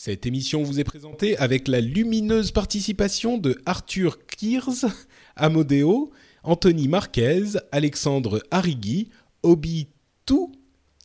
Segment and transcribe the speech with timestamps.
[0.00, 4.86] Cette émission vous est présentée avec la lumineuse participation de Arthur Kiers,
[5.34, 6.12] Amodeo,
[6.44, 9.08] Anthony Marquez, Alexandre Arrigui,
[9.42, 9.88] Obi
[10.24, 10.52] Tou,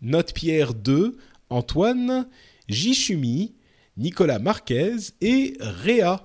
[0.04, 1.18] Note Pierre 2,
[1.50, 2.28] Antoine,
[2.70, 3.56] Jishumi,
[3.98, 6.22] Nicolas Marquez et Réa.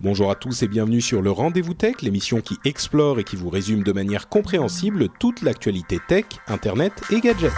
[0.00, 3.50] Bonjour à tous et bienvenue sur le Rendez-vous Tech, l'émission qui explore et qui vous
[3.50, 7.52] résume de manière compréhensible toute l'actualité tech, internet et gadgets.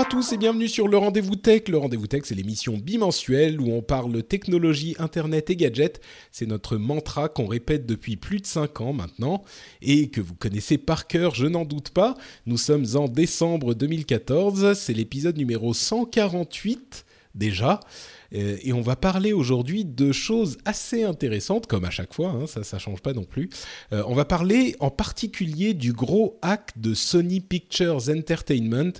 [0.00, 1.68] Bonjour à tous et bienvenue sur le Rendez-vous Tech.
[1.68, 6.00] Le Rendez-vous Tech, c'est l'émission bimensuelle où on parle technologie, internet et gadgets.
[6.32, 9.44] C'est notre mantra qu'on répète depuis plus de 5 ans maintenant
[9.82, 12.14] et que vous connaissez par cœur, je n'en doute pas.
[12.46, 17.80] Nous sommes en décembre 2014, c'est l'épisode numéro 148 déjà.
[18.34, 22.46] Euh, et on va parler aujourd'hui de choses assez intéressantes, comme à chaque fois, hein,
[22.46, 23.50] ça ça change pas non plus.
[23.92, 28.92] Euh, on va parler en particulier du gros hack de Sony Pictures Entertainment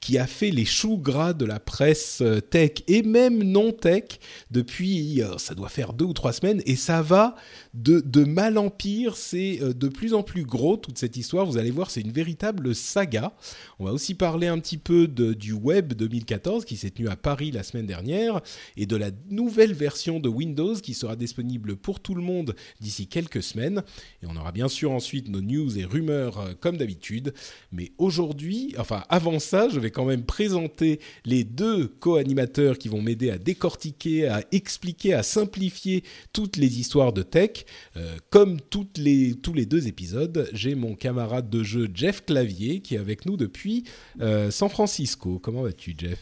[0.00, 4.04] qui a fait les choux gras de la presse euh, tech et même non tech
[4.50, 7.34] depuis, ça doit faire deux ou trois semaines, et ça va
[7.76, 11.58] de, mal en pire, c'est euh, de plus en plus gros toute cette histoire, vous
[11.58, 13.34] allez voir, c'est une véritable saga.
[13.78, 17.50] On va aussi parler un petit peu du Web 2014 qui s'est tenu à Paris
[17.50, 18.40] la semaine dernière
[18.76, 23.06] et de la nouvelle version de Windows qui sera disponible pour tout le monde d'ici
[23.06, 23.82] quelques semaines.
[24.22, 27.34] Et on aura bien sûr ensuite nos news et rumeurs euh, comme d'habitude.
[27.72, 33.02] Mais aujourd'hui, enfin avant ça, je vais quand même présenter les deux co-animateurs qui vont
[33.02, 37.65] m'aider à décortiquer, à expliquer, à simplifier toutes les histoires de tech.
[37.96, 38.60] Euh, comme
[38.96, 43.26] les, tous les deux épisodes, j'ai mon camarade de jeu Jeff Clavier qui est avec
[43.26, 43.84] nous depuis
[44.20, 45.38] euh, San Francisco.
[45.38, 46.18] Comment vas-tu Jeff?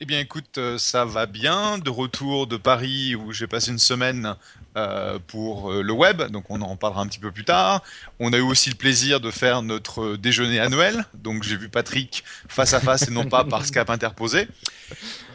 [0.00, 1.78] Eh bien, écoute, euh, ça va bien.
[1.78, 4.36] De retour de Paris où j'ai passé une semaine
[4.76, 7.82] euh, pour euh, le web, donc on en parlera un petit peu plus tard.
[8.20, 12.22] On a eu aussi le plaisir de faire notre déjeuner Noël, donc j'ai vu Patrick
[12.48, 14.46] face à face et non pas par Skype interposé.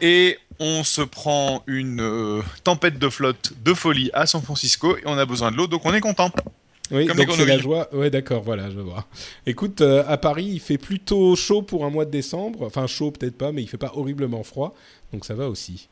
[0.00, 5.02] Et on se prend une euh, tempête de flotte de folie à San Francisco et
[5.04, 6.30] on a besoin de l'eau, donc on est content.
[6.90, 7.62] Oui, Comme donc les c'est la grenouilles.
[7.62, 7.94] joie.
[7.94, 9.06] Ouais, d'accord, voilà, je vois.
[9.46, 12.62] Écoute, euh, à Paris, il fait plutôt chaud pour un mois de décembre.
[12.66, 14.74] Enfin, chaud peut-être pas, mais il fait pas horriblement froid,
[15.12, 15.88] donc ça va aussi.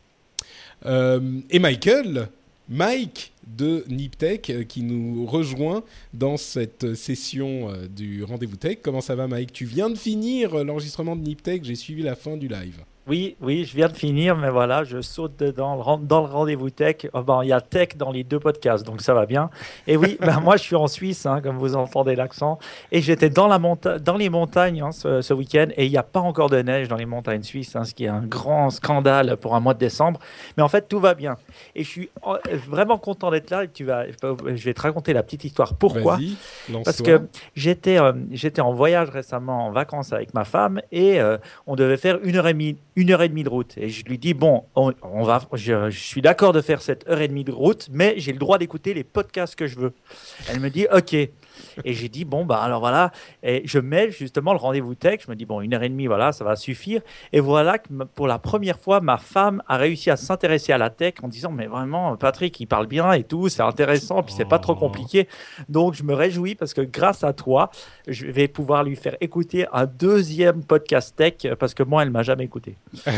[0.84, 2.28] Euh, et Michael,
[2.69, 5.82] Mike de Niptech, euh, qui nous rejoint
[6.12, 8.78] dans cette session du rendez-vous tech.
[8.82, 9.53] Comment ça va, Mike?
[9.53, 11.64] Tu viens de finir l'enregistrement de Niptech.
[11.64, 12.80] J'ai suivi la fin du live.
[13.09, 16.71] Oui, oui, je viens de finir, mais voilà, je saute dedans, le dans le rendez-vous
[16.71, 17.09] tech.
[17.13, 19.51] Oh, ben, il y a tech dans les deux podcasts, donc ça va bien.
[19.89, 22.61] Et oui, ben, moi je suis en Suisse, hein, comme vous entendez l'accent,
[22.93, 25.97] et j'étais dans, la monta- dans les montagnes hein, ce, ce week-end, et il n'y
[25.97, 28.71] a pas encore de neige dans les montagnes suisses, hein, ce qui est un grand
[28.71, 30.21] scandale pour un mois de décembre.
[30.57, 31.37] Mais en fait, tout va bien.
[31.75, 32.39] Et je suis euh,
[32.69, 33.65] vraiment content d'être là.
[33.65, 35.75] Et tu vas, je vais te raconter la petite histoire.
[35.75, 36.19] Pourquoi?
[36.84, 37.27] Parce que
[37.57, 41.37] j'étais euh, j'étais en voyage récemment en vacances avec ma femme et euh,
[41.67, 44.04] on devait faire une heure et demie une heure et demie de route et je
[44.04, 44.92] lui dis bon on,
[45.22, 48.32] va je, je suis d'accord de faire cette heure et demie de route mais j'ai
[48.32, 49.92] le droit d'écouter les podcasts que je veux.
[50.48, 51.16] Elle me dit ok
[51.84, 53.12] et j'ai dit bon bah alors voilà.
[53.43, 55.21] Et je mets justement le rendez-vous tech.
[55.27, 57.00] Je me dis bon une heure et demie voilà ça va suffire.
[57.33, 60.91] Et voilà que pour la première fois ma femme a réussi à s'intéresser à la
[60.91, 64.45] tech en disant mais vraiment Patrick il parle bien et tout c'est intéressant puis c'est
[64.49, 64.77] pas trop Oh.
[64.77, 65.28] compliqué.
[65.69, 67.71] Donc je me réjouis parce que grâce à toi
[68.09, 72.22] je vais pouvoir lui faire écouter un deuxième podcast tech parce que moi elle m'a
[72.22, 72.77] jamais écouté.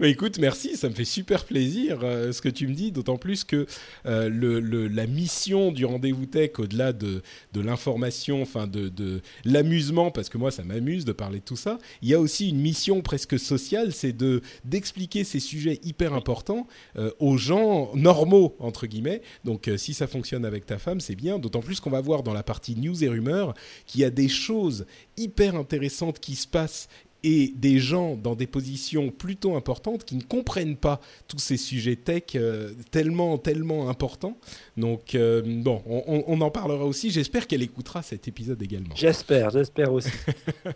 [0.00, 3.44] Écoute, merci, ça me fait super plaisir euh, ce que tu me dis, d'autant plus
[3.44, 3.66] que
[4.06, 7.22] euh, le, le- la mission du rendez-vous tech, au-delà de,
[7.52, 11.56] de l'information, enfin de, de l'amusement, parce que moi ça m'amuse de parler de tout
[11.56, 16.14] ça, il y a aussi une mission presque sociale, c'est de d'expliquer ces sujets hyper
[16.14, 16.66] importants
[16.96, 19.22] euh, aux gens normaux entre guillemets.
[19.44, 21.38] Donc euh, si ça fonctionne avec ta femme, c'est bien.
[21.38, 23.54] D'autant plus qu'on va voir dans la partie news et rumeurs
[23.86, 24.86] qu'il y a des choses
[25.16, 26.88] hyper intéressantes qui se passent
[27.22, 31.96] et des gens dans des positions plutôt importantes qui ne comprennent pas tous ces sujets
[31.96, 34.36] tech euh, tellement, tellement importants.
[34.76, 37.10] Donc, euh, bon, on, en parlera aussi.
[37.10, 38.94] J'espère qu'elle écoutera cet épisode également.
[38.94, 40.10] J'espère, j'espère aussi.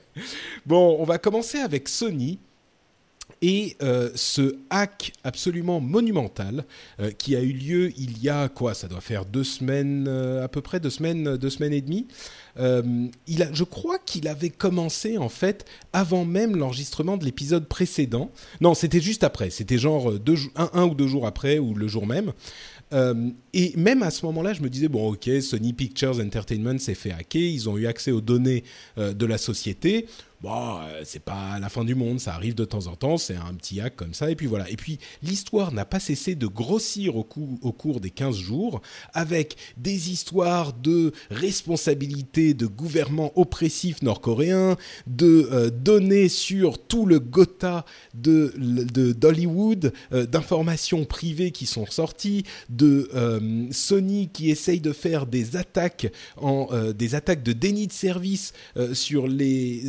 [0.66, 2.38] bon, on va commencer avec Sony.
[3.40, 6.64] Et euh, ce hack absolument monumental
[7.18, 8.74] qui a eu lieu il y a quoi?
[8.74, 12.06] Ça doit faire deux semaines à peu près, deux semaines, deux semaines et demie.
[12.58, 17.66] Euh, il a, je crois qu'il avait commencé en fait avant même l'enregistrement de l'épisode
[17.66, 18.30] précédent.
[18.60, 19.50] Non, c'était juste après.
[19.50, 22.32] C'était genre deux, un, ou deux jours après ou le jour même.
[22.92, 26.94] Euh, et même à ce moment-là, je me disais bon, ok, Sony Pictures Entertainment s'est
[26.94, 28.62] fait hacker, ils ont eu accès aux données
[28.98, 30.06] euh, de la société
[30.44, 33.34] bon, euh, c'est pas la fin du monde, ça arrive de temps en temps, c'est
[33.34, 34.70] un petit hack comme ça, et puis voilà.
[34.70, 38.82] Et puis l'histoire n'a pas cessé de grossir au, cours des 15 jours,
[39.14, 44.76] avec des histoires de responsabilité de gouvernements oppressifs nord-coréens,
[45.06, 48.52] de euh, données sur tout le Gotha de,
[49.12, 53.08] d'Hollywood, euh, d'informations privées qui sont sorties, de
[53.70, 58.52] Sony qui essaye de faire des attaques, en, des attaques de déni de service
[58.92, 59.82] sur les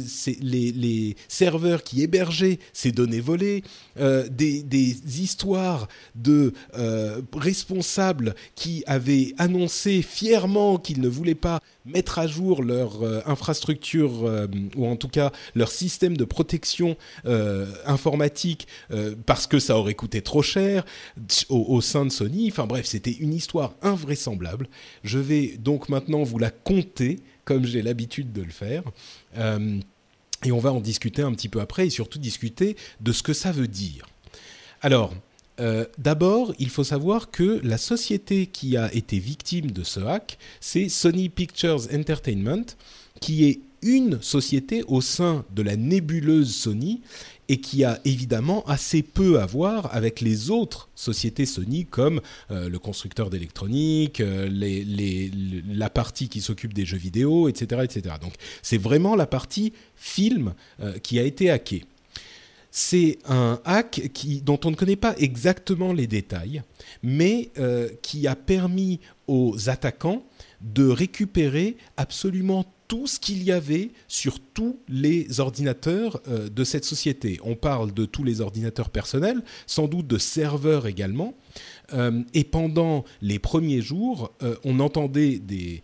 [0.46, 3.64] les, serveurs qui hébergeaient ces données volées,
[4.00, 4.66] euh, des,
[5.22, 12.64] histoires de euh, responsables qui avaient annoncé fièrement qu'ils ne voulaient pas mettre à jour
[12.64, 14.46] leur euh, infrastructure
[14.76, 16.98] ou en tout cas leur système de protection
[17.86, 18.68] informatique
[19.26, 20.86] parce que ça aurait coûté trop cher
[21.50, 22.50] au, au sein de Sony.
[22.52, 24.68] Enfin bref, c'était une histoire invraisemblable.
[25.04, 28.84] Je vais donc maintenant vous la compter comme j'ai l'habitude de le faire.
[30.46, 33.34] Et on va en discuter un petit peu après et surtout discuter de ce que
[33.34, 34.06] ça veut dire.
[34.82, 35.14] Alors,
[35.60, 40.38] euh, d'abord, il faut savoir que la société qui a été victime de ce hack,
[40.60, 42.66] c'est Sony Pictures Entertainment,
[43.20, 47.02] qui est une société au sein de la nébuleuse Sony
[47.48, 52.22] et qui a évidemment assez peu à voir avec les autres sociétés Sony comme
[52.52, 54.50] euh, le constructeur d'électronique, euh,
[55.68, 57.82] la partie qui s'occupe des jeux vidéo, etc.
[57.84, 58.16] etc.
[58.22, 61.86] Donc c'est vraiment la partie film euh, qui a été hackée.
[62.72, 64.02] C'est un hack
[64.44, 66.62] dont on ne connaît pas exactement les détails,
[67.02, 67.52] mais
[68.02, 70.26] qui a permis aux attaquants
[70.60, 76.86] de récupérer absolument tout ce qu'il y avait sur tous les ordinateurs euh, de cette
[76.86, 77.40] société.
[77.44, 81.34] On parle de tous les ordinateurs personnels, sans doute de serveurs également,
[81.94, 85.82] euh, et pendant les premiers jours, euh, on entendait des,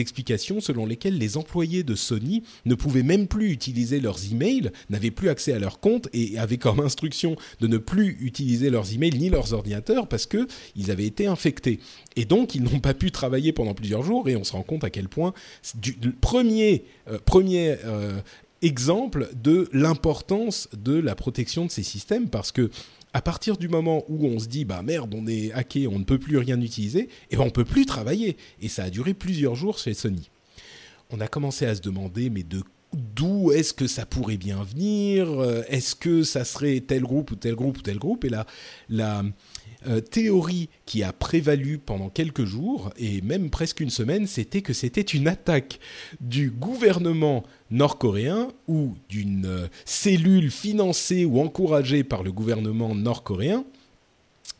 [0.00, 5.10] explications selon lesquelles les employés de Sony ne pouvaient même plus utiliser leurs emails, n'avaient
[5.10, 9.18] plus accès à leur compte et avaient comme instruction de ne plus utiliser leurs emails
[9.18, 11.80] ni leurs ordinateurs parce qu'ils avaient été infectés.
[12.16, 14.84] Et donc, ils n'ont pas pu travailler pendant plusieurs jours et on se rend compte
[14.84, 15.32] à quel point
[15.74, 17.76] du, premier, euh, premier
[18.62, 22.70] exemple de l'importance de la protection de ces systèmes parce que
[23.16, 26.04] à partir du moment où on se dit bah merde on est hacké on ne
[26.04, 28.36] peut plus rien utiliser et eh ben on peut plus travailler.
[28.60, 30.28] Et ça a duré plusieurs jours chez Sony.
[31.08, 35.28] On a commencé à se demander mais de d'où est-ce que ça pourrait bien venir?
[35.68, 38.26] Est-ce que ça serait tel groupe ou tel groupe ou tel groupe?
[38.26, 38.46] Et là,
[38.90, 39.22] la,
[39.88, 44.72] euh, théorie qui a prévalu pendant quelques jours et même presque une semaine, c'était que
[44.72, 45.78] c'était une attaque
[46.20, 53.64] du gouvernement nord-coréen ou d'une euh, cellule financée ou encouragée par le gouvernement nord-coréen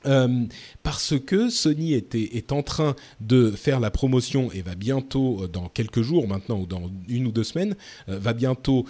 [0.07, 0.45] euh,
[0.87, 5.49] parce que Sony était, est en train de faire la promotion et va bientôt, euh,
[5.49, 7.75] dans quelques jours maintenant ou dans une ou deux semaines,
[8.09, 8.87] euh, va bientôt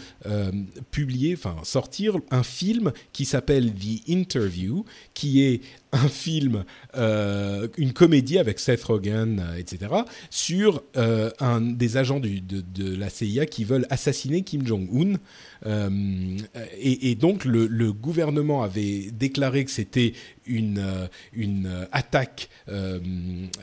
[0.90, 4.84] publier, enfin sortir un film qui s'appelle The Interview,
[5.14, 5.62] qui est
[5.92, 9.92] un film, une comédie avec Seth Rogen, etc.,
[10.28, 15.14] sur un des agents de, la CIA qui veulent assassiner Kim Jong-un.
[16.78, 20.12] Et, donc le, gouvernement avait déclaré que c'était
[20.44, 20.82] une
[21.92, 22.98] attaque, euh,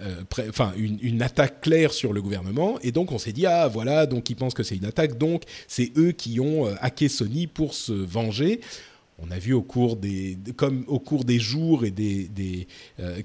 [0.02, 2.80] euh, enfin une, attaque claire sur le gouvernement.
[2.82, 5.44] Et donc on s'est dit ah voilà donc ils pensent que c'est une attaque, donc
[5.68, 8.62] c'est eux qui ont euh, hacké Sony pour se venger.
[9.20, 12.68] On a vu au cours des, comme au cours des jours et des, des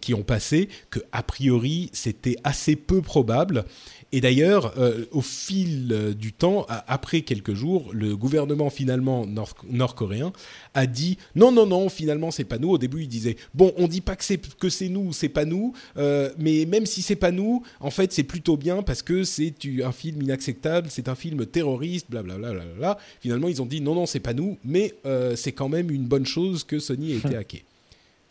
[0.00, 3.64] qui ont passé que a priori c'était assez peu probable
[4.10, 10.32] et d'ailleurs, euh, au fil euh, du temps, après quelques jours, le gouvernement finalement nord-coréen
[10.72, 12.70] a dit non, non, non, finalement c'est pas nous.
[12.70, 15.44] Au début, il disait bon, on dit pas que c'est que c'est nous, c'est pas
[15.44, 19.24] nous, euh, mais même si c'est pas nous, en fait c'est plutôt bien parce que
[19.24, 19.52] c'est
[19.84, 22.52] un film inacceptable, c'est un film terroriste, blablabla.
[22.52, 24.94] Bla, bla, bla, Finalement, ils ont dit non, non, c'est pas nous, mais
[25.34, 27.64] c'est quand même une bonne chose que Sony ait été hacké.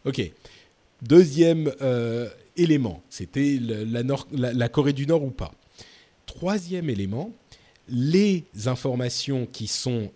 [0.06, 0.32] Ok.
[1.04, 1.72] Deuxième
[2.56, 5.54] élément, c'était la, la Corée du Nord ou pas?
[6.38, 7.32] Troisième élément,
[7.90, 10.12] les informations qui sont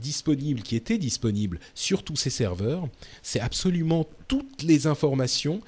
[0.00, 2.88] disponibles, qui étaient disponibles sur tous ces serveurs,
[3.22, 5.60] c'est absolument toutes les informations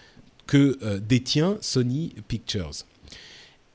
[0.46, 2.84] que détient Sony Pictures.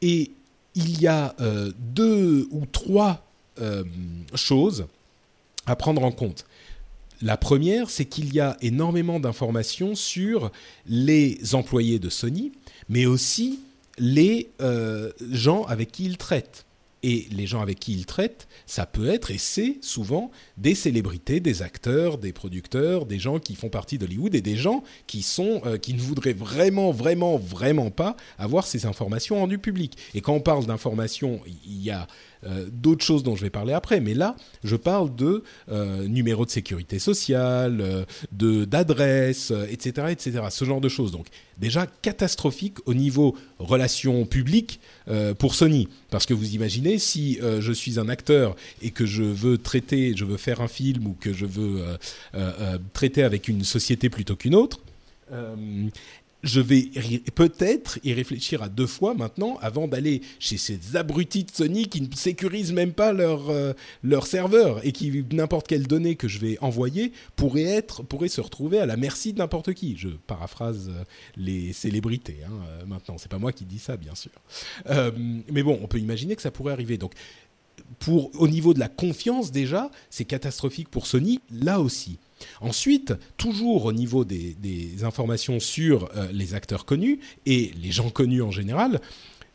[0.02, 0.32] Et
[0.74, 1.36] il y a
[1.80, 3.28] deux ou trois
[4.36, 4.86] choses
[5.66, 6.46] à prendre en compte.
[7.22, 10.50] La première, c'est qu'il y a énormément d'informations sur
[10.88, 12.54] les employés de Sony,
[12.88, 13.60] mais aussi
[14.01, 16.65] les euh, gens avec qui ils traitent.
[17.03, 21.39] Et les gens avec qui ils traitent, ça peut être, et c'est souvent, des célébrités,
[21.39, 25.62] des acteurs, des producteurs, des gens qui font partie d'Hollywood et des gens qui, sont,
[25.65, 29.98] euh, qui ne voudraient vraiment, vraiment, vraiment pas avoir ces informations rendues publiques.
[30.13, 32.05] Et quand on parle d'informations, il y a
[32.45, 34.00] euh, d'autres choses dont je vais parler après.
[34.00, 40.41] Mais là, je parle de euh, numéro de sécurité sociale, euh, de d'adresse, etc., etc.
[40.50, 41.12] Ce genre de choses.
[41.12, 44.79] Donc déjà catastrophique au niveau relations publiques
[45.38, 45.88] pour Sony.
[46.10, 50.25] Parce que vous imaginez, si je suis un acteur et que je veux traiter, je
[50.25, 51.83] veux faire un film ou que je veux
[52.93, 54.79] traiter avec une société plutôt qu'une autre,
[56.43, 56.89] je vais
[57.36, 62.01] peut-être y réfléchir à deux fois maintenant avant d'aller chez ces abrutis de Sony qui
[62.01, 66.39] ne sécurisent même pas leur, euh, leur serveur et qui n'importe quelle donnée que je
[66.39, 69.95] vais envoyer pourrait être pourrait se retrouver à la merci de n'importe qui.
[69.98, 71.03] Je paraphrase euh,
[71.38, 73.17] les célébrités hein, euh, maintenant.
[73.17, 74.31] C'est pas moi qui dis ça bien sûr.
[75.50, 76.98] mais bon, on peut imaginer que ça pourrait arriver.
[76.98, 77.13] Donc
[78.00, 82.17] pour au niveau de la confiance déjà, c'est catastrophique pour Sony là aussi.
[82.60, 84.55] Ensuite, toujours au niveau des,
[85.03, 89.01] informations sur euh, les acteurs connus et les gens connus en général,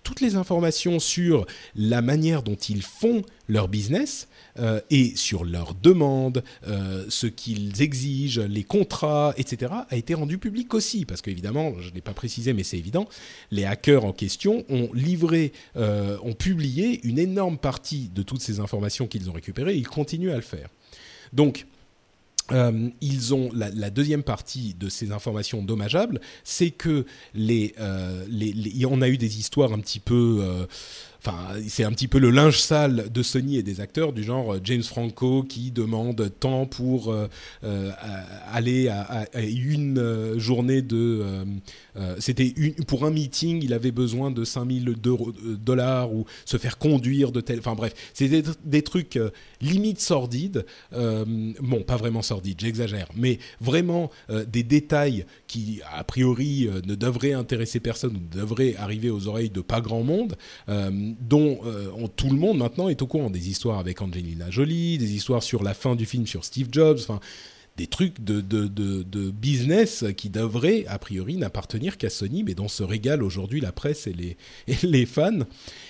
[0.02, 4.28] toutes les informations sur la manière dont ils font leur business
[4.58, 10.38] euh, et sur leurs demandes, euh, ce qu'ils exigent, les contrats, etc., a été rendu
[10.38, 11.04] public aussi.
[11.04, 13.08] Parce qu'évidemment, je ne l'ai pas précisé, mais c'est évident,
[13.50, 19.08] les hackers en question ont livré, ont publié une énorme partie de toutes ces informations
[19.08, 20.68] qu'ils ont récupérées et ils continuent à le faire.
[21.32, 21.66] Donc,
[22.52, 28.86] euh, ils ont la, deuxième partie de ces informations dommageables, c'est que les, euh, les,
[28.86, 30.66] on a eu des histoires un petit peu euh,
[31.68, 34.60] C'est un petit peu le linge sale de Sony et des acteurs du genre euh,
[34.62, 37.28] James Franco qui demande temps pour euh,
[37.64, 37.90] euh,
[38.52, 41.24] aller à, une journée de.
[42.18, 42.54] C'était
[42.86, 44.96] pour un meeting, il avait besoin de 5000
[45.62, 47.58] dollars ou se faire conduire de tel.
[47.58, 48.28] Enfin bref, c'est
[48.64, 49.18] des, trucs
[49.60, 50.66] limite sordides.
[50.92, 54.10] bon, pas vraiment sordides, j'exagère, mais vraiment
[54.46, 59.50] des détails qui a priori ne devraient intéresser personne ou ne devraient arriver aux oreilles
[59.50, 60.36] de pas grand monde
[61.20, 63.30] dont euh, tout le monde maintenant est au courant.
[63.30, 66.98] Des histoires avec Angelina Jolie, des histoires sur la fin du film sur Steve Jobs,
[67.00, 67.20] enfin
[67.76, 72.82] des trucs de, de, business qui devraient, a priori, n'appartenir qu'à Sony, mais dont se
[72.82, 74.36] régale aujourd'hui la presse et les,
[74.82, 75.40] les fans.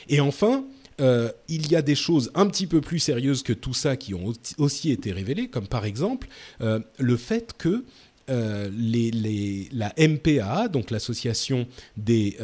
[0.08, 0.64] Et enfin,
[1.00, 4.14] euh, il y a des choses un petit peu plus sérieuses que tout ça qui
[4.14, 6.26] ont aussi été révélées, comme par exemple
[6.60, 7.84] euh, le fait que
[8.28, 12.36] la MPA, donc l'association des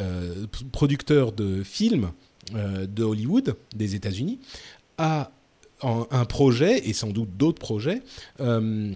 [0.71, 2.13] producteurs de films,
[2.51, 4.39] de Hollywood, des États-Unis,
[4.97, 5.31] a
[5.81, 8.01] un, projet, et sans doute d'autres projets,
[8.39, 8.93] euh,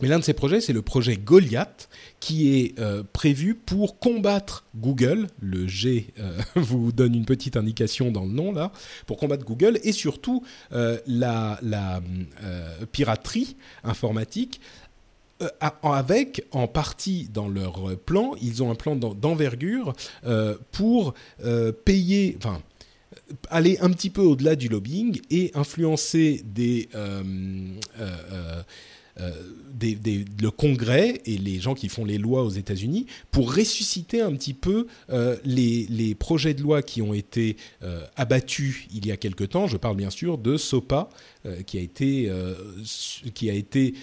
[0.00, 4.64] mais l'un de ces projets, c'est le projet Goliath, qui est euh, prévu pour combattre
[4.76, 5.26] Google.
[5.40, 6.06] Le G
[6.54, 8.72] vous donne une petite indication dans le nom là,
[9.06, 12.00] pour combattre Google et surtout la, la
[12.92, 14.60] piraterie informatique.
[15.82, 19.94] avec en partie dans leur plan, ils ont un plan d'envergure
[20.72, 21.14] pour
[21.84, 22.62] payer, enfin
[23.48, 27.22] aller un petit peu au-delà du lobbying et influencer euh,
[28.00, 28.62] euh,
[29.20, 29.32] euh,
[30.40, 34.54] le Congrès et les gens qui font les lois aux États-Unis pour ressusciter un petit
[34.54, 34.86] peu
[35.44, 37.56] les, les, projets de loi qui ont été
[38.16, 39.66] abattus il y a quelque temps.
[39.66, 41.10] Je parle bien sûr de SOPA,
[41.66, 42.30] qui a été,
[43.34, 43.94] qui a été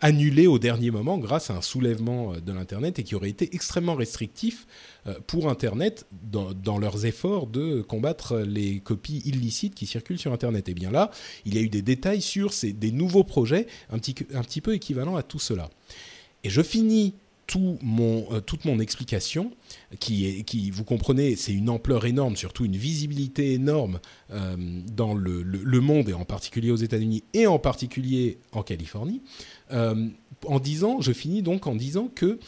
[0.00, 3.94] annulé au dernier moment grâce à un soulèvement de l'Internet et qui aurait été extrêmement
[3.94, 4.66] restrictif
[5.08, 10.68] euh, pour Internet dans, leurs efforts de combattre les copies illicites qui circulent sur Internet.
[10.68, 11.10] Et bien là,
[11.44, 14.60] il y a eu des détails sur ces, des nouveaux projets un petit, un petit
[14.60, 15.70] peu équivalents à tout cela.
[16.44, 17.14] Et je finis
[17.58, 19.52] mon, euh, toute mon explication,
[19.98, 24.56] qui, est, qui vous comprenez, c'est une ampleur énorme, surtout une visibilité énorme euh,
[24.94, 29.22] dans le, monde, et en particulier aux États-Unis, et en particulier en Californie,
[29.70, 32.38] en disant, je finis donc en disant que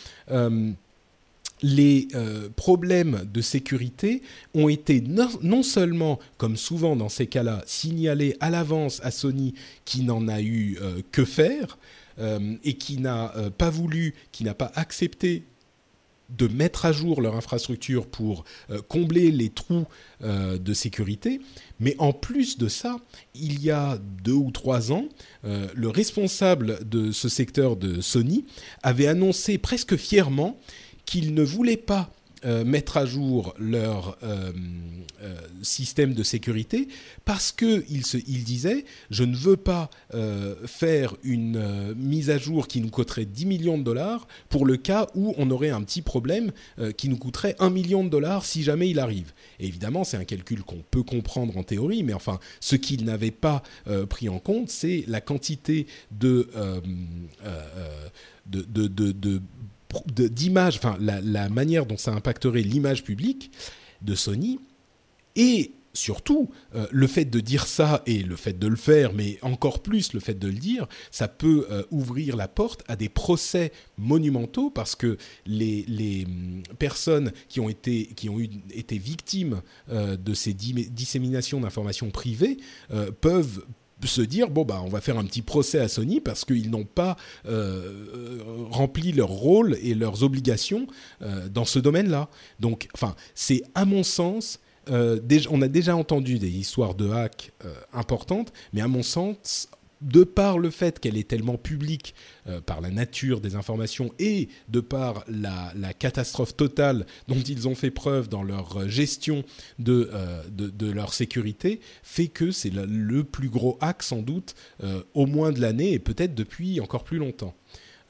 [1.64, 4.22] les euh, problèmes de sécurité
[4.54, 9.54] ont été non, seulement, comme souvent dans ces cas-là, signalés à l'avance à Sony
[9.86, 11.83] qui n'en a eu euh, que faire euh,
[12.18, 15.44] et qui n'a pas voulu, qui n'a pas accepté
[16.30, 18.44] de mettre à jour leur infrastructure pour
[18.88, 19.84] combler les trous
[20.22, 21.40] de sécurité.
[21.80, 22.96] Mais en plus de ça,
[23.34, 25.06] il y a deux ou trois ans,
[25.42, 28.46] le responsable de ce secteur de Sony
[28.82, 30.58] avait annoncé presque fièrement
[31.04, 32.10] qu'il ne voulait pas
[32.44, 34.52] euh, mettre à jour leur euh,
[35.22, 36.88] euh, système de sécurité
[37.24, 39.88] parce que il, se, il disait je ne veux pas
[40.66, 45.08] faire une mise à jour qui nous coûterait 10 millions de dollars pour le cas
[45.14, 46.52] où on aurait un petit problème
[46.96, 49.32] qui nous coûterait 1 million de dollars si jamais il arrive.
[49.58, 53.62] Évidemment, c'est un calcul qu'on peut comprendre en théorie, mais enfin, ce qu'il n'avait pas
[54.08, 56.48] pris en compte, c'est la quantité de,
[58.46, 59.42] de
[60.06, 63.50] d'image, enfin la, manière dont ça impacterait l'image publique
[64.02, 64.58] de Sony
[65.36, 69.38] et surtout, euh, le fait de dire ça et le fait de le faire, mais
[69.42, 73.08] encore plus le fait de le dire, ça peut euh, ouvrir la porte à des
[73.08, 78.98] procès monumentaux parce que les, les hum, personnes qui ont été, qui ont eu, été
[78.98, 82.58] victimes euh, de ces disséminations d'informations privées
[83.20, 83.64] peuvent
[84.06, 86.84] se dire bon bah on va faire un petit procès à Sony parce qu'ils n'ont
[86.84, 90.86] pas euh, euh, rempli leur rôle et leurs obligations
[91.22, 92.28] euh, dans ce domaine-là.
[92.60, 97.52] Donc enfin c'est à mon sens on a déjà entendu des histoires de hack
[97.94, 99.70] importantes, mais à mon sens
[100.04, 102.14] de par le fait qu'elle est tellement publique
[102.46, 107.74] euh, par la nature des informations et de par la, catastrophe totale dont ils ont
[107.74, 109.44] fait preuve dans leur gestion
[109.78, 115.02] de, euh, de, leur sécurité, fait que c'est le, plus gros hack sans doute euh,
[115.14, 117.54] au moins de l'année et peut-être depuis encore plus longtemps.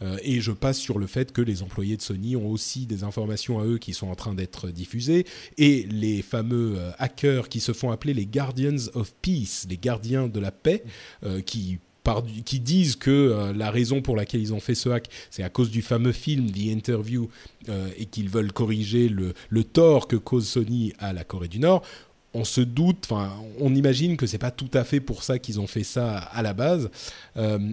[0.02, 3.04] Euh, et je passe sur le fait que les employés de Sony ont aussi des
[3.04, 5.24] informations à eux qui sont en train d'être diffusées,
[5.56, 10.28] et les fameux euh, hackers qui se font appeler les Guardians of Peace, les gardiens
[10.28, 10.84] de la paix,
[12.08, 15.48] euh, qui disent que la raison pour laquelle ils ont fait ce hack, c'est à
[15.48, 17.28] cause du fameux film The Interview
[17.96, 21.82] et qu'ils veulent corriger le, tort que cause Sony à la Corée du Nord.
[22.34, 25.60] On se doute, enfin, on imagine que c'est pas tout à fait pour ça qu'ils
[25.60, 26.90] ont fait ça à la base.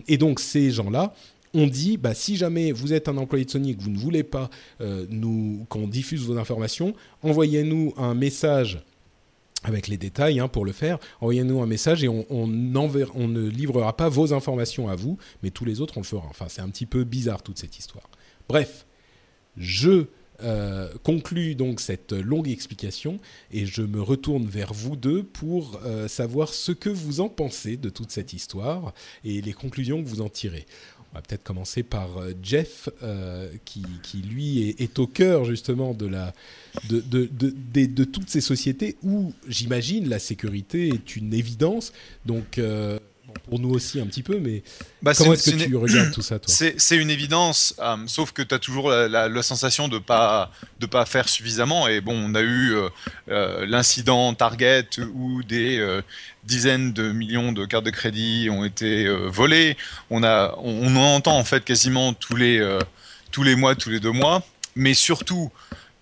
[0.08, 1.14] et donc ces gens-là
[1.54, 3.98] on dit, bah, si jamais vous êtes un employé de Sony et que vous ne
[3.98, 5.06] voulez pas euh,
[5.70, 8.80] qu'on diffuse vos informations, envoyez-nous un message
[9.64, 11.00] avec les détails hein, pour le faire.
[11.20, 15.82] Envoyez-nous un message et on, ne livrera pas vos informations à vous, mais tous les
[15.82, 16.26] autres, on le fera.
[16.30, 18.10] Enfin, c'est un petit peu bizarre toute cette histoire.
[18.48, 18.86] Bref,
[19.58, 20.06] je
[20.44, 23.20] euh, conclus donc cette longue explication
[23.52, 27.78] et je me retourne vers vous deux pour euh, savoir ce que vous en pensez
[27.78, 30.66] de toute cette histoire et les conclusions que vous en tirez.
[31.14, 33.84] On va peut-être commencer par euh, Jeff, euh, qui,
[34.22, 36.08] lui est, au cœur justement de,
[38.06, 41.92] toutes ces sociétés où j'imagine la sécurité est une évidence.
[42.26, 42.98] Donc euh,
[43.50, 44.64] pour nous aussi un petit peu, mais
[45.02, 46.54] bah, comment est-ce que tu regardes tout ça, toi?
[46.78, 51.06] C'est une évidence, euh, sauf que tu as toujours la, sensation de pas de pas
[51.06, 51.88] faire suffisamment.
[51.88, 52.90] Et bon, on a eu euh,
[53.30, 56.02] euh, l'incident Target où des
[56.44, 59.78] dizaines de millions de cartes de crédit ont été volées.
[60.10, 62.78] On a, on, en entend en fait quasiment tous les
[63.32, 64.44] tous les mois, tous les deux mois,
[64.76, 65.52] mais surtout,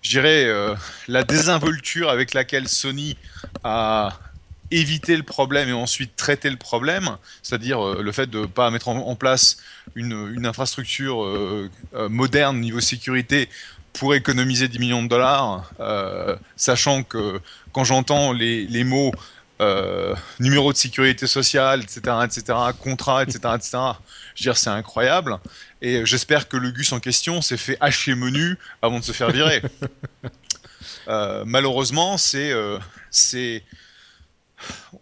[0.02, 0.48] je dirais
[1.08, 3.16] la désinvolture avec laquelle Sony
[3.64, 4.18] a
[4.70, 8.70] éviter le problème et ensuite traiter le problème, c'est-à-dire euh, le fait de ne pas
[8.70, 9.58] mettre en, place
[9.94, 13.48] une, infrastructure euh, euh, moderne niveau sécurité
[13.92, 15.72] pour économiser 10 millions de dollars,
[16.54, 17.40] sachant que
[17.72, 19.12] quand j'entends les, les, mots
[20.38, 23.78] numéro de sécurité sociale, etc., etc., contrat, etc., etc.,
[24.36, 25.38] je veux dire, c'est incroyable.
[25.82, 29.32] Et j'espère que le Gus en question s'est fait hacher menu avant de se faire
[29.32, 29.60] virer.
[31.44, 32.54] malheureusement, c'est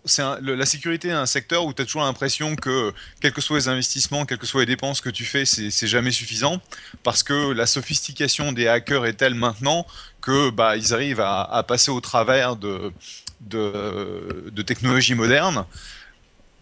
[0.05, 3.59] c'est la sécurité est un secteur où tu as toujours l'impression que, quels que soient
[3.59, 6.61] les investissements, quelles que soient les dépenses que tu fais, c'est jamais suffisant
[7.03, 9.87] parce que la sophistication des hackers est telle maintenant
[10.21, 12.93] que bah, ils arrivent à, passer au travers de,
[13.41, 15.65] de, technologies modernes.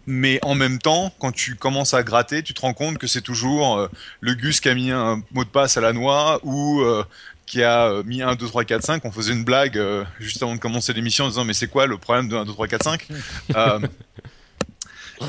[0.09, 3.23] Mais en même temps, quand tu commences à gratter, tu te rends compte que c'est
[3.23, 3.89] toujours euh,
[4.21, 7.05] le Gus qui a mis un mot de passe à la noix ou euh,
[7.47, 9.05] qui a euh, mis 1, 2, 3, 4, 5.
[9.05, 11.87] On faisait une blague euh, juste avant de commencer l'émission en disant mais c'est quoi
[11.87, 13.09] le problème de 1, 2, 3, 4, 5
[13.57, 13.79] euh,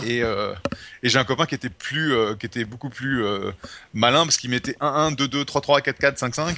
[0.06, 0.54] Et, euh,
[1.04, 3.52] et j'ai un copain qui était plus, euh, qui était beaucoup plus euh,
[3.94, 6.58] malin parce qu'il mettait 1, 1, 2, 2, 3, 3, 4, 4, 5, 5.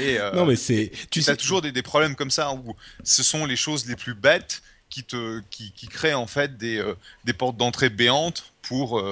[0.00, 3.44] et non mais c'est, tu as toujours des, des, problèmes comme ça où ce sont
[3.46, 6.82] les choses les plus bêtes qui te, qui, qui créent en fait des,
[7.24, 9.02] des portes d'entrée béantes pour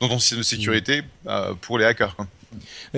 [0.00, 1.02] dans ton système de sécurité
[1.60, 2.16] pour les hackers.
[2.16, 2.26] Quoi.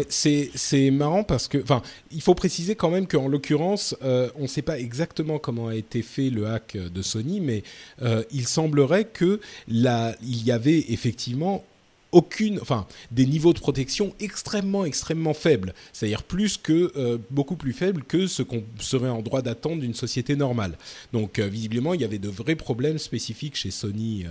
[0.08, 4.46] C'est marrant parce que, enfin, il faut préciser quand même qu'en l'occurrence, euh, on ne
[4.46, 7.62] sait pas exactement comment a été fait le hack de Sony, mais
[8.02, 11.64] euh, il semblerait que il y avait effectivement
[12.12, 15.74] aucune, enfin, des niveaux de protection extrêmement, extrêmement faibles.
[15.92, 19.94] C'est-à-dire plus que, euh, beaucoup plus faibles que ce qu'on serait en droit d'attendre d'une
[19.94, 20.78] société normale.
[21.12, 24.24] Donc, euh, visiblement, il y avait de vrais problèmes spécifiques chez Sony,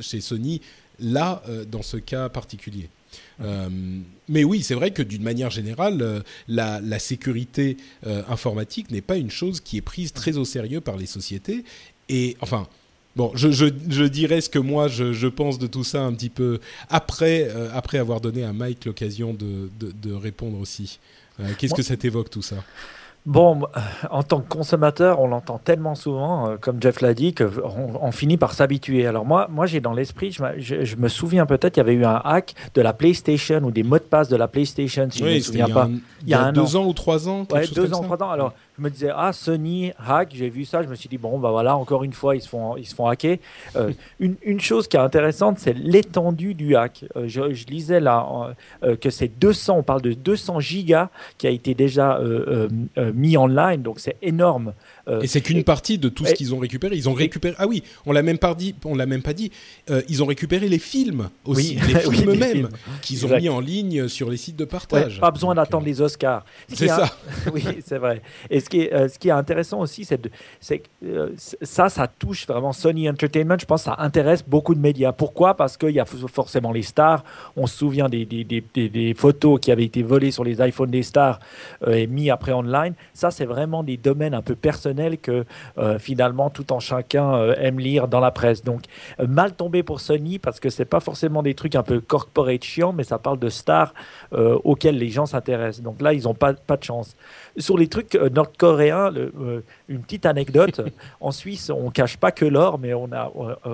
[0.00, 0.60] chez Sony
[1.00, 2.88] là, dans ce cas particulier.
[3.40, 7.76] Mais oui, c'est vrai que d'une manière générale, la, la, sécurité
[8.28, 11.64] informatique n'est pas une chose qui est prise très au sérieux par les sociétés.
[12.08, 12.68] Et enfin,
[13.16, 16.12] Bon, je, je, je, dirais ce que moi je, je, pense de tout ça un
[16.12, 16.58] petit peu
[16.90, 20.98] après, euh, après avoir donné à Mike l'occasion de, de, de, répondre aussi.
[21.38, 22.64] Euh, Qu'est-ce que ça t'évoque tout ça?
[23.26, 27.34] Bon, euh, en tant que consommateur, on l'entend tellement souvent, euh, comme Jeff l'a dit,
[27.34, 29.06] qu'on on finit par s'habituer.
[29.06, 32.04] Alors moi, moi j'ai dans l'esprit, je, je, me souviens peut-être, il y avait eu
[32.04, 35.24] un hack de la PlayStation ou des mots de passe de la PlayStation, si je
[35.24, 35.88] ne me souviens pas.
[36.22, 37.46] il y a, deux ans ou trois ans.
[37.50, 38.30] Ouais, deux ans, trois ans.
[38.30, 41.38] Alors je me disais, ah, Sony hack, j'ai vu ça, je me suis dit, bon,
[41.38, 43.38] bah voilà, encore une fois, ils se font, ils se font hacker.
[43.76, 47.04] Euh, une, une, chose qui est intéressante, c'est l'étendue du hack.
[47.16, 51.08] Euh, je, je, lisais là euh, que c'est 200, on parle de 200 gigas
[51.38, 54.72] qui a été déjà euh, euh, mis en ligne, donc c'est énorme.
[55.08, 56.96] Euh, et c'est qu'une partie de tout ce qu'ils ont récupéré.
[56.96, 57.54] Ils ont récupéré.
[57.58, 58.74] Ah oui, on l'a même pas dit.
[58.84, 59.50] On l'a même pas dit.
[59.90, 62.68] Euh, ils ont récupéré les films aussi, les films eux-mêmes
[63.02, 65.20] qu'ils ont mis en ligne sur les sites de partage.
[65.20, 66.44] pas besoin d'attendre les Oscars.
[66.68, 67.16] C'est ça.
[67.52, 68.22] oui, c'est vrai.
[68.50, 72.46] Et ce qui est, euh, ce qui est intéressant aussi, c'est que ça, ça touche
[72.46, 73.56] vraiment Sony Entertainment.
[73.58, 75.12] Je pense que ça intéresse beaucoup de médias.
[75.12, 75.54] Pourquoi?
[75.54, 77.24] Parce qu'il y a forcément les stars.
[77.56, 80.90] On se souvient des, des, des, des, photos qui avaient été volées sur les iPhones
[80.90, 81.40] des stars
[81.86, 82.94] et mis après online.
[83.12, 85.44] Ça, c'est vraiment des domaines un peu personnels que
[85.78, 88.62] euh, finalement tout en chacun euh, aime lire dans la presse.
[88.62, 88.82] Donc
[89.20, 92.62] euh, mal tombé pour Sony parce que c'est pas forcément des trucs un peu corporate
[92.62, 93.94] chiants, mais ça parle de stars
[94.32, 95.82] auxquels les gens s'intéressent.
[95.82, 97.16] Donc là, ils n'ont pas, pas de chance.
[97.56, 99.12] Sur les trucs nord-coréens,
[99.88, 100.80] une petite anecdote.
[101.20, 103.30] en Suisse, on cache pas que l'or, mais on a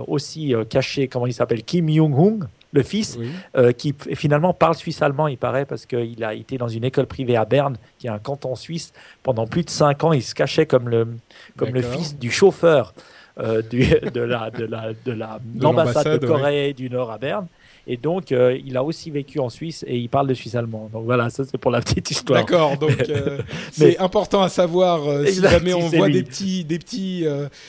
[0.06, 3.18] aussi caché, comment il s'appelle, Kim Jong-un le fils,
[3.56, 7.37] euh, qui finalement parle suisse-allemand, il paraît, parce qu'il a été dans une école privée
[7.37, 8.92] à Berne, qui est un canton suisse.
[9.22, 11.09] Pendant plus de cinq ans, il se cachait comme le,
[11.56, 12.94] comme le fils du chauffeur
[13.38, 17.18] euh, du, de l'ambassade la, de la, de la, de, de Corée du Nord à
[17.18, 17.46] Berne.
[17.87, 20.90] Et donc, euh, il a aussi vécu en Suisse et il parle de suisse allemand.
[20.93, 22.40] Donc voilà, ça c'est pour la petite histoire.
[22.40, 23.38] D'accord, donc euh,
[23.73, 27.25] c'est important à savoir euh, si jamais on voit des petits, des petits,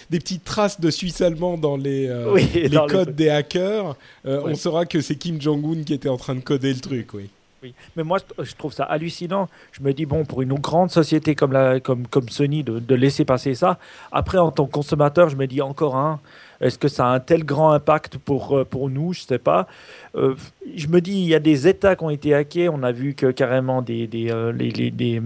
[0.09, 2.07] des petites traces de suisse allemand dans les,
[2.53, 3.95] les codes des hackers,
[4.25, 7.29] on saura que c'est Kim Jong-un qui était en train de coder le truc, oui.
[7.63, 9.47] Oui, mais moi je trouve ça hallucinant.
[9.71, 12.95] Je me dis, bon, pour une grande société comme, la, comme, comme Sony, de, de
[12.95, 13.77] laisser passer ça.
[14.11, 16.19] Après, en tant que consommateur, je me dis encore un.
[16.61, 19.13] Est-ce que ça a un tel grand impact pour, euh, pour nous?
[19.13, 19.67] Je ne sais pas.
[20.15, 20.35] Euh,
[20.75, 22.69] je me dis, il y a des États qui ont été hackés.
[22.69, 25.21] On a vu que carrément des, des, euh, les, des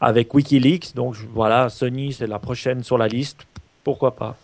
[0.00, 0.94] avec Wikileaks.
[0.94, 3.40] Donc voilà, Sony, c'est la prochaine sur la liste.
[3.84, 4.36] Pourquoi pas?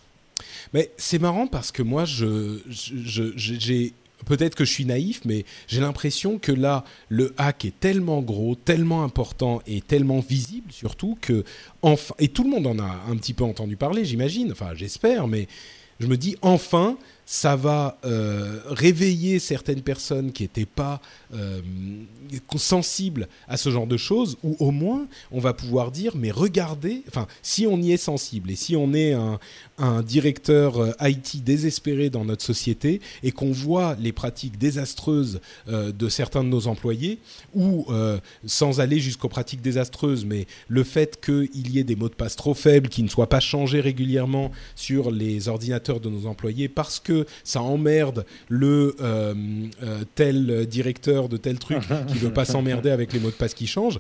[0.75, 3.93] Mais c'est marrant parce que moi, je, j'ai
[4.27, 8.55] peut-être que je suis naïf, mais j'ai l'impression que là, le hack est tellement gros,
[8.55, 11.45] tellement important et tellement visible surtout que
[11.83, 14.53] enfin, et tout le monde en a un petit peu entendu parler, j'imagine.
[14.53, 15.47] Enfin, j'espère, mais
[16.01, 21.03] je me dis enfin, ça va euh, réveiller certaines personnes qui n'étaient pas
[21.35, 21.61] euh,
[22.57, 27.03] sensibles à ce genre de choses, ou au moins on va pouvoir dire, mais regardez,
[27.09, 29.39] enfin, si on y est sensible et si on est un,
[29.79, 35.93] un directeur euh, IT désespéré dans notre société et qu'on voit les pratiques désastreuses euh,
[35.93, 37.19] de certains de nos employés,
[37.55, 42.09] ou euh, sans aller jusqu'aux pratiques désastreuses, mais le fait qu'il y ait des mots
[42.09, 46.27] de passe trop faibles, qui ne soient pas changés régulièrement sur les ordinateurs de nos
[46.27, 48.97] employés parce que ça emmerde le
[50.15, 53.67] tel directeur de tel truc qui veut pas s'emmerder avec les mots de passe qui
[53.67, 53.99] changent.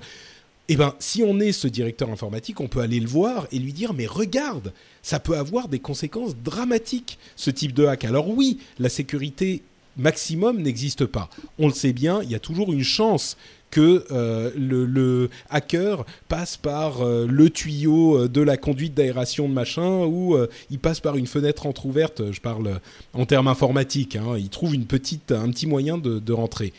[0.70, 3.72] Eh ben, si on est ce directeur informatique, on peut aller le voir et lui
[3.72, 8.04] dire mais regarde, ça peut avoir des conséquences dramatiques ce type de hack.
[8.04, 9.62] Alors oui, la sécurité
[9.96, 11.28] maximum n'existe pas.
[11.58, 13.36] On le sait bien, il y a toujours une chance
[13.70, 19.52] que euh, le, hacker passe par euh, le tuyau euh, de la conduite d'aération de
[19.52, 20.36] machin ou
[20.70, 22.32] il passe par une fenêtre entrouverte.
[22.32, 22.80] Je parle
[23.12, 24.16] en termes informatiques.
[24.16, 26.72] Hein, il trouve une petite, un petit moyen de, rentrer.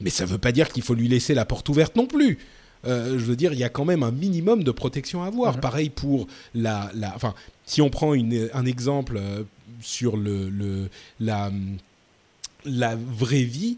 [0.00, 2.38] Mais ça ne veut pas dire qu'il faut lui laisser la porte ouverte non plus.
[2.84, 5.54] Je veux dire, il y a quand même un minimum de protection à avoir.
[5.54, 5.60] Mhm.
[5.60, 7.34] Pareil pour la, la, enfin,
[7.66, 9.20] si on prend une, un exemple
[9.80, 10.88] sur le, le
[11.20, 11.50] la,
[12.64, 13.76] la vraie vie,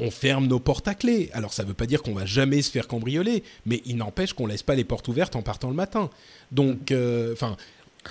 [0.00, 1.30] on ferme nos portes à clé.
[1.32, 4.32] Alors ça ne veut pas dire qu'on va jamais se faire cambrioler, mais il n'empêche
[4.32, 6.10] qu'on laisse pas les portes ouvertes en partant le matin.
[6.52, 7.56] Donc, euh, enfin,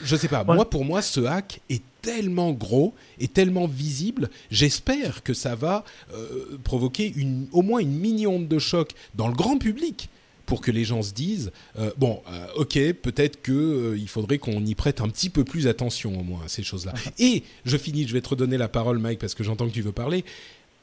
[0.03, 0.43] je sais pas.
[0.43, 4.29] Moi, pour moi, ce hack est tellement gros et tellement visible.
[4.51, 5.83] J'espère que ça va
[6.13, 10.09] euh, provoquer une, au moins une mini-onde de choc dans le grand public
[10.45, 12.21] pour que les gens se disent euh, bon,
[12.55, 16.45] ok, peut-être que il faudrait qu'on y prête un petit peu plus attention au moins
[16.45, 16.93] à ces choses-là.
[17.19, 19.81] Et je finis, je vais te redonner la parole, Mike, parce que j'entends que tu
[19.81, 20.23] veux parler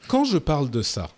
[0.07, 1.09] quand je parle de ça,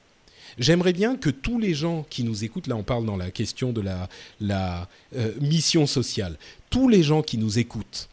[0.57, 3.71] j'aimerais bien que tous les gens qui nous écoutent, là on parle dans la question
[3.71, 4.09] de la,
[4.41, 6.37] la euh, mission sociale,
[6.69, 8.09] tous les gens qui nous écoutent,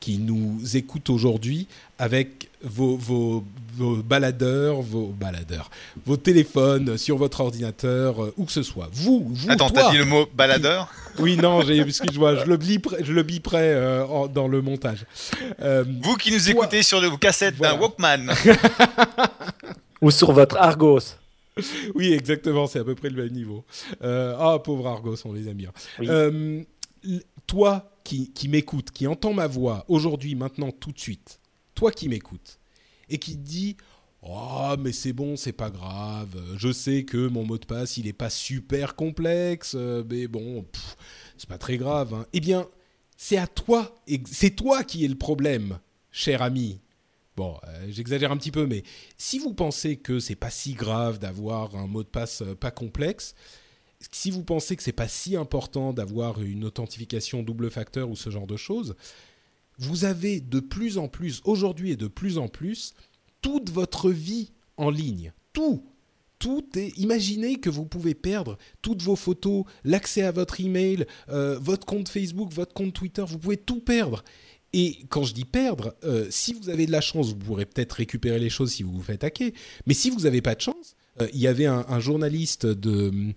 [0.00, 1.66] qui nous écoutent aujourd'hui
[1.98, 5.70] avec vos, vos, vos, baladeurs, vos baladeurs,
[6.06, 8.88] vos téléphones sur votre ordinateur, euh, où que ce soit.
[8.92, 9.50] Vous, vous.
[9.50, 10.88] Attends, t'as dit le mot baladeur?
[11.18, 15.04] Oui, non, excuse-moi, je le biperai, je le biperai euh, dans le montage.
[15.60, 17.74] Euh, vous qui nous toi, écoutez sur les cassettes voilà.
[17.74, 18.30] d'un Walkman.
[20.00, 21.00] Ou sur votre Argos.
[21.94, 23.64] Oui, exactement, c'est à peu près le même niveau.
[24.02, 25.72] Euh, ah, pauvre Argos, on les aime bien.
[25.98, 26.06] Oui.
[26.08, 26.62] Euh,
[27.46, 31.40] toi qui, qui m'écoutes, qui entends ma voix aujourd'hui, maintenant, tout de suite,
[31.74, 32.58] toi qui m'écoutes,
[33.08, 33.76] et qui te dis
[34.22, 36.36] Oh, mais c'est bon, c'est pas grave.
[36.56, 39.76] Je sais que mon mot de passe, il est pas super complexe,
[40.10, 40.64] mais bon,
[41.36, 42.14] c'est pas très grave.
[42.14, 42.26] Hein.
[42.32, 42.66] Eh bien,
[43.16, 43.94] c'est à toi,
[44.26, 45.78] c'est toi qui es le problème,
[46.10, 46.80] cher ami.
[47.38, 48.82] Bon, euh, j'exagère un petit peu, mais
[49.16, 52.72] si vous pensez que c'est pas si grave d'avoir un mot de passe euh, pas
[52.72, 53.36] complexe,
[54.10, 58.30] si vous pensez que c'est pas si important d'avoir une authentification double facteur ou ce
[58.30, 58.96] genre de choses,
[59.78, 62.94] vous avez de plus en plus, aujourd'hui et de plus en plus,
[63.40, 65.32] toute votre vie en ligne.
[65.52, 65.84] Tout.
[66.40, 66.68] Tout.
[66.96, 72.08] Imaginez que vous pouvez perdre toutes vos photos, l'accès à votre email, euh, votre compte
[72.08, 73.22] Facebook, votre compte Twitter.
[73.24, 74.24] Vous pouvez tout perdre.
[74.72, 77.92] Et quand je dis perdre, euh, si vous avez de la chance, vous pourrez peut-être
[77.92, 79.50] récupérer les choses si vous vous faites hacker.
[79.86, 83.32] Mais si vous n'avez pas de chance, euh, il y avait un, journaliste euh,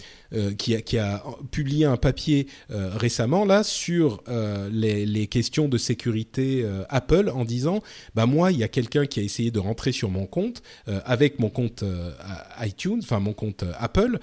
[0.57, 4.23] qui, a, publié un papier récemment là sur
[4.71, 7.81] les, les, questions de sécurité Apple en disant
[8.13, 11.39] bah moi il y a quelqu'un qui a essayé de rentrer sur mon compte avec
[11.39, 11.83] mon compte
[12.61, 14.19] iTunes, enfin mon compte Apple.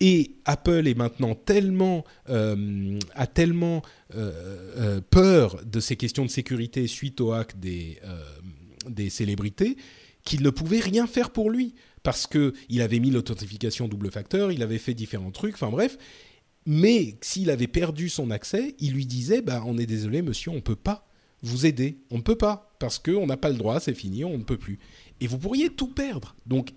[0.00, 3.82] Et Apple est maintenant tellement euh, a tellement
[4.14, 7.98] euh, peur de ces questions de sécurité suite au hack des
[8.88, 9.76] des célébrités
[10.26, 14.62] qu'il ne pouvait rien faire pour lui parce qu'il avait mis l'authentification double facteur, il
[14.62, 15.98] avait fait différents trucs, enfin bref.
[16.66, 20.56] Mais s'il avait perdu son accès, il lui disait bah, On est désolé, monsieur, on
[20.56, 21.08] ne peut pas
[21.42, 21.98] vous aider.
[22.10, 24.56] On ne peut pas, parce qu'on n'a pas le droit, c'est fini, on ne peut
[24.56, 24.78] plus.
[25.20, 26.36] Et vous pourriez tout perdre.
[26.46, 26.74] Donc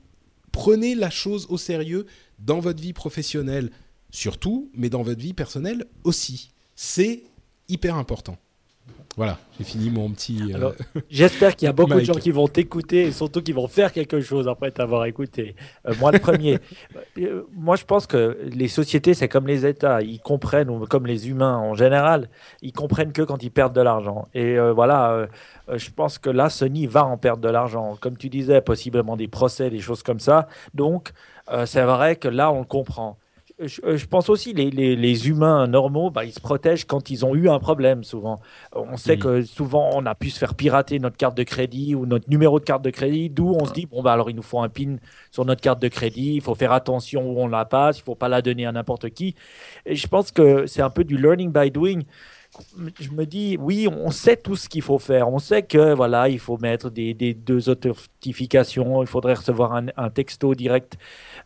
[0.52, 2.06] prenez la chose au sérieux
[2.40, 3.72] dans votre vie professionnelle,
[4.12, 6.52] surtout, mais dans votre vie personnelle aussi.
[6.76, 7.24] C'est
[7.68, 8.38] hyper important.
[9.20, 10.54] Voilà, j'ai fini mon petit.
[10.56, 10.72] Euh...
[11.10, 13.92] J'espère qu'il y a beaucoup de gens qui vont t'écouter et surtout qui vont faire
[13.92, 15.58] quelque chose après t'avoir écouté.
[15.86, 16.60] Euh, moi, le premier.
[17.18, 20.02] Euh, moi, je pense que les sociétés, c'est comme les États.
[20.02, 22.30] Ils comprennent, ou comme les humains en général,
[22.62, 24.30] ils comprennent que quand ils perdent de l'argent.
[24.34, 25.28] Et voilà,
[25.74, 27.98] je pense que là, Sony va en perdre de l'argent.
[28.00, 30.48] Comme tu disais, possiblement des procès, des choses comme ça.
[30.74, 31.12] Donc,
[31.66, 33.18] c'est vrai que là, on le comprend
[33.60, 37.26] je, je, pense aussi les, les, les humains normaux, bah, ils se protègent quand ils
[37.26, 38.04] ont eu un problème.
[38.04, 38.40] Souvent,
[38.74, 39.20] on sait mmh.
[39.20, 42.60] que souvent on a pu se faire pirater notre carte de crédit ou notre numéro
[42.60, 43.30] de carte de crédit.
[43.30, 44.98] D'où on se dit bon bah alors il nous faut un PIN
[45.32, 46.36] sur notre carte de crédit.
[46.36, 48.00] Il faut faire attention où on la passe.
[48.00, 49.36] Il faut pas la donner à n'importe qui.
[49.86, 52.04] Et je pense que c'est un peu du learning by doing
[53.00, 55.30] je me dis, oui, on sait tout ce qu'il faut faire.
[55.30, 59.88] On sait que voilà, il faut mettre des, des deux authentifications, il faudrait recevoir un,
[59.96, 60.98] un texto direct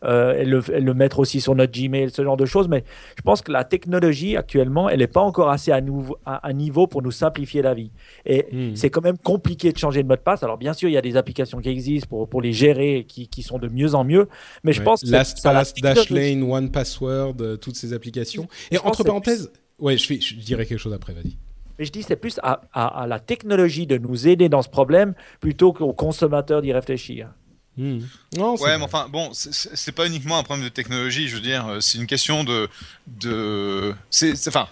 [0.02, 2.68] euh, et, le, et, le, mettre aussi sur notre Gmail, ce genre de choses.
[2.68, 2.84] Mais
[3.16, 6.52] je pense que la technologie actuellement, elle n'est pas encore assez à, nouveau, à, à,
[6.52, 7.90] niveau pour nous simplifier la vie.
[8.24, 8.76] Et mmh.
[8.76, 10.42] c'est quand même compliqué de changer de mot de passe.
[10.42, 13.28] Alors bien sûr, il y a des applications qui existent pour, pour les gérer, qui,
[13.28, 14.28] qui sont de mieux en mieux.
[14.62, 14.84] Mais je ouais.
[14.84, 18.48] pense que LastPass, Dashlane, One Password, euh, toutes ces applications.
[18.70, 19.63] Et entre parenthèses, plus...
[19.78, 21.12] ouais, je, fais, je dirais quelque chose après.
[21.12, 21.36] Vas-y.
[21.78, 24.68] Mais je dis c'est plus à, à, à, la technologie de nous aider dans ce
[24.68, 27.28] problème plutôt qu'aux consommateurs d'y réfléchir.
[27.76, 27.98] Mmh.
[28.36, 31.78] Non, ouais, mais enfin, bon, c'est pas uniquement un problème de technologie, je veux dire,
[31.80, 32.68] c'est une question de.
[33.08, 34.68] de c'est enfin,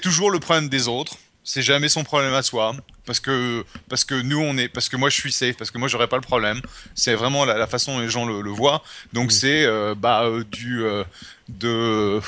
[0.00, 1.16] toujours le problème des autres,
[1.48, 2.76] c'est jamais son problème à soi.
[3.06, 4.68] Parce que, parce que nous, on est.
[4.68, 6.60] Parce que moi, je suis safe, parce que moi, j'aurais pas le problème.
[6.94, 8.82] C'est vraiment la, la, façon dont les gens le, le voient.
[9.14, 9.30] Donc, mmh.
[9.30, 10.84] c'est euh, bah, euh, du.
[10.84, 11.04] Euh,
[11.48, 12.20] de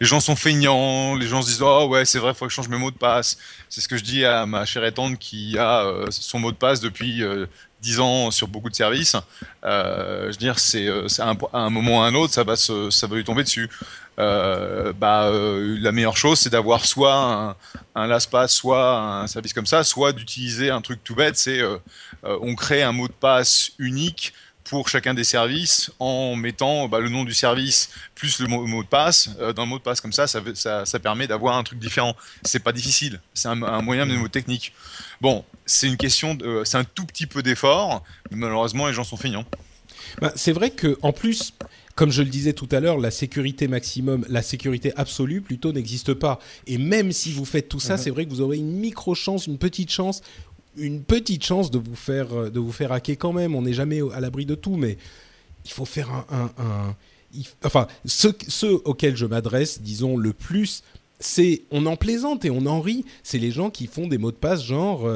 [0.00, 2.54] les gens sont feignants, les gens se disent oh ouais c'est vrai, faut que je
[2.54, 3.38] change mes mots de passe.
[3.68, 6.56] C'est ce que je dis à ma chère tante qui a euh, son mot de
[6.56, 7.46] passe depuis euh,
[7.82, 9.16] 10 ans sur beaucoup de services.
[9.64, 12.44] Euh, je veux dire, c'est à un, à un moment ou à un autre, ça
[12.44, 13.68] va, ça va lui tomber dessus.
[14.18, 17.56] Euh, bah, la meilleure chose, c'est d'avoir soit un,
[17.94, 21.60] un LastPass, soit un service comme ça, soit d'utiliser un truc tout bête, c'est
[22.24, 24.32] on crée un mot de passe unique
[24.68, 28.82] pour chacun des services en mettant bah, le nom du service plus le mot, mot
[28.82, 29.30] de passe.
[29.40, 31.78] Euh, dans le mot de passe comme ça, ça, ça, ça permet d'avoir un truc
[31.78, 32.14] différent.
[32.44, 34.74] C'est pas difficile, c'est un, un, moyen mnémotechnique.
[35.20, 39.04] Bon, c'est une question, de, c'est un tout petit peu d'effort, mais malheureusement les gens
[39.04, 39.46] sont feignants.
[40.20, 41.54] Bah, c'est vrai que en plus,
[41.94, 46.14] comme je le disais tout à l'heure, la sécurité maximum, la sécurité absolue plutôt n'existe
[46.14, 46.38] pas.
[46.66, 48.02] Et même si vous faites tout ça, -hmm.
[48.02, 50.20] c'est vrai que vous aurez une micro chance, une petite chance
[50.78, 53.54] une petite chance de vous faire de vous faire hacker quand même.
[53.54, 54.98] On n'est jamais à l'abri de tout, mais
[55.64, 56.94] il faut faire un,
[57.64, 60.82] enfin ceux, ceux auxquels je m'adresse, disons le plus,
[61.20, 63.04] c'est on en plaisante et on en rit.
[63.22, 65.08] C'est les gens qui font des mots de passe genre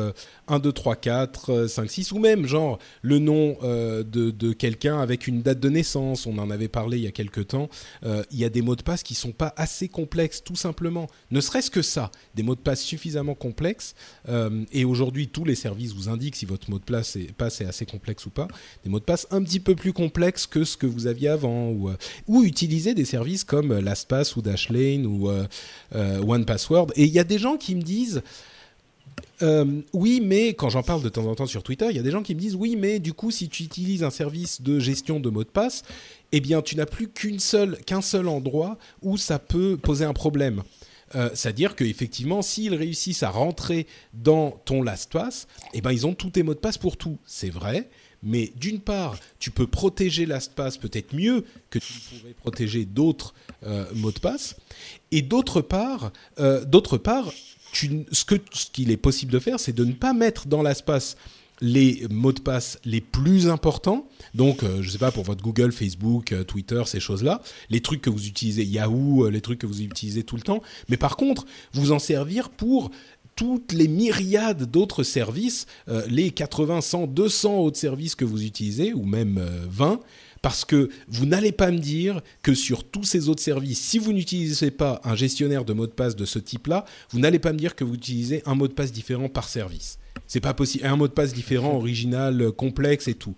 [0.49, 5.27] 1, 2, 3, 4, 5, 6 ou même genre le nom euh, de, quelqu'un avec
[5.27, 6.27] une date de naissance.
[6.27, 7.69] On en avait parlé il y a quelques temps.
[8.05, 11.07] Euh, il y a des mots de passe qui sont pas assez complexes, tout simplement.
[11.31, 13.95] Ne serait-ce que ça, des mots de passe suffisamment complexes.
[14.29, 17.61] Euh, et aujourd'hui, tous les services vous indiquent si votre mot de passe est, passe
[17.61, 18.49] est assez complexe ou pas.
[18.85, 21.71] Des mots de passe un petit peu plus complexes que ce que vous aviez avant.
[21.71, 21.91] Ou,
[22.27, 25.31] ou utiliser des services comme LastPass ou Dashlane ou
[25.95, 26.93] OnePassword.
[26.97, 28.23] Et il y a des gens qui me disent
[29.43, 32.03] euh, oui, mais quand j'en parle de temps en temps sur Twitter, il y a
[32.03, 34.79] des gens qui me disent oui, mais du coup, si tu utilises un service de
[34.79, 35.83] gestion de mots de passe,
[36.31, 40.13] eh bien, tu n'as plus qu'une seule, qu'un seul endroit où ça peut poser un
[40.13, 40.63] problème.
[41.15, 46.31] Euh, c'est-à-dire qu'effectivement, s'ils réussissent à rentrer dans ton LastPass, eh ben, ils ont tous
[46.31, 47.19] tes mots de passe pour tout.
[47.27, 47.91] C'est vrai,
[48.23, 53.85] mais d'une part, tu peux protéger LastPass peut-être mieux que tu pourrais protéger d'autres euh,
[53.95, 54.57] mots de passe.
[55.11, 56.13] Et d'autre part,
[56.67, 57.31] d'autre part,
[57.73, 58.25] ce
[58.73, 61.17] qu'il est possible de faire, c'est de ne pas mettre dans l'espace
[61.63, 64.09] les mots de passe les plus importants.
[64.35, 67.81] Donc, euh, je ne sais pas, pour votre Google, Facebook, euh, Twitter, ces choses-là, les
[67.81, 70.61] trucs que vous utilisez, Yahoo, euh, les trucs que vous utilisez tout le temps.
[70.89, 72.91] Mais par contre, vous en servir pour
[73.37, 75.67] toutes les myriades d'autres services,
[76.09, 80.01] les 80, 100, 200 autres services que vous utilisez, ou même 20
[80.43, 84.13] parce que vous n'allez pas me dire que sur tous ces autres services, si vous
[84.13, 87.59] n'utilisez pas un gestionnaire de mots de passe de ce type-là, vous n'allez pas me
[87.59, 89.99] dire que vous utilisez un mot de passe différent par service.
[90.27, 90.85] C'est pas possible.
[90.85, 93.37] Un mot de passe différent, original, complexe et tout.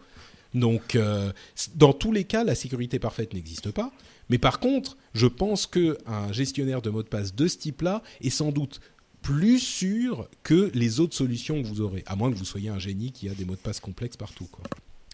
[0.54, 1.30] Donc, euh,
[1.74, 3.92] dans tous les cas, la sécurité parfaite n'existe pas.
[4.30, 8.30] Mais par contre, je pense qu'un gestionnaire de mots de passe de ce type-là est
[8.30, 8.80] sans doute
[9.24, 12.78] plus sûr que les autres solutions que vous aurez, à moins que vous soyez un
[12.78, 14.46] génie qui a des mots de passe complexes partout.
[14.52, 14.64] Quoi.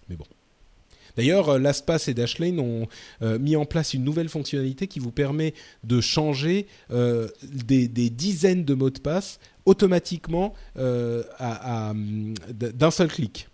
[0.08, 0.26] Mais bon.
[1.16, 2.88] D'ailleurs, euh, LastPass et Dashlane ont
[3.22, 8.64] euh, mis en place une nouvelle fonctionnalité qui vous permet de changer euh, des, dizaines
[8.64, 11.94] de mots de passe automatiquement d'un
[12.90, 13.48] seul clic.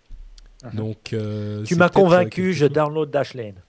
[0.63, 0.75] Uh-huh.
[0.75, 1.15] Donc,
[1.65, 3.61] tu m'as convaincu, je download Dashlane.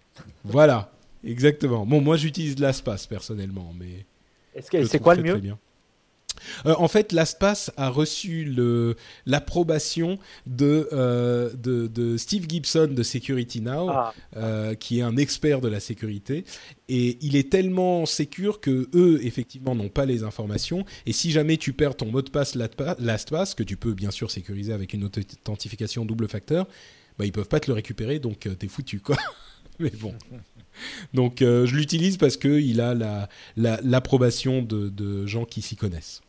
[0.45, 0.91] Voilà,
[1.23, 1.85] exactement.
[1.85, 4.07] Bon, moi j'utilise LastPass personnellement, mais.
[4.87, 5.55] c'est quoi le mieux
[6.67, 8.55] euh, en fait, l'ASPAS a reçu
[9.27, 10.19] l'approbation
[10.61, 14.15] euh, de, de, Steve Gibson de Security Now, ah.
[14.37, 16.45] euh, qui est un expert de la sécurité.
[16.89, 20.85] Et il est tellement sécure que eux, effectivement, n'ont pas les informations.
[21.07, 24.31] Et si jamais tu perds ton mot de passe LastPass, que tu peux bien sûr
[24.31, 26.67] sécuriser avec une authentification double facteur,
[27.19, 29.17] bah, ils peuvent pas te le récupérer, donc t'es foutu, quoi.
[29.81, 30.15] Mais bon.
[31.15, 36.23] Donc je l'utilise parce qu'il a l'approbation de, de gens qui s'y connaissent.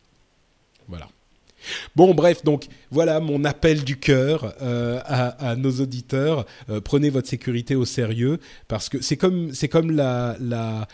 [1.94, 6.46] Bon, bref, donc voilà mon appel du cœur euh, à, nos auditeurs.
[6.70, 10.86] Euh, prenez votre sécurité au sérieux parce que c'est comme c'est comme la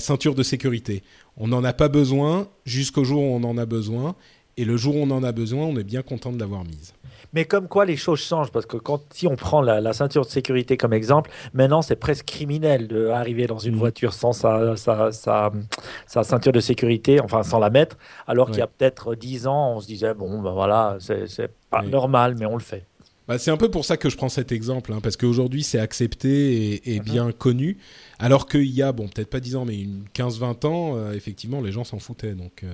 [0.00, 1.02] ceinture de sécurité.
[1.36, 4.14] On n'en a pas besoin jusqu'au jour où on en a besoin,
[4.56, 6.93] et le jour où on en a besoin, on est bien content de l'avoir mise.
[7.34, 10.30] Mais comme quoi les choses changent, parce que quand, si on prend la, ceinture de
[10.30, 13.78] sécurité comme exemple, maintenant c'est presque criminel d'arriver dans une mm.
[13.78, 18.62] voiture sans sa, sa, sa, ceinture de sécurité, enfin sans la mettre, alors qu'il y
[18.62, 22.54] a peut-être 10 ans, on se disait, bon, ben voilà, c'est pas normal, mais on
[22.54, 22.86] le fait.
[23.26, 25.78] Bah, c'est un peu pour ça que je prends cet exemple, hein, parce qu'aujourd'hui c'est
[25.78, 27.02] accepté et, mm-hmm.
[27.02, 27.78] bien connu,
[28.18, 31.72] alors qu'il y a, bon, peut-être pas 10 ans, mais 15-20 ans, euh, effectivement, les
[31.72, 32.34] gens s'en foutaient.
[32.34, 32.72] Donc, euh,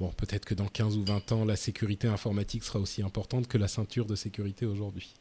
[0.00, 3.58] Bon, peut-être que dans 15 ou 20 ans, la sécurité informatique sera aussi importante que
[3.58, 5.14] la ceinture de sécurité aujourd'hui.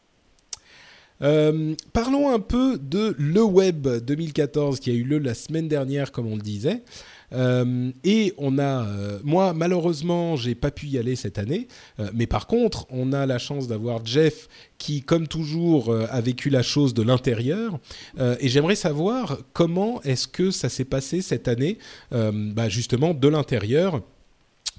[1.21, 6.11] Euh, parlons un peu de le Web 2014 qui a eu lieu la semaine dernière,
[6.11, 6.83] comme on le disait.
[7.33, 11.67] Euh, et on a, euh, moi malheureusement, j'ai pas pu y aller cette année,
[12.13, 16.63] mais par contre, on a la chance d'avoir Jeff qui, comme toujours, a vécu la
[16.63, 17.79] chose de l'intérieur.
[18.19, 21.77] et j'aimerais savoir comment est-ce que ça s'est passé cette année,
[22.11, 24.01] bah, justement de l'intérieur.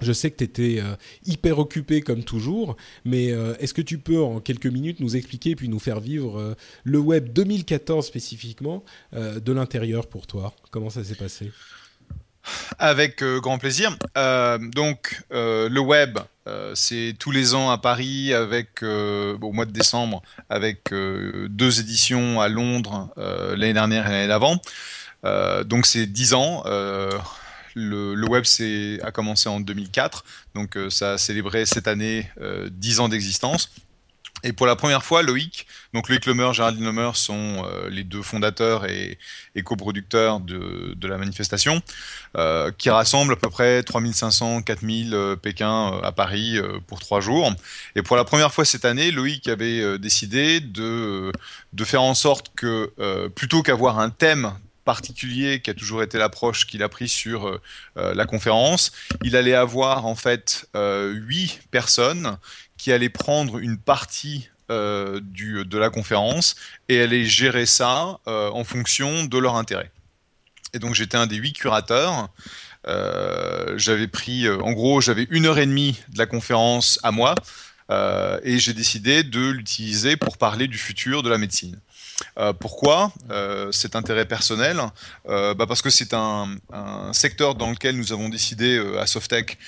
[0.02, 3.98] Je sais que tu étais euh, hyper occupé comme toujours, mais euh, est-ce que tu
[3.98, 8.84] peux en quelques minutes nous expliquer puis nous faire vivre euh, le web 2014 spécifiquement
[9.12, 10.54] de l'intérieur pour toi?
[10.70, 11.52] Comment ça s'est passé?
[12.78, 13.96] Avec grand plaisir.
[14.16, 16.18] donc, le web,
[16.74, 22.48] c'est tous les ans à Paris, avec au mois de décembre, avec deux éditions à
[22.48, 24.60] Londres l'année dernière et l'année d'avant.
[25.64, 26.64] donc, c'est dix ans
[27.74, 28.44] le, web
[29.02, 32.28] a commencé en 2004, donc euh, ça a célébré cette année
[32.70, 33.70] 10 euh, ans d'existence.
[34.44, 38.22] Et pour la première fois, Loïc, donc Loïc Lemer, Géraldine Lemer sont euh, les deux
[38.22, 39.16] fondateurs et,
[39.54, 41.80] et coproducteurs de, la manifestation,
[42.76, 46.58] qui rassemble à peu près 3500, 4000 euh, Pékin à Paris
[46.88, 47.52] pour trois jours.
[47.94, 51.32] Et pour la première fois cette année, Loïc avait décidé de
[51.84, 52.92] faire en sorte que,
[53.36, 54.52] plutôt qu'avoir un thème
[54.84, 57.60] particulier qui a toujours été l'approche qu'il a pris sur
[57.96, 58.92] la conférence.
[59.22, 62.36] Il allait avoir en fait huit personnes
[62.76, 66.54] qui allait prendre une partie euh, du, de la conférence
[66.88, 69.90] et allait gérer ça euh, en fonction de leur intérêt.
[70.72, 72.28] Et donc j'étais un des huit curateurs.
[72.86, 77.34] Euh, j'avais pris, en gros, j'avais une heure et demie de la conférence à moi
[78.44, 81.78] et j'ai décidé de l'utiliser pour parler du futur de la médecine.
[82.38, 84.80] Euh, pourquoi euh, cet intérêt personnel?
[85.28, 86.48] Euh, bah Parce que c'est un,
[87.12, 89.58] secteur dans lequel nous avons décidé à Softec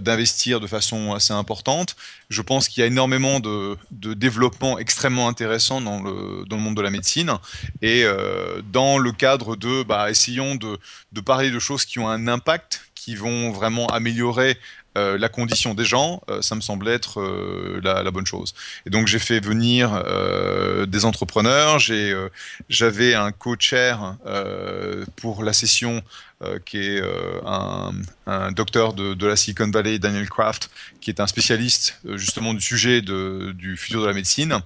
[0.00, 1.96] d'investir de façon assez importante.
[2.28, 6.90] Je pense qu'il y a énormément de, développement extrêmement intéressant dans le, monde de la
[6.90, 7.32] médecine.
[7.82, 8.04] Et
[8.72, 10.78] dans le cadre de, bah, essayons de,
[11.12, 14.58] de parler de choses qui ont un impact, qui vont vraiment améliorer
[14.98, 18.54] euh, la condition des gens, euh, ça me semblait être euh, la, bonne chose.
[18.84, 20.02] Et donc j'ai fait venir
[20.86, 21.78] des entrepreneurs,
[22.68, 24.16] j'avais un co-chair
[25.16, 26.02] pour la session
[26.64, 27.02] qui est
[27.46, 30.70] un, docteur de, la Silicon Valley, Daniel Kraft,
[31.00, 34.58] qui est un spécialiste justement du sujet du futur de la médecine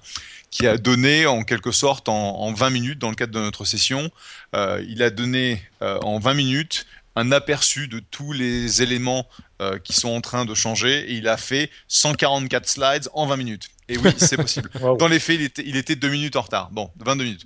[0.51, 3.65] qui a donné en quelque sorte en, en, 20 minutes, dans le cadre de notre
[3.65, 4.09] session,
[4.53, 9.27] il a donné en 20 minutes un aperçu de tous les éléments
[9.63, 13.37] euh, qui sont en train de changer et il a fait 144 slides en 20
[13.37, 13.69] minutes.
[13.89, 14.69] Et oui, c'est possible.
[14.99, 16.69] Dans les faits, il était, il était 2 minutes en retard.
[16.71, 17.45] Bon, 22 minutes.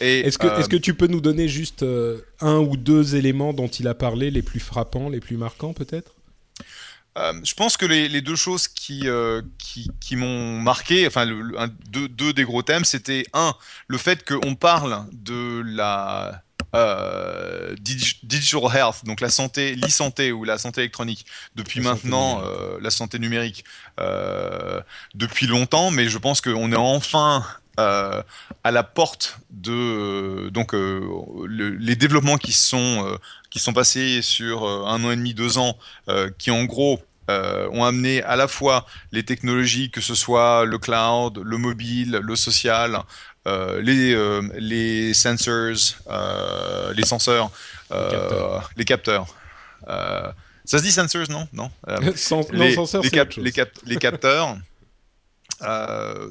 [0.00, 3.52] Est-ce que, est que, euh, tu peux nous donner juste euh, un ou deux éléments
[3.52, 6.14] dont il a parlé, les plus frappants, les plus marquants peut-être?
[7.44, 9.06] Je pense que les, les, deux choses qui,
[9.58, 11.26] qui, qui m'ont marqué, enfin
[11.90, 13.54] deux, deux, des gros thèmes, c'était un,
[13.86, 16.42] le fait qu'on parle de la
[16.74, 22.90] euh, digital health, donc la santé, l'e-santé ou la santé électronique, depuis maintenant euh, la
[22.90, 23.64] santé numérique,
[24.00, 24.80] euh,
[25.14, 27.44] depuis longtemps, mais je pense qu'on est enfin
[27.78, 33.18] à la porte de donc les développements qui sont
[33.50, 35.76] qui sont passés sur un an et demi, deux ans,
[36.38, 41.40] qui en gros ont amené à la fois les technologies, que ce soit le cloud,
[41.42, 43.02] le mobile, le social,
[43.46, 47.50] les, euh, les sensors, euh, les senseurs,
[48.76, 49.26] les capteurs.
[49.86, 50.34] ça
[50.64, 51.48] se dit sensors, non?
[51.52, 51.70] Non?
[52.52, 52.76] les,
[53.84, 54.56] les, capteurs.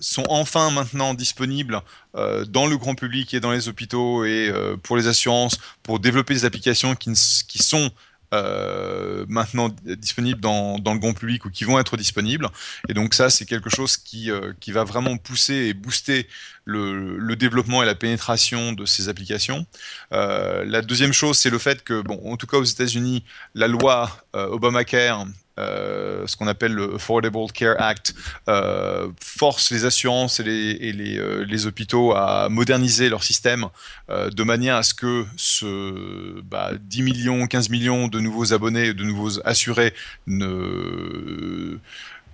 [0.01, 1.82] sont enfin maintenant disponibles
[2.14, 4.51] dans le grand public et dans les hôpitaux et
[4.84, 7.14] pour les assurances pour développer des applications qui,
[7.47, 7.91] qui sont
[8.34, 12.48] euh, maintenant disponibles dans, dans, le grand public ou qui vont être disponibles.
[12.90, 16.28] Et donc ça, c'est quelque chose qui, euh, qui va vraiment pousser et booster
[16.66, 19.66] le, le, développement et la pénétration de ces applications.
[20.14, 23.24] Euh, la deuxième chose, c'est le fait que, bon, en tout cas aux États-Unis,
[23.56, 25.26] la loi euh, Obamacare
[25.60, 28.16] euh, ce qu'on appelle le Affordable Care Act,
[28.47, 33.68] euh, force les assurances et euh, les, hôpitaux à moderniser leur système
[34.10, 39.04] de manière à ce que ce bah, 10 millions, 15 millions de nouveaux abonnés, de
[39.04, 39.93] nouveaux assurés
[40.26, 41.78] ne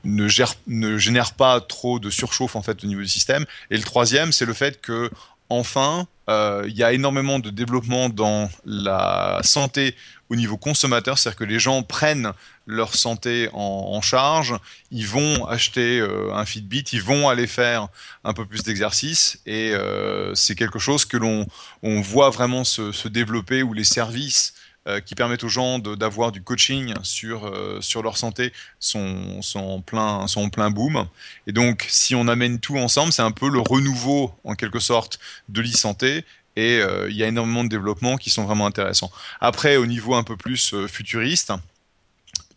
[0.04, 3.46] ne, pas trop de surchauffe en fait au niveau du système.
[3.70, 5.10] Et le troisième, c'est le fait que
[5.50, 9.96] enfin, il y a énormément de développement dans la santé
[10.30, 12.34] au niveau consommateur, c'est-à-dire que les gens prennent
[12.66, 14.56] leur santé en, charge,
[14.92, 17.88] ils vont acheter euh, un Fitbit, ils vont aller faire
[18.26, 21.48] un peu plus d'exercice et euh, c'est quelque chose que l'on
[21.82, 24.54] on voit vraiment se, développer où les services
[24.88, 29.82] euh, qui permettent aux gens d'avoir du coaching sur, sur leur santé sont, sont, en
[29.82, 31.08] plein, sont en plein boom.
[31.46, 35.20] Et donc, si on amène tout ensemble, c'est un peu le renouveau, en quelque sorte,
[35.50, 36.26] de l'e-santé
[36.56, 39.12] et il y a énormément de développements qui sont vraiment intéressants.
[39.40, 41.54] Après, au niveau un peu plus futuriste,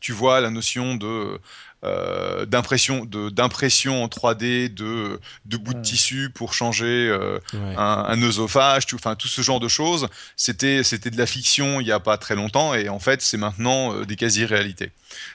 [0.01, 1.39] tu vois la notion de
[1.83, 8.05] euh, d'impression de d'impression en 3D de de bouts de tissu pour changer euh, un,
[8.07, 10.09] un, œsophage tout enfin tout ce genre de choses.
[10.37, 13.39] C'était c'était de la fiction il y a pas très longtemps et en fait c'est
[13.39, 14.93] maintenant euh, des quasi réalités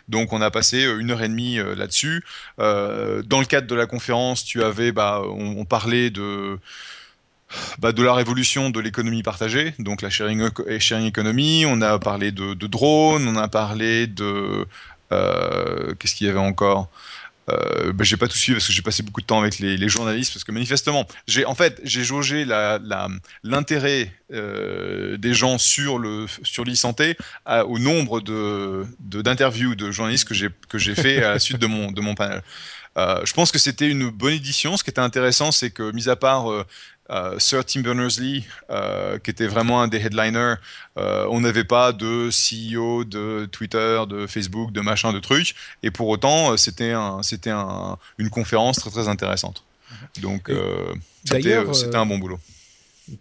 [0.08, 2.24] donc on a passé une heure et demie là-dessus.
[2.60, 6.60] Dans le cadre de la conférence tu avais bah on, on parlait de
[7.80, 11.66] bah, de la révolution de l'économie partagée, donc la sharing, sharing economy.
[11.68, 14.66] On a parlé de, de drones, on a parlé de euh,
[15.10, 16.90] qu'est-ce qu'il y avait encore?
[17.50, 19.88] Euh, bah, j'ai pas tout suivi parce que j'ai passé beaucoup de temps avec les,
[19.88, 22.44] journalistes parce que manifestement j'ai en fait j'ai jaugé
[23.44, 27.16] l'intérêt euh, des gens sur le sur l'e-santé
[27.68, 31.68] au nombre de d'interviews de, journalistes que j'ai que j'ai fait à la suite de
[31.68, 32.42] mon de mon panel
[32.98, 34.78] je pense que c'était une bonne édition.
[34.78, 36.46] Ce qui était intéressant, c'est que, mis à part
[37.38, 38.46] Sir Tim Berners-Lee,
[39.24, 40.56] qui était vraiment un des headliners,
[40.96, 45.56] on n'avait pas de CEO de Twitter, de Facebook, de machin, de trucs.
[45.84, 49.64] Et pour autant, c'était un, c'était un, une conférence très très intéressante.
[50.22, 50.52] Donc,
[51.26, 52.40] c'était un bon boulot.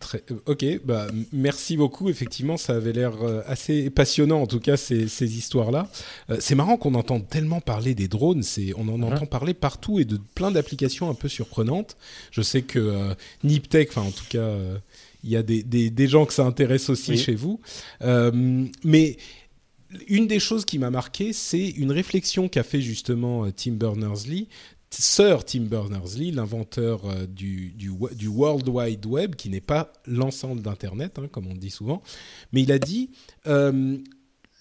[0.00, 2.08] Très, euh, ok, bah, merci beaucoup.
[2.08, 5.90] Effectivement, ça avait l'air euh, assez passionnant, en tout cas, ces, ces histoires-là.
[6.30, 8.42] Euh, c'est marrant qu'on entende tellement parler des drones.
[8.42, 9.04] C'est, on en mhm.
[9.04, 11.96] entend parler partout et de plein d'applications un peu surprenantes.
[12.30, 14.56] Je sais que Niptech, enfin, en tout cas,
[15.22, 17.60] il y a des, des, des, gens que ça intéresse aussi chez vous.
[18.02, 19.16] mais
[20.08, 24.48] une des choses qui m'a marqué, c'est une réflexion qu'a fait justement Tim Berners-Lee
[24.98, 31.18] Sir Tim Berners-Lee, l'inventeur euh, du, du, World Wide Web, qui n'est pas l'ensemble d'Internet,
[31.18, 32.02] hein, comme on dit souvent,
[32.52, 33.10] mais il a dit,
[33.46, 33.98] euh,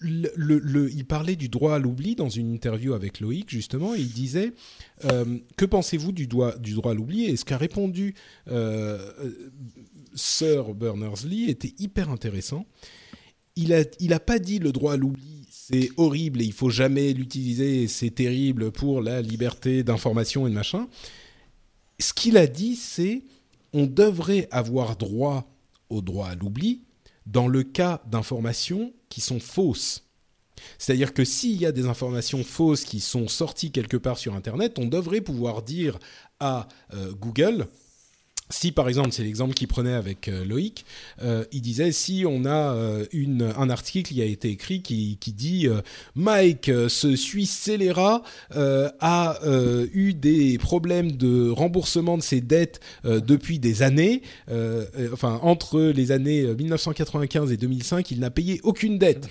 [0.02, 4.52] il parlait du droit à l'oubli dans une interview avec Loïc, justement, et il disait,
[5.04, 7.24] euh, que pensez-vous du, du, droit à l'oubli?
[7.24, 8.14] Et ce qu'a répondu
[10.14, 12.66] Sir Berners-Lee était hyper intéressant.
[13.56, 16.68] Il n'a il a pas dit le droit à l'oubli c'est horrible et il faut
[16.68, 20.88] jamais l'utiliser, c'est terrible pour la liberté d'information et de machin.
[21.98, 23.22] Ce qu'il a dit, c'est
[23.72, 25.50] on devrait avoir droit
[25.88, 26.82] au droit à l'oubli
[27.24, 30.04] dans le cas d'informations qui sont fausses.
[30.78, 34.78] C'est-à-dire que s'il y a des informations fausses qui sont sorties quelque part sur Internet,
[34.78, 35.98] on devrait pouvoir dire
[36.40, 37.68] à euh, Google,
[38.54, 40.84] si par exemple, c'est l'exemple qu'il prenait avec euh, Loïc,
[41.22, 43.04] euh, il disait si on a euh,
[43.56, 45.68] un article qui a été écrit qui, qui dit
[46.14, 49.38] Mike, ce Suisse scélérat a
[49.92, 54.22] eu des problèmes de remboursement de ses dettes depuis des années,
[55.12, 59.28] enfin entre les années 1995 et 2005, il n'a payé aucune dette.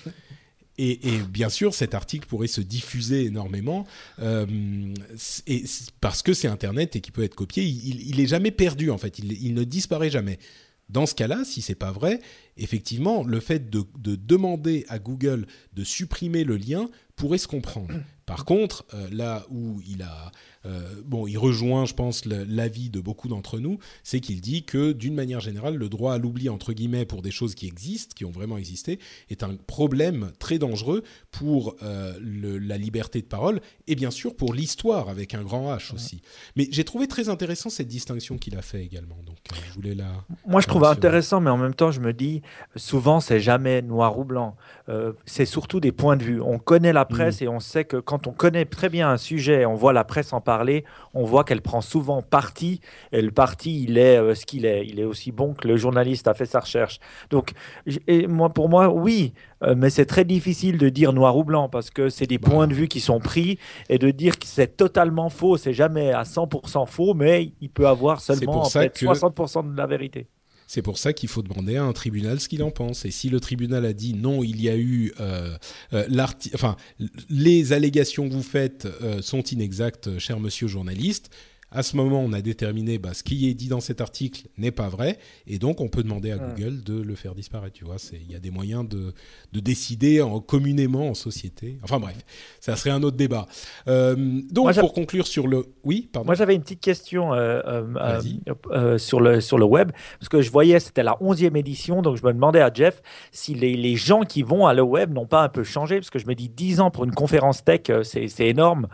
[0.79, 0.97] Et,
[1.29, 3.85] bien sûr, cet article pourrait se diffuser énormément
[4.19, 4.45] euh,
[6.01, 7.63] parce que c'est Internet et qu'il peut être copié.
[7.63, 9.19] Il, n'est jamais perdu en fait.
[9.19, 10.39] Il, ne disparaît jamais.
[10.89, 12.21] Dans ce cas-là, si c'est pas vrai,
[12.57, 17.93] effectivement, le fait de, demander à Google de supprimer le lien pourrait se comprendre.
[18.25, 20.31] Par contre, euh, là où il a
[20.65, 24.91] euh, bon, il rejoint, je pense, l'avis de beaucoup d'entre nous, c'est qu'il dit que
[24.91, 28.25] d'une manière générale, le droit à l'oubli, entre guillemets, pour des choses qui existent, qui
[28.25, 28.99] ont vraiment existé,
[29.29, 34.53] est un problème très dangereux pour euh, la liberté de parole et bien sûr pour
[34.53, 36.21] l'histoire avec un grand H aussi.
[36.55, 39.17] Mais j'ai trouvé très intéressant cette distinction qu'il a fait également.
[39.25, 40.11] Donc, euh, je voulais la.
[40.47, 42.41] Moi, je trouve intéressant, mais en même temps, je me dis,
[42.75, 44.55] souvent, c'est jamais noir ou blanc.
[45.25, 46.41] c'est surtout des points de vue.
[46.41, 47.43] On connaît la presse mm.
[47.43, 50.33] et on sait que quand on connaît très bien un sujet, on voit la presse
[50.33, 50.52] en parler
[51.13, 52.81] on voit qu'elle prend souvent parti,
[53.11, 54.85] et le parti, il est euh, ce qu'il est.
[54.87, 56.99] Il est aussi bon que le journaliste a fait sa recherche.
[57.29, 57.53] Donc,
[58.07, 59.33] et moi, pour moi, oui,
[59.63, 62.49] euh, mais c'est très difficile de dire noir ou blanc parce que c'est des bah.
[62.49, 63.57] points de vue qui sont pris
[63.89, 67.87] et de dire que c'est totalement faux, c'est jamais à 100% faux, mais il peut
[67.87, 70.27] avoir seulement peut-être 60% de la vérité.
[70.67, 73.05] C'est pour ça qu'il faut demander à un tribunal ce qu'il en pense.
[73.05, 75.57] Et si le tribunal a dit non, il y a eu euh,
[75.93, 76.07] euh
[76.53, 76.75] enfin
[77.29, 81.29] les allégations que vous faites euh, sont inexactes, cher monsieur journaliste,
[81.73, 84.71] à ce moment, on a déterminé bah, ce qui est dit dans cet article n'est
[84.71, 85.17] pas vrai,
[85.47, 87.73] et donc on peut demander à Google de le faire disparaître.
[87.73, 89.13] Tu vois, il y a des moyens de,
[89.53, 91.77] de décider en, communément en société.
[91.83, 92.15] Enfin bref,
[92.59, 93.47] ça serait un autre débat.
[93.87, 94.15] Euh,
[94.51, 96.27] donc pour conclure sur le, oui, pardon.
[96.27, 97.83] Moi j'avais une petite question euh,
[98.71, 102.17] euh, sur le sur le web parce que je voyais c'était la 11e édition, donc
[102.17, 103.01] je me demandais à Jeff
[103.31, 106.11] si les, les gens qui vont à le web n'ont pas un peu changé parce
[106.11, 108.87] que je me dis 10 ans pour une conférence tech, c'est énorme,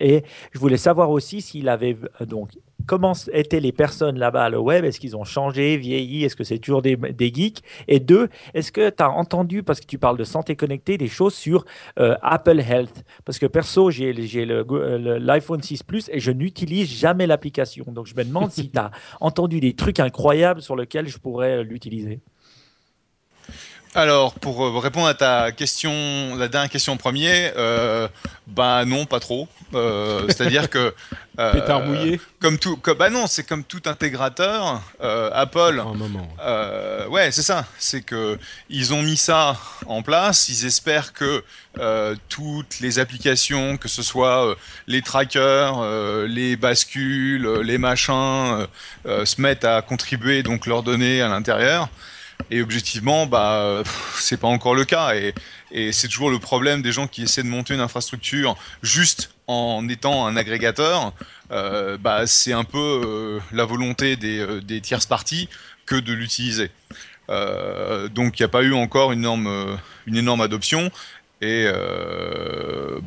[0.00, 1.35] et je voulais savoir aussi
[1.68, 2.50] avait euh, donc
[2.86, 4.84] comment étaient les personnes là-bas à le web?
[4.84, 6.24] Est-ce qu'ils ont changé, vieilli?
[6.24, 7.62] Est-ce que c'est toujours des, geeks?
[7.88, 11.08] Et deux, est-ce que tu as entendu, parce que tu parles de santé connectée, des
[11.08, 11.64] choses sur
[11.98, 13.04] euh, Apple Health?
[13.24, 17.84] Parce que perso, j'ai l'iPhone 6 Plus et je n'utilise jamais l'application.
[17.88, 21.64] Donc je me demande si tu as entendu des trucs incroyables sur lesquels je pourrais
[21.64, 22.20] l'utiliser.
[23.96, 28.08] Alors, pour euh, répondre à ta question, la dernière question en premier, euh,
[28.46, 29.48] bah non, pas trop.
[29.72, 30.94] Euh, c'est-à-dire que
[31.34, 32.20] pétard mouillé.
[32.38, 34.82] Comme tout, bah non, c'est comme tout intégrateur.
[35.00, 35.80] Apple.
[35.80, 36.28] Un moment.
[37.08, 37.64] ouais, c'est ça.
[37.78, 38.38] C'est que
[38.68, 40.50] ils ont mis ça en place.
[40.50, 41.42] Ils espèrent que
[42.28, 48.66] toutes les applications, que ce soit les trackers, les bascules, les machins,
[49.06, 51.88] se mettent à contribuer donc leurs données à l'intérieur.
[52.50, 53.82] Et objectivement, bah,
[54.18, 55.14] c'est pas encore le cas.
[55.14, 55.34] Et,
[55.92, 60.26] c'est toujours le problème des gens qui essaient de monter une infrastructure juste en étant
[60.26, 61.12] un agrégateur.
[61.50, 65.48] Euh, bah, c'est un peu euh, la volonté des, euh, des tierces parties
[65.84, 66.70] que de l'utiliser.
[67.28, 69.20] donc il n'y a pas eu encore une
[70.06, 70.90] énorme, adoption.
[71.42, 71.66] Et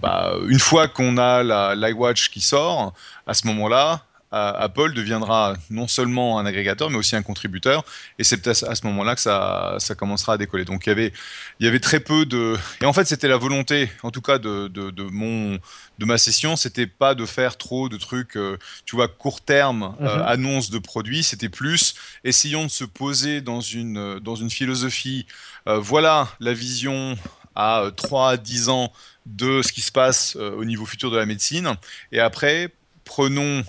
[0.01, 2.93] bah, une fois qu'on a la l'iWatch qui sort,
[3.25, 7.83] à ce moment-là, Apple deviendra non seulement un agrégateur, mais aussi un contributeur.
[8.19, 10.65] Et c'est peut-être à ce moment-là que ça, ça commencera à décoller.
[10.65, 11.11] Donc il y avait,
[11.59, 12.55] il y avait très peu de.
[12.81, 15.59] Et en fait, c'était la volonté, en tout cas de, de, de, mon,
[15.97, 19.95] de ma session, c'était pas de faire trop de trucs, euh, tu vois, court terme,
[20.01, 20.23] euh, mhm.
[20.27, 21.23] annonce de produits.
[21.23, 25.25] C'était plus essayons de se poser dans une, dans une philosophie.
[25.67, 27.17] Euh, voilà la vision
[27.55, 28.93] à 3 à 10 ans
[29.25, 31.75] de ce qui se passe au niveau futur de la médecine.
[32.11, 32.69] Et après,
[33.03, 33.63] prenons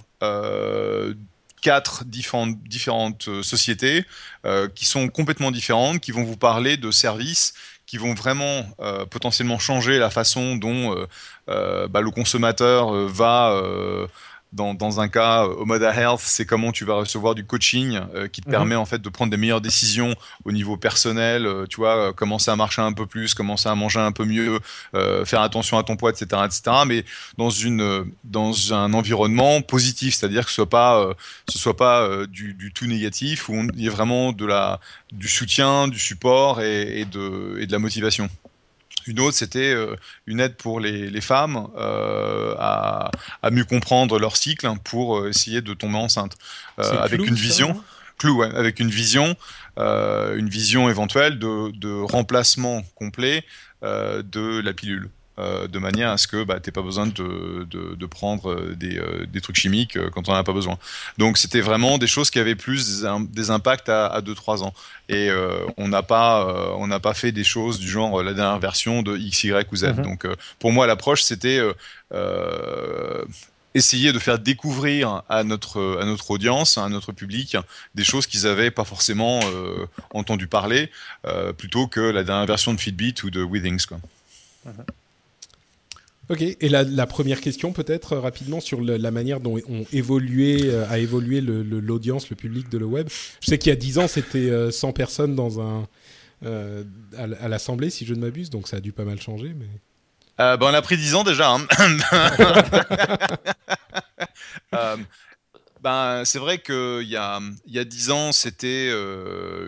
[1.61, 4.05] quatre différentes, différentes euh, sociétés
[4.45, 7.55] euh, qui sont complètement différentes, qui vont vous parler de services
[7.87, 8.63] qui vont vraiment
[9.11, 10.95] potentiellement changer la façon dont
[11.49, 13.61] bah, le consommateur va
[14.53, 18.41] dans, dans, un cas, Omoda Health, c'est comment tu vas recevoir du coaching euh, qui
[18.41, 18.53] te mhm.
[18.53, 22.13] permet en fait de prendre des meilleures décisions au niveau personnel, euh, tu vois, euh,
[22.13, 24.59] commencer à marcher un peu plus, commencer à manger un peu mieux,
[25.25, 26.63] faire attention à ton poids, etc., etc.
[26.87, 27.05] Mais
[27.39, 31.15] dans une dans un environnement positif, c'est-à-dire que ce soit pas
[31.49, 34.81] ce soit pas du, du, tout négatif, où il y a vraiment de la
[35.13, 38.29] du soutien, du support et, et de et de la motivation.
[39.07, 39.97] Une autre, c'était euh,
[40.27, 43.11] une aide pour les, femmes euh, à,
[43.51, 46.37] mieux comprendre leur cycle pour euh, essayer de tomber enceinte.
[46.79, 47.83] avec une vision.
[48.19, 49.35] Clou, avec une vision,
[49.79, 53.47] une vision éventuelle de, de remplacement complet
[53.83, 55.09] de la pilule.
[55.41, 58.75] Euh, de manière à ce que bah, tu n'aies pas besoin de, de, prendre euh,
[58.77, 60.77] des, euh, des, trucs chimiques quand on n'en a pas besoin.
[61.19, 64.75] Donc c'était vraiment des choses qui avaient plus des, impacts à, 2-3 ans.
[65.09, 65.31] Et
[65.77, 69.17] on n'a pas, on n'a pas fait des choses du genre la dernière version de
[69.17, 69.85] X, Y ou Z.
[69.85, 70.03] Mhm.
[70.03, 70.27] Donc
[70.59, 71.61] pour moi l'approche c'était
[73.75, 77.57] essayer de faire découvrir à notre, à notre audience, à notre public,
[77.95, 79.41] des choses qu'ils n'avaient pas forcément
[80.13, 80.91] entendu parler,
[81.57, 83.87] plutôt que la dernière version de Fitbit ou de Withings.
[83.87, 83.99] Quoi.
[84.67, 84.85] Mhm.
[86.31, 90.89] Ok, et la, première question peut-être euh, rapidement sur la manière dont ont évolué, euh,
[90.89, 93.09] a évolué l'audience, le, public de le web.
[93.41, 95.89] Je sais qu'il y a 10 ans, c'était 100 euh, personnes dans un,
[97.19, 99.57] à, l'Assemblée, si je ne m'abuse, donc ça a dû pas mal changer.
[99.59, 99.67] Mais...
[100.39, 101.51] Ben, on a pris 10 ans déjà.
[101.51, 101.67] Hein.
[105.83, 108.89] ben, c'est vrai qu'il y a, y a 10 ans, c'était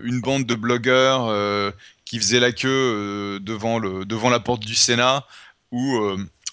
[0.04, 5.26] une bande de blogueurs qui faisaient la queue devant, le, devant la porte du Sénat
[5.72, 5.98] où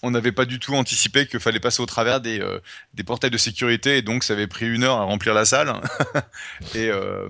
[0.03, 2.59] on n'avait pas du tout anticipé qu'il fallait passer au travers des, euh,
[2.93, 5.73] des portails de sécurité et donc ça avait pris une heure à remplir la salle.
[6.75, 7.27] et, euh,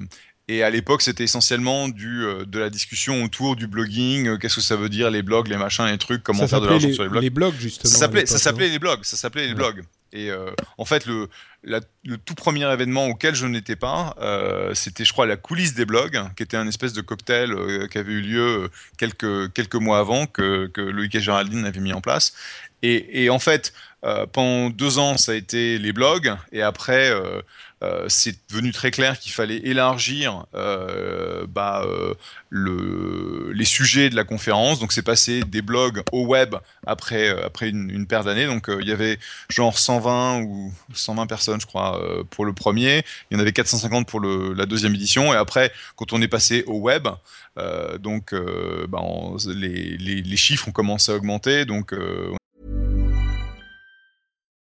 [0.52, 4.62] et à l'époque, c'était essentiellement du, euh, de la discussion autour du blogging, qu'est-ce que
[4.62, 7.10] ça veut dire les blogs, les machins, les trucs, comment faire de l'argent sur les
[7.10, 7.24] blogs.
[7.24, 7.92] Les blogs justement.
[7.92, 9.04] Ça s'appelait, ça s'appelait les blogs.
[9.04, 9.84] Ça s'appelait les blogs.
[10.12, 11.30] Et euh, en fait, le,
[11.64, 15.86] le, tout premier événement auquel je n'étais pas, euh, c'était, je crois, la coulisse des
[15.86, 20.00] blogs, qui était un espèce de cocktail euh, qui avait eu lieu quelques, quelques mois
[20.00, 22.34] avant, que, que Loïc et Géraldine avaient mis en place.
[22.82, 23.74] Et, et en fait,
[24.32, 27.42] pendant deux ans, ça a été les blogs, et après, euh,
[28.08, 32.14] c'est devenu très clair qu'il fallait élargir euh, bah, euh,
[32.50, 34.80] le, les sujets de la conférence.
[34.80, 36.56] Donc c'est passé des blogs au web
[36.86, 38.46] après, après une, paire d'années.
[38.46, 39.18] Donc il y avait
[39.50, 43.04] genre 120 ou 120 personnes, je crois, pour le premier.
[43.30, 45.34] Il y en avait 450 pour la deuxième édition.
[45.34, 47.08] Et après, quand on est passé au web,
[48.00, 48.34] donc
[48.90, 49.02] bah,
[49.48, 51.66] les, chiffres ont commencé à augmenter.
[51.66, 51.94] Donc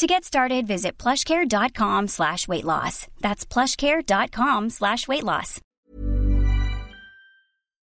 [0.00, 3.06] To get started, visit plushcare.com slash weight loss.
[3.20, 5.60] That's plushcare.com slash weight loss.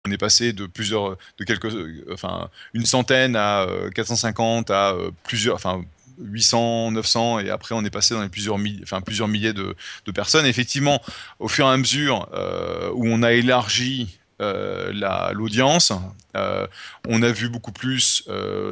[0.07, 1.71] On est passé de plusieurs, de quelques,
[2.11, 5.85] enfin, une centaine à 450 euh, à euh, plusieurs, enfin,
[6.19, 9.77] 800, 900, et après on est passé dans les plusieurs, milliers, de,
[10.15, 10.47] personnes.
[10.47, 11.03] effectivement,
[11.41, 15.93] au fur et à mesure euh, où on a élargi l'audience.
[16.35, 18.25] on a vu beaucoup plus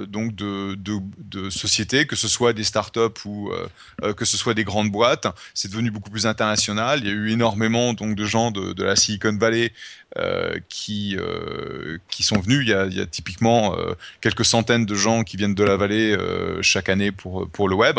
[0.09, 3.51] donc de, de, sociétés, que ce soit des startups ou
[4.17, 5.27] que ce soit des grandes boîtes.
[5.55, 7.01] C'est devenu beaucoup plus international.
[7.01, 9.73] Il y a eu énormément donc de gens de, de la Silicon Valley
[10.69, 11.17] qui
[12.09, 12.61] qui sont venus.
[12.63, 13.77] Il y a, il y a typiquement
[14.21, 16.17] quelques centaines de gens qui viennent de la vallée
[16.63, 17.99] chaque année pour pour le web.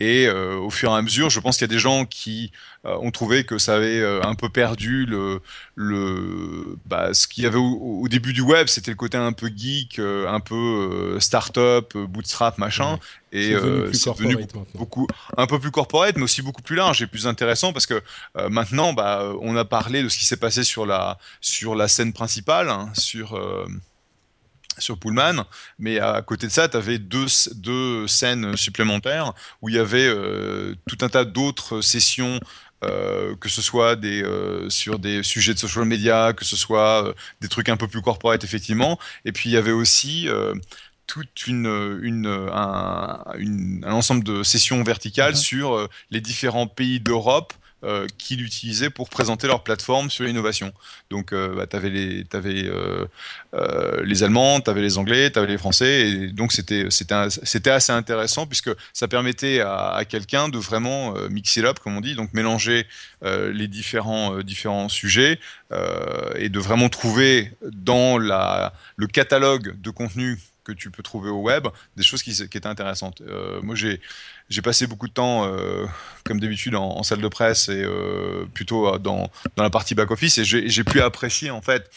[0.00, 2.52] Et euh, au fur et à mesure, je pense qu'il y a des gens qui
[2.86, 5.42] euh, ont trouvé que ça avait euh, un peu perdu le,
[5.74, 9.50] le bah, ce qu'il y avait au, début du web, c'était le côté un peu
[9.54, 12.98] geek, un peu start-up, bootstrap, machin.
[13.32, 13.54] Et
[13.92, 14.38] c'est devenu,
[14.74, 18.02] beaucoup, un peu plus corporate, mais aussi beaucoup plus large et plus intéressant parce que
[18.48, 22.12] maintenant, bah, on a parlé de ce qui s'est passé sur la sur la scène
[22.14, 23.38] principale, hein, sur
[24.80, 25.44] sur Pullman,
[25.78, 30.06] mais à côté de ça, tu avais deux, deux scènes supplémentaires où il y avait
[30.06, 32.40] euh, tout un tas d'autres sessions
[32.82, 37.14] euh, que ce soit des, euh, sur des sujets de social media, que ce soit
[37.42, 38.98] des trucs un peu plus corporate effectivement.
[39.24, 40.28] Et puis il y avait aussi
[41.06, 43.22] toute une, une, un,
[43.84, 47.52] un, ensemble de sessions verticales sur les différents pays d'Europe
[47.82, 50.70] euh, qui l'utilisaient pour présenter leur plateforme sur l'innovation.
[51.08, 53.06] Donc, euh, bah, tu avais, les, avais euh,
[54.04, 58.46] les Allemands, tu avais les Anglais, tu avais les Français, et donc c'était assez intéressant
[58.46, 62.86] puisque ça permettait à, quelqu'un de vraiment mixer up, comme on dit, donc mélanger
[63.22, 65.40] les différents, différents sujets
[66.36, 70.38] et de vraiment trouver dans la, le catalogue de contenu
[70.74, 73.20] que tu peux trouver au web, des choses qui, qui étaient intéressantes.
[73.22, 74.00] Euh, moi, j'ai
[74.48, 75.86] j'ai passé beaucoup de temps, euh,
[76.24, 80.38] comme d'habitude, en, salle de presse et euh, plutôt dans, dans la partie back office,
[80.38, 81.88] et j'ai pu apprécier en fait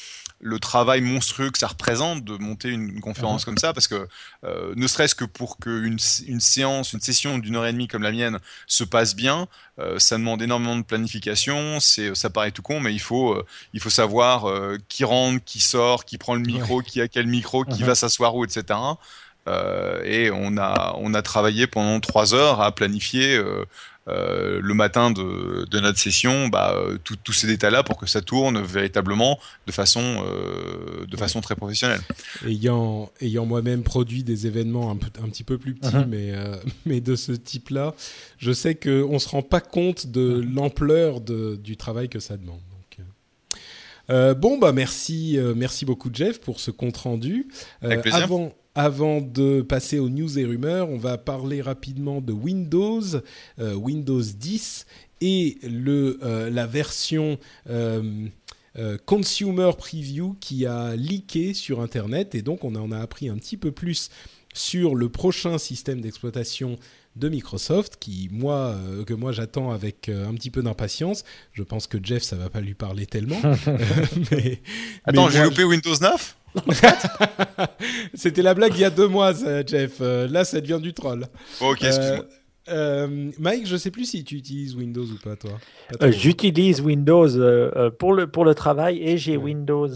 [0.44, 4.08] le travail monstrueux que ça représente de monter une, conférence comme ça, parce que
[4.44, 8.04] euh, ne serait-ce que pour qu'une une séance, une session d'une heure et demie comme
[8.04, 9.48] la mienne se passe bien,
[9.80, 11.80] euh, ça demande énormément de planification.
[11.80, 14.46] C'est, ça paraît tout con, mais il faut, euh, il faut savoir
[14.90, 17.86] qui rentre, qui sort, qui prend le micro, qui a quel micro, qui uh-huh.
[17.86, 18.80] va s'asseoir où, etc.
[20.04, 23.66] et on a, on a travaillé pendant trois heures à planifier euh,
[24.08, 29.40] le matin de, notre session, bah, euh, tous ces détails-là pour que ça tourne véritablement
[29.68, 32.02] de façon, euh, de façon très professionnelle.
[32.46, 36.06] Ayant, ayant moi-même produit des événements un, un petit peu plus petits, uh-huh.
[36.08, 36.34] mais,
[36.86, 37.94] mais de ce type-là,
[38.38, 40.54] je sais qu'on ne se rend pas compte de uh-huh.
[40.54, 42.60] l'ampleur du travail que ça demande.
[44.38, 47.48] bon, bah merci, merci beaucoup Jeff pour ce compte rendu.
[47.82, 48.24] Avec plaisir.
[48.24, 53.02] Avant, avant de passer aux news et rumeurs, on va parler rapidement de Windows,
[53.60, 54.86] euh, Windows 10
[55.22, 57.38] et le, euh, la version
[57.70, 58.28] euh,
[59.06, 62.34] Consumer Preview qui a leaké sur Internet.
[62.34, 64.10] Et donc on en a appris un petit peu plus
[64.56, 66.78] sur le prochain système d'exploitation
[67.16, 71.24] de Microsoft qui moi que moi j'attends avec un petit peu d'impatience.
[71.52, 73.40] Je pense que Jeff ça va pas lui parler tellement.
[75.06, 76.38] Attends, j'ai loupé Windows 9
[78.14, 79.34] C'était la blague il y a deux mois,
[79.66, 79.98] Jeff.
[80.02, 81.26] Euh, là, ça devient du troll.
[81.62, 82.26] ok, excuse-moi.
[82.70, 85.52] Euh, euh, Mike, je sais plus si tu utilises Windows ou pas, toi.
[86.12, 87.28] J'utilise Windows
[88.00, 89.90] pour, le, pour le travail et j'ai Windows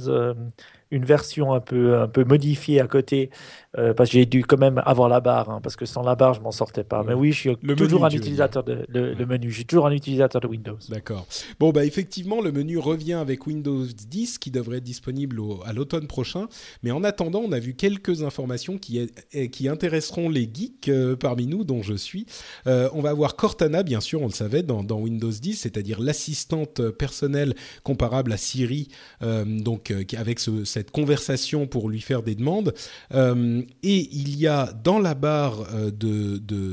[0.91, 3.29] une version un peu, un peu modifiée à côté,
[3.77, 6.15] euh, parce que j'ai dû quand même avoir la barre, hein, parce que sans la
[6.15, 7.03] barre, je m'en sortais pas.
[7.03, 9.51] Mais oui, je suis toujours un utilisateur de le, menu.
[9.51, 10.77] Suis toujours un utilisateur de Windows.
[10.89, 11.25] D'accord.
[11.59, 16.07] Bon, bah effectivement, le menu revient avec Windows 10, qui devrait être disponible à l'automne
[16.07, 16.47] prochain.
[16.83, 19.11] Mais en attendant, on a vu quelques informations qui,
[19.51, 22.25] qui intéresseront les geeks euh, parmi nous, dont je suis.
[22.67, 25.99] Euh, on va avoir Cortana, bien sûr, on le savait, dans, dans Windows 10, c'est-à-dire
[26.01, 28.89] l'assistante personnelle comparable à Siri,
[29.21, 32.73] donc avec ce cette conversation pour lui faire des demandes.
[33.13, 35.91] Euh, et il y a dans la barre euh,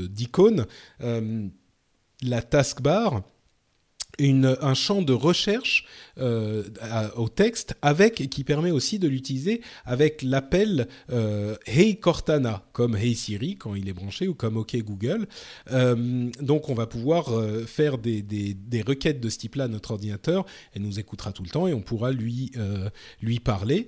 [0.07, 0.65] d'icônes
[1.01, 1.47] euh,
[2.21, 3.23] la taskbar
[4.19, 5.85] un champ de recherche
[6.17, 6.63] euh,
[7.17, 13.15] au texte avec qui permet aussi de l'utiliser avec l'appel euh, Hey Cortana comme Hey
[13.15, 15.27] Siri quand il est branché ou comme OK Google.
[15.71, 17.29] Euh, donc on va pouvoir
[17.67, 18.55] faire des,
[18.85, 20.45] requêtes de ce type-là à notre ordinateur.
[20.73, 22.51] Elle nous écoutera tout le temps et on pourra lui
[23.21, 23.87] lui parler.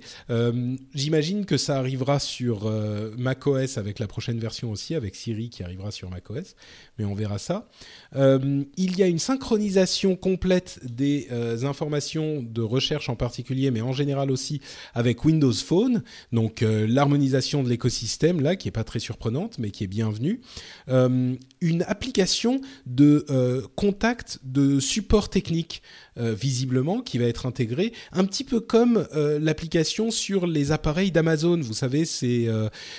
[0.94, 2.70] J'imagine que ça arrivera sur
[3.16, 6.56] macOS avec la prochaine version aussi avec Siri qui arrivera sur macOS,
[6.98, 7.68] mais on verra ça.
[8.14, 11.28] il y a une synchronisation complète des
[11.64, 14.60] informations de recherche en particulier, mais en général aussi
[14.94, 16.02] avec Windows Phone.
[16.32, 20.40] Donc euh, l'harmonisation de l'écosystème là, qui est pas très surprenante, mais qui est bienvenue.
[20.88, 25.82] Euh, une application de euh, contact de support technique
[26.18, 31.10] euh, visiblement qui va être intégrée, un petit peu comme euh, l'application sur les appareils
[31.10, 31.60] d'Amazon.
[31.60, 32.48] Vous savez, c'est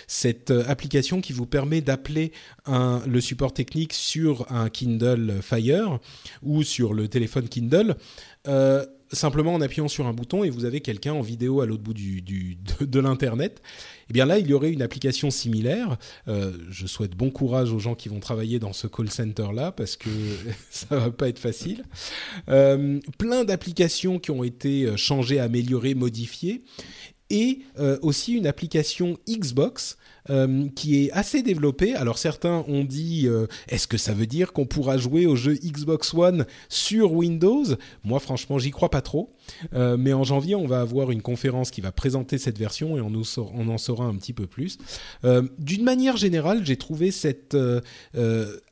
[0.07, 2.31] cette application qui vous permet d'appeler
[2.67, 5.99] le support technique sur un Kindle Fire
[6.43, 7.95] ou sur le téléphone Kindle.
[9.11, 11.93] Simplement en appuyant sur un bouton et vous avez quelqu'un en vidéo à l'autre bout
[11.93, 13.61] du, de, l'internet.
[14.09, 15.97] Eh bien là, il y aurait une application similaire.
[16.27, 19.71] Euh, je souhaite bon courage aux gens qui vont travailler dans ce call center là
[19.71, 20.09] parce que
[20.69, 21.85] ça va pas être facile.
[22.49, 26.63] Euh, plein d'applications qui ont été euh, changées, améliorées, modifiées
[27.29, 27.59] et
[28.01, 29.97] aussi une application Xbox
[30.29, 31.95] euh, qui est assez développé.
[31.95, 35.55] Alors certains ont dit, euh, est-ce que ça veut dire qu'on pourra jouer au jeu
[35.55, 37.63] Xbox One sur Windows?
[38.03, 39.33] Moi franchement, j'y crois pas trop.
[39.73, 43.01] Euh, mais en janvier, on va avoir une conférence qui va présenter cette version et
[43.01, 43.11] on,
[43.55, 44.77] on en saura un petit peu plus.
[45.23, 47.57] D'une manière générale, j'ai trouvé cette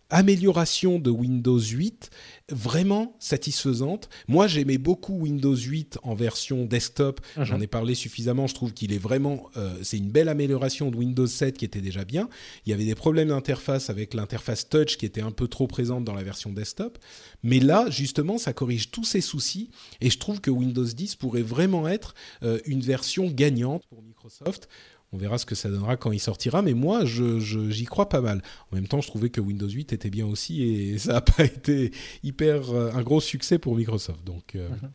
[0.10, 2.10] amélioration de Windows 8
[2.50, 4.10] vraiment satisfaisante.
[4.28, 7.20] Moi, j'aimais beaucoup Windows 8 en version desktop.
[7.36, 7.44] Mhm.
[7.44, 8.48] J'en ai parlé suffisamment.
[8.48, 11.82] Je trouve qu'il est vraiment, euh, c'est une belle amélioration de Windows 7 qui était
[11.82, 12.30] déjà bien.
[12.66, 16.06] Il y avait des problèmes d'interface avec l'interface touch qui était un peu trop présente
[16.06, 16.98] dans la version desktop.
[17.44, 21.42] Mais là, justement, ça corrige tous ces soucis et je trouve que Windows 10 pourrait
[21.42, 24.70] vraiment être euh, une version gagnante pour Microsoft
[25.14, 28.42] on verra ce que ça donnera quand il sortira, mais moi, j'y crois pas mal.
[28.72, 31.46] En même temps, je trouvais que Windows 8 était bien aussi et ça n'a pas
[31.46, 31.92] été
[32.24, 34.24] hyper euh, un gros succès pour Microsoft.
[34.26, 34.92] Donc, euh, mhm.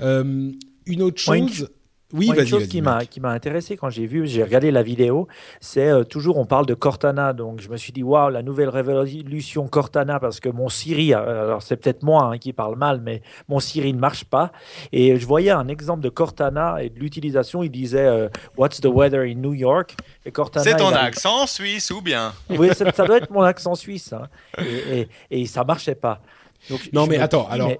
[0.00, 0.52] euh,
[0.86, 1.68] une autre chose.
[2.12, 4.82] Oui, Moi, une chose qui m'a qui m'a intéressé quand j'ai vu, j'ai regardé la
[4.82, 5.28] vidéo,
[5.60, 8.68] c'est euh, toujours on parle de Cortana, donc je me suis dit waouh la nouvelle
[8.68, 13.00] révolution Cortana parce que mon Siri, euh, alors c'est peut-être moi hein, qui parle mal,
[13.02, 14.52] mais mon Siri ne marche pas.
[14.92, 18.86] Et je voyais un exemple de Cortana et de l'utilisation, il disait euh, What's the
[18.86, 19.96] weather in New York?
[20.26, 20.64] Et Cortana.
[20.64, 22.32] C'est ton accent suisse ou bien?
[22.50, 24.28] Oui, ça, doit être mon accent suisse, hein.
[24.58, 26.20] et, et, et, ça marchait pas.
[26.68, 27.72] Donc, non mais attends, alors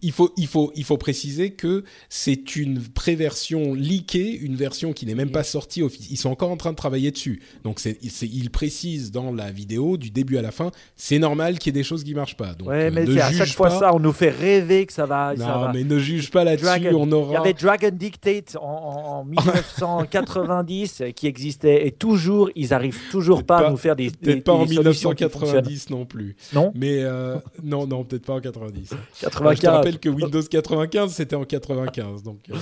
[0.00, 5.06] il faut, il, faut, il faut préciser que c'est une préversion leakée, une version qui
[5.06, 5.82] n'est même pas sortie.
[6.10, 7.42] Ils sont encore en train de travailler dessus.
[7.64, 11.74] Donc, c'est, il précise dans la vidéo, du début à la fin, c'est normal qu'il
[11.74, 12.54] y ait des choses qui marchent pas.
[12.54, 15.34] Donc, ouais, mais c'est à chaque fois ça, on nous fait rêver que ça va.
[15.36, 16.88] Non, mais ne juge pas là-dessus.
[16.94, 17.32] On aura...
[17.32, 23.66] Il y avait Dragon Dictate en, 1990 qui existait et toujours, ils arrivent toujours pas,
[23.66, 24.10] à nous faire des.
[24.10, 26.36] Peut-être pas en 1990 non plus.
[26.52, 26.72] Non.
[26.74, 28.90] Mais euh, non, non, peut-être pas en 90.
[29.20, 32.56] 95 que Windows 95 c'était en 95 donc euh,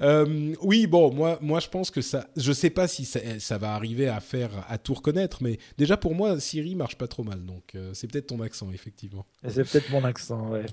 [0.00, 3.74] euh, oui bon moi moi je pense que ça je sais pas si ça, va
[3.74, 7.44] arriver à faire à tout reconnaître mais déjà pour moi Siri marche pas trop mal
[7.44, 9.26] donc euh, c'est peut-être ton accent effectivement.
[9.48, 10.66] C'est peut-être mon accent ouais.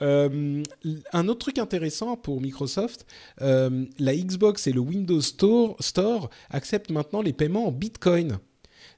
[0.00, 3.04] Un autre truc intéressant pour Microsoft,
[3.40, 8.38] la Xbox et le Windows Store, Store acceptent maintenant les paiements en Bitcoin.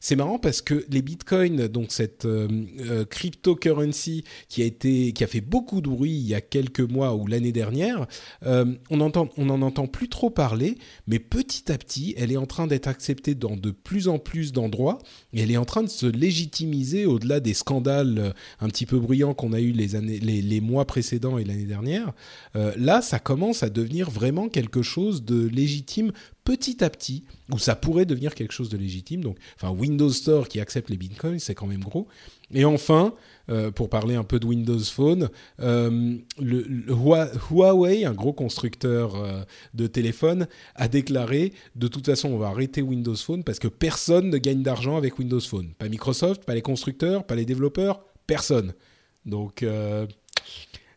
[0.04, 2.46] C'est marrant parce que les bitcoins, donc cette euh,
[2.80, 6.80] euh, cryptocurrency qui a été, qui a fait beaucoup de bruit il y a quelques
[6.80, 8.06] mois ou l'année dernière,
[8.44, 10.76] euh, on entend, on n'en entend plus trop parler,
[11.06, 14.52] mais petit à petit, elle est en train d'être acceptée dans de plus en plus
[14.52, 14.98] d'endroits
[15.32, 19.32] et elle est en train de se légitimiser au-delà des scandales un petit peu bruyants
[19.32, 22.12] qu'on a eu les années, les, mois précédents et l'année dernière.
[22.54, 26.12] là, ça commence à devenir vraiment quelque chose de légitime
[26.44, 29.22] petit à petit, où ça pourrait devenir quelque chose de légitime.
[29.22, 32.06] Donc, enfin, Windows Store qui accepte les bitcoins, c'est quand même gros.
[32.52, 33.14] Et enfin,
[33.50, 35.30] euh, pour parler un peu de Windows Phone,
[35.60, 39.42] euh, Huawei, un gros constructeur euh,
[39.72, 44.28] de téléphones, a déclaré de toute façon, on va arrêter Windows Phone parce que personne
[44.30, 45.72] ne gagne d'argent avec Windows Phone.
[45.78, 48.74] Pas Microsoft, pas les constructeurs, pas les développeurs, personne.
[49.24, 49.64] Donc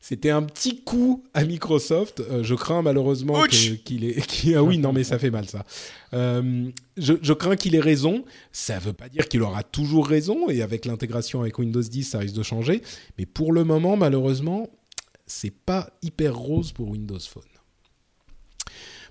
[0.08, 2.22] c'était un petit coup à Microsoft.
[2.22, 4.16] Euh, je crains malheureusement qu'il ait.
[4.56, 5.66] ah oui, non, mais ça fait mal ça.
[6.14, 8.24] Euh, je, crains qu'il ait raison.
[8.54, 10.48] Ça ne veut pas dire qu'il aura toujours raison.
[10.48, 12.84] Et avec l'intégration avec Windows 10, ça risque de changer.
[13.18, 14.70] Mais pour le moment, malheureusement,
[15.26, 17.44] c'est pas hyper rose pour Windows Phone.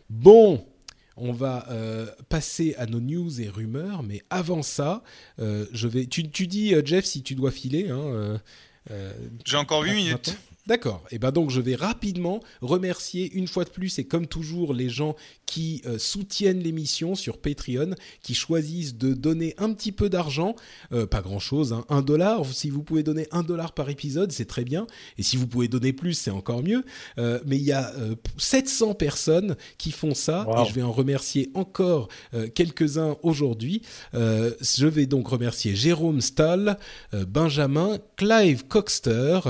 [0.09, 0.65] Bon,
[1.19, 5.03] on va euh, passer à nos news et rumeurs, mais avant ça,
[5.39, 6.07] je vais.
[6.07, 7.91] Tu, dis, Jeff, si tu dois filer.
[7.91, 8.41] Hein,
[9.45, 10.39] J'ai encore 8 minutes.
[10.67, 11.05] D'accord.
[11.13, 14.89] Et ben donc je vais rapidement remercier une fois de plus et comme toujours les
[14.89, 15.15] gens
[15.47, 20.57] qui euh, soutiennent l'émission sur Patreon, qui choisissent de donner un petit peu d'argent,
[20.93, 22.45] euh, pas grand chose, hein, un dollar.
[22.47, 24.89] Si vous pouvez donner un dollar par épisode, c'est très bien.
[25.19, 26.85] Et si vous pouvez donner plus, c'est encore mieux.
[27.19, 27.93] Euh, mais il y a
[28.37, 32.09] 700 personnes qui font ça et je vais en remercier encore
[32.55, 33.83] quelques-uns aujourd'hui.
[34.13, 36.79] je vais donc remercier Jérôme Stahl,
[37.13, 39.41] Benjamin, Clive Coxter.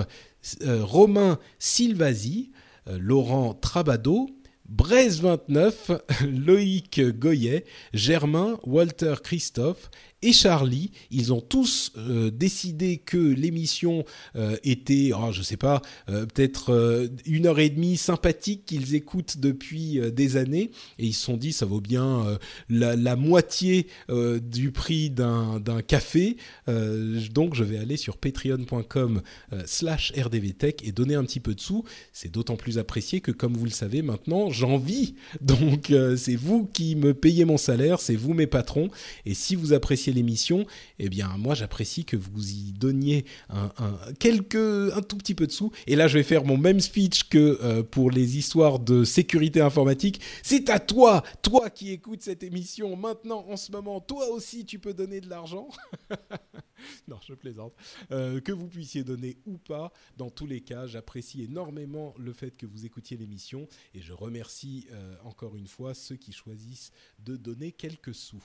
[0.63, 2.51] Euh, Romain Silvasi,
[2.89, 4.29] euh, Laurent Trabado,
[4.69, 5.91] Braise 29,
[6.25, 9.91] Loïc Goyet, Germain, Walter Christophe,
[10.33, 14.05] Charlie, ils ont tous euh, décidé que l'émission
[14.35, 19.39] euh, était, oh, je sais pas, euh, peut-être une heure et demie sympathique qu'ils écoutent
[19.39, 24.71] depuis des années, et ils se sont dit ça vaut bien la, la, moitié du
[24.73, 31.55] prix d'un café, donc je vais aller sur patreon.com/slash rdvtech et donner un petit peu
[31.55, 31.85] de sous.
[32.13, 36.67] C'est d'autant plus apprécié que, comme vous le savez maintenant, j'en vis, donc c'est vous
[36.67, 38.91] qui me payez mon salaire, c'est vous mes patrons,
[39.25, 40.67] et si vous appréciez l'émission,
[40.99, 43.71] eh bien moi j'apprécie que vous y donniez un,
[44.19, 45.71] quelques, un tout petit peu de sous.
[45.87, 49.61] Et là je vais faire mon même speech que euh, pour les histoires de sécurité
[49.61, 50.21] informatique.
[50.43, 54.79] C'est à toi, toi qui écoutes cette émission maintenant en ce moment, toi aussi tu
[54.79, 55.69] peux donner de l'argent.
[57.09, 57.75] non, je plaisante.
[58.11, 62.57] Euh, que vous puissiez donner ou pas, dans tous les cas, j'apprécie énormément le fait
[62.57, 67.37] que vous écoutiez l'émission et je remercie euh, encore une fois ceux qui choisissent de
[67.37, 68.43] donner quelques sous.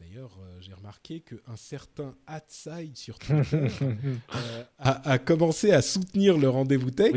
[0.00, 6.48] D'ailleurs, euh, j'ai remarqué qu'un certain Hatside sur Twitter euh, a, commencé à soutenir le
[6.48, 7.12] rendez-vous tech.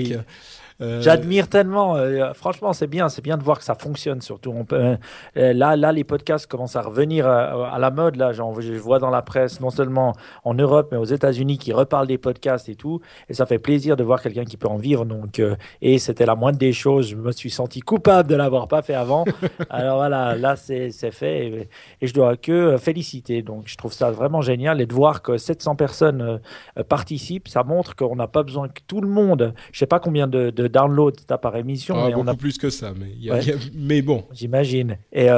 [0.82, 1.96] Euh, J'admire tellement.
[2.34, 4.22] franchement, c'est bien, c'est bien de voir que ça fonctionne.
[4.22, 4.98] Surtout, on peut,
[5.36, 8.18] là, là, les podcasts commencent à revenir à, la mode.
[8.18, 10.14] Là, genre, je vois dans la presse, non seulement
[10.44, 13.00] en Europe, mais aux États-Unis, qui reparlent des podcasts et tout.
[13.30, 15.06] Et ça fait plaisir de voir quelqu'un qui peut en vivre.
[15.06, 15.42] Donc,
[15.82, 17.12] et c'était la moindre des choses.
[17.12, 19.24] Je me suis senti coupable de l'avoir pas fait avant.
[19.70, 21.48] Alors voilà, là, c'est fait.
[21.48, 21.70] Et,
[22.02, 23.42] et je dois que euh, féliciter.
[23.42, 24.82] Donc, je trouve ça vraiment génial.
[24.82, 26.38] Et de voir que 700 personnes euh,
[26.78, 29.54] euh, participent, ça montre qu'on n'a pas besoin que tout le monde.
[29.72, 31.96] Je sais pas combien de, downloads tu as par émission.
[31.98, 32.94] Ah, mais on a plus que ça.
[32.98, 33.40] Mais,
[33.74, 34.26] mais bon.
[34.32, 34.98] J'imagine.
[35.12, 35.30] Et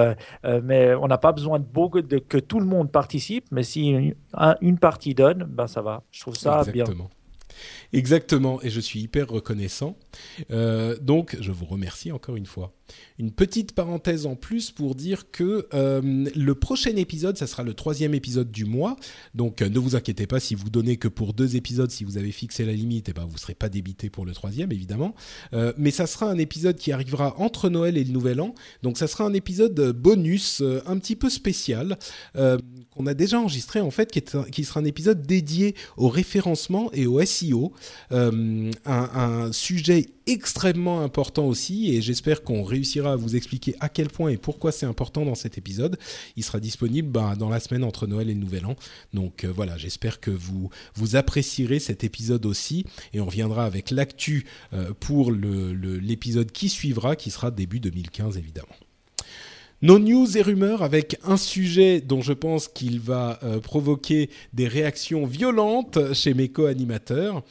[0.64, 3.46] mais on n'a pas besoin de beaucoup de que tout le monde participe.
[3.52, 4.16] Mais si une,
[4.62, 6.04] une partie donne, ben ça va.
[6.12, 6.96] Je trouve ça Exactement.
[6.96, 7.08] bien.
[7.98, 9.98] Exactement, et je suis hyper reconnaissant.
[10.50, 12.76] donc, je vous remercie encore une fois.
[13.18, 16.02] Une petite parenthèse en plus pour dire que euh,
[16.36, 18.98] le prochain épisode, ça sera le troisième épisode du mois.
[19.34, 22.18] Donc euh, ne vous inquiétez pas si vous donnez que pour deux épisodes, si vous
[22.18, 25.16] avez fixé la limite, eh ben, vous ne serez pas débité pour le troisième, évidemment.
[25.54, 28.54] Euh, mais ça sera un épisode qui arrivera entre Noël et le Nouvel An.
[28.84, 31.98] Donc ça sera un épisode bonus, un petit peu spécial,
[32.34, 37.24] qu'on a déjà enregistré en fait, qui, sera un épisode dédié au référencement et au
[37.24, 37.74] SEO.
[38.12, 44.10] Un, un sujet extrêmement important aussi, et j'espère qu'on réussira à vous expliquer à quel
[44.10, 45.98] point et pourquoi c'est important dans cet épisode.
[46.36, 48.76] Il sera disponible bah, dans la semaine entre Noël et Nouvel An.
[49.14, 53.92] Donc euh, voilà, j'espère que vous, vous apprécierez cet épisode aussi, et on reviendra avec
[53.92, 58.76] l'actu euh, pour l'épisode qui suivra, qui sera début 2015 évidemment.
[59.86, 64.68] Nos news et rumeurs avec un sujet dont je pense qu'il va euh, provoquer des
[64.68, 67.44] réactions violentes chez mes co-animateurs.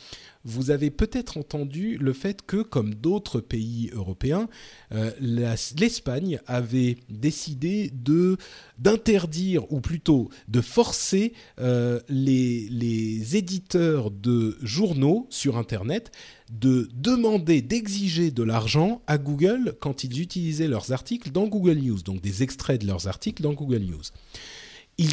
[0.45, 4.49] Vous avez peut-être entendu le fait que, comme d'autres pays européens,
[4.91, 8.37] euh, l'Espagne avait décidé de
[8.80, 16.11] d'interdire, ou plutôt de forcer euh, les, les éditeurs de journaux sur Internet
[16.53, 22.03] de demander, d'exiger de l'argent à Google quand ils utilisaient leurs articles dans Google News,
[22.03, 24.03] donc des extraits de leurs articles dans Google News.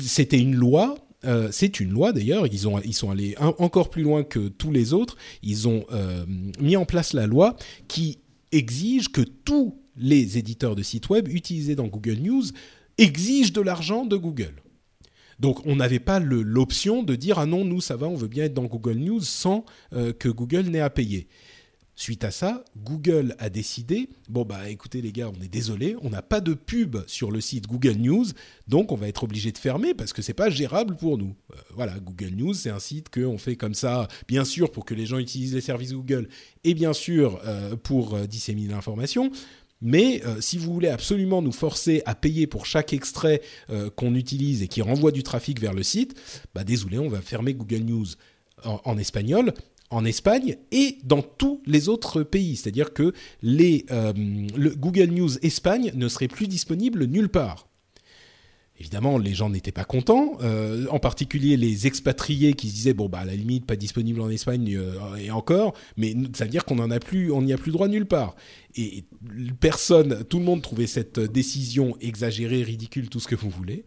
[0.04, 4.24] C'était une loi euh, c'est une loi d'ailleurs, ils, ils sont allés encore plus loin
[4.24, 6.26] que tous les autres, ils ont euh,
[6.60, 7.56] mis en place la loi
[7.88, 8.18] qui
[8.52, 12.44] exige que tous les éditeurs de sites web utilisés dans Google News
[12.98, 14.61] exigent de l'argent de Google.
[15.42, 18.44] Donc on n'avait pas l'option de dire ah non nous ça va on veut bien
[18.46, 21.28] être dans Google News sans euh, que Google n'ait à payer.
[21.96, 26.10] Suite à ça, Google a décidé, bon bah écoutez les gars, on est désolé, on
[26.10, 28.26] n'a pas de pub sur le site Google News,
[28.68, 31.36] donc on va être obligé de fermer parce que c'est pas gérable pour nous.
[31.52, 34.94] Euh, voilà, Google News, c'est un site qu'on fait comme ça, bien sûr pour que
[34.94, 36.30] les gens utilisent les services Google
[36.64, 39.32] et bien sûr euh, pour disséminer l'information.
[39.82, 43.42] Mais si vous voulez absolument nous forcer à payer pour chaque extrait
[43.96, 46.16] qu'on utilise et qui renvoie du trafic vers le site,
[46.54, 48.06] bah désolé, on va fermer Google News
[48.64, 49.54] en espagnol
[49.92, 52.56] en Espagne et dans tous les autres pays.
[52.56, 57.68] C'est-à-dire que les, euh, le Google News Espagne ne serait plus disponible nulle part.
[58.82, 63.10] Évidemment, les gens n'étaient pas contents, euh, en particulier les expatriés qui se disaient bon
[63.10, 66.66] bah à la limite pas disponible en Espagne euh, et encore, mais ça veut dire
[66.66, 68.36] qu'on en a plus, on n'y a plus droit nulle part.
[68.76, 69.04] Et
[69.60, 73.86] personne, tout le monde trouvait cette décision exagérée, ridicule, tout ce que vous voulez.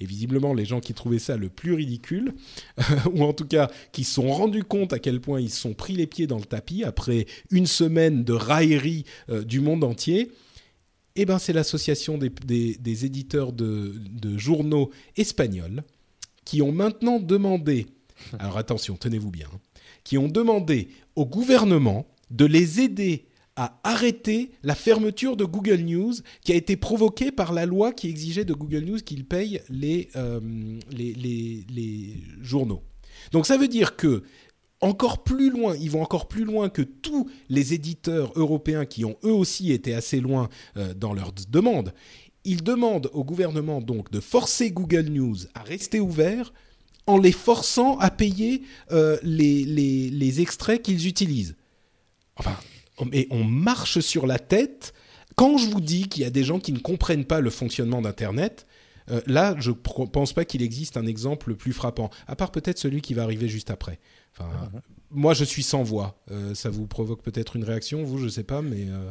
[0.00, 2.32] Et visiblement, les gens qui trouvaient ça le plus ridicule,
[3.12, 5.74] ou en tout cas qui se sont rendus compte à quel point ils se sont
[5.74, 10.30] pris les pieds dans le tapis après une semaine de raillerie euh, du monde entier,
[11.22, 13.92] eh ben, c'est l'association des, éditeurs de,
[14.36, 15.82] journaux espagnols
[16.44, 17.86] qui ont maintenant demandé,
[18.38, 19.58] alors attention, tenez-vous bien, hein,
[20.04, 26.14] qui ont demandé au gouvernement de les aider a arrêté la fermeture de Google News
[26.42, 29.60] qui a été provoquée par la loi qui exigeait de Google News qu'il paye
[30.16, 30.40] euh,
[30.90, 32.82] les journaux.
[33.32, 34.22] Donc ça veut dire que
[34.80, 39.16] encore plus loin, ils vont encore plus loin que tous les éditeurs européens qui ont
[39.24, 41.92] eux aussi été assez loin euh, dans leurs demandes.
[42.44, 46.52] Ils demandent au gouvernement donc de forcer Google News à rester ouvert
[47.06, 48.62] en les forçant à payer
[48.92, 51.56] euh, les, extraits qu'ils utilisent.
[52.36, 52.56] Enfin,
[53.10, 54.94] mais on marche sur la tête.
[55.36, 58.00] Quand je vous dis qu'il y a des gens qui ne comprennent pas le fonctionnement
[58.00, 58.66] d'Internet,
[59.10, 62.78] euh, là, je ne pense pas qu'il existe un exemple plus frappant, à part peut-être
[62.78, 63.98] celui qui va arriver juste après.
[64.38, 64.80] Enfin, Mhm.
[65.12, 66.14] Moi, je suis sans voix.
[66.30, 69.10] Euh, ça vous provoque peut-être une réaction, vous, je sais pas, mais euh,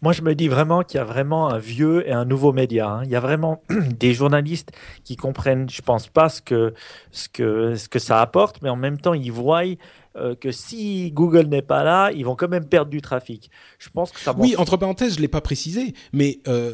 [0.00, 2.88] Moi, je me dis vraiment qu'il y a vraiment un vieux et un nouveau média.
[2.90, 3.04] hein.
[3.04, 3.62] Il y a vraiment
[4.00, 4.72] des journalistes
[5.04, 6.72] qui comprennent, je pense pas ce que,
[7.12, 9.62] ce que, ce que ça apporte, mais en même temps, ils voient
[10.16, 13.50] euh, que si Google n'est pas là, ils vont quand même perdre du trafic.
[13.78, 14.54] Je pense que ça oui.
[14.56, 16.72] Entre parenthèses, je l'ai pas précisé, mais euh,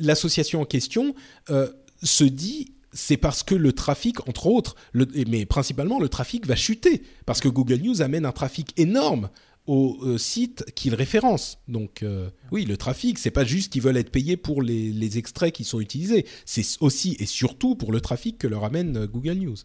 [0.00, 1.14] l'association en question
[1.48, 1.68] euh,
[2.02, 2.74] se dit.
[2.92, 7.48] C'est parce que le trafic, entre autres, mais principalement le trafic va chuter, parce que
[7.48, 9.28] Google News amène un trafic énorme
[9.68, 11.58] aux euh, sites qu'il référence.
[11.68, 15.18] Donc euh, oui, le trafic, c'est pas juste qu'ils veulent être payés pour les, les
[15.18, 19.06] extraits qui sont utilisés, c'est aussi et surtout pour le trafic que leur amène euh,
[19.06, 19.56] Google News.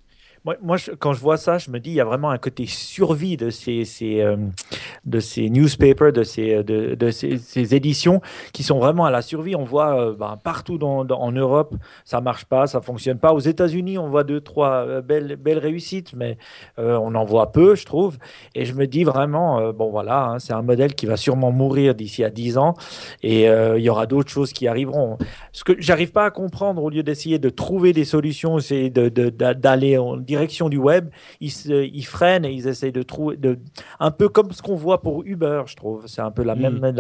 [0.46, 2.66] Moi, moi, quand je vois ça, je me dis il y a vraiment un côté
[2.66, 4.36] survie de ces, ces, euh,
[5.06, 8.20] de ces newspapers, de ces, de, de ces, éditions
[8.52, 9.56] qui sont vraiment à la survie.
[9.56, 13.32] On voit euh, ben, partout dans, en Europe, ça marche pas, ça fonctionne pas.
[13.34, 16.38] Aux États-Unis, on voit deux, trois euh, belles, belles réussites, mais
[16.78, 18.18] on en voit peu, je trouve.
[18.54, 21.96] Et je me dis vraiment, bon voilà, hein, c'est un modèle qui va sûrement mourir
[21.96, 22.74] d'ici à 10 ans,
[23.22, 25.18] et il y aura d'autres choses qui arriveront.
[25.52, 29.10] Ce que j'arrive pas à comprendre, au lieu d'essayer de trouver des solutions, c'est de,
[29.10, 31.10] de- d'aller en direction du web,
[31.40, 33.60] ils, se- ils freinent et ils essayent de trouver, de,
[34.00, 36.06] un peu comme ce qu'on voit pour Uber, je trouve.
[36.08, 36.60] C'est un peu la Mm.
[36.62, 36.92] même, la,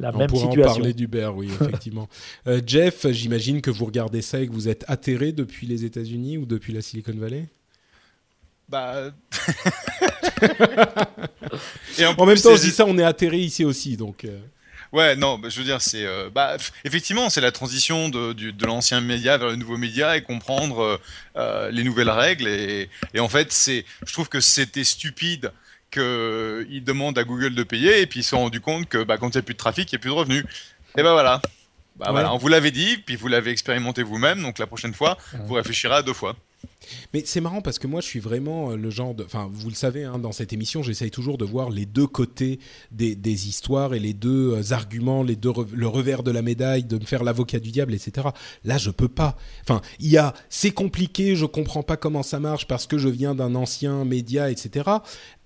[0.00, 0.76] la On même pourrait en situation.
[0.76, 2.08] parler d'Uber, oui, effectivement.
[2.46, 6.38] Euh, Jeff, j'imagine que vous regardez ça et que vous êtes atterré depuis les États-Unis
[6.38, 7.48] ou depuis la Silicon Valley?
[8.68, 9.10] Bah.
[11.98, 14.24] Et En même temps, je dis ça, on est atterré ici aussi, donc.
[14.24, 14.38] euh,
[14.92, 16.04] Ouais, non, bah, je veux dire, c'est.
[16.04, 18.34] euh, bah, effectivement, c'est la transition de,
[18.66, 20.98] l'ancien média vers le nouveau média et comprendre euh,
[21.36, 22.46] euh, les nouvelles règles.
[22.46, 25.50] Et, et en fait, c'est, je trouve que c'était stupide
[25.90, 29.16] qu'ils demandent à Google de payer et puis ils se sont rendus compte que bah,
[29.18, 30.44] quand il n'y a plus de trafic, il n'y a plus de revenus.
[30.96, 31.40] Et ben voilà.
[31.96, 32.12] Bah, Ouais.
[32.12, 32.32] voilà.
[32.34, 35.96] On vous l'avait dit, puis vous l'avez expérimenté vous-même, donc la prochaine fois, vous réfléchirez
[35.96, 36.34] à deux fois.
[37.12, 39.24] Mais c'est marrant parce que moi, je suis vraiment euh, le genre de.
[39.24, 42.58] Enfin, vous le savez, hein, dans cette émission, j'essaye toujours de voir les deux côtés
[42.90, 46.84] des, des histoires et les deux euh, arguments, les deux le revers de la médaille,
[46.84, 48.28] de me faire l'avocat du diable, etc.
[48.64, 49.36] Là, je peux pas.
[49.62, 50.34] Enfin, il y a.
[50.48, 54.50] C'est compliqué, je comprends pas comment ça marche parce que je viens d'un ancien média,
[54.50, 54.90] etc.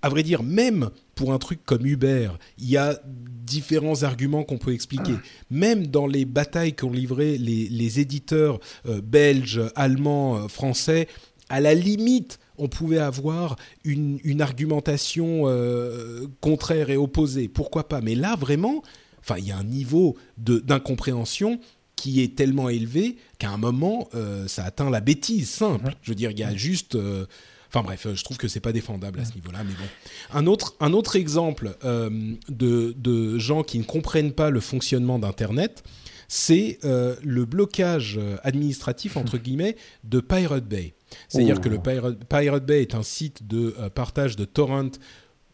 [0.01, 2.29] À vrai dire, même pour un truc comme Uber,
[2.59, 3.01] il y a
[3.47, 5.13] différents arguments qu'on peut expliquer.
[5.49, 11.07] Même dans les batailles qu'ont livrées les, les éditeurs euh, belges, allemands, euh, français,
[11.49, 17.47] à la limite, on pouvait avoir une, une argumentation euh, contraire et opposée.
[17.47, 18.01] Pourquoi pas?
[18.01, 18.83] Mais là, vraiment,
[19.19, 21.59] enfin, il y a un niveau d'incompréhension
[21.95, 25.95] qui est tellement élevé qu'à un moment, euh, ça atteint la bêtise simple.
[26.03, 26.95] Je veux dire, il y a juste...
[26.95, 27.25] euh,
[27.69, 30.37] Enfin bref, je trouve que c'est pas défendable à ce niveau-là, mais bon.
[30.39, 32.09] Un autre, un autre exemple euh,
[32.47, 35.83] de, de gens qui ne comprennent pas le fonctionnement d'Internet,
[36.29, 39.75] c'est euh, le blocage administratif entre guillemets
[40.05, 40.93] de Pirate Bay.
[41.29, 44.91] C'est-à-dire que le Pirate, Pirate Bay est un site de euh, partage de torrents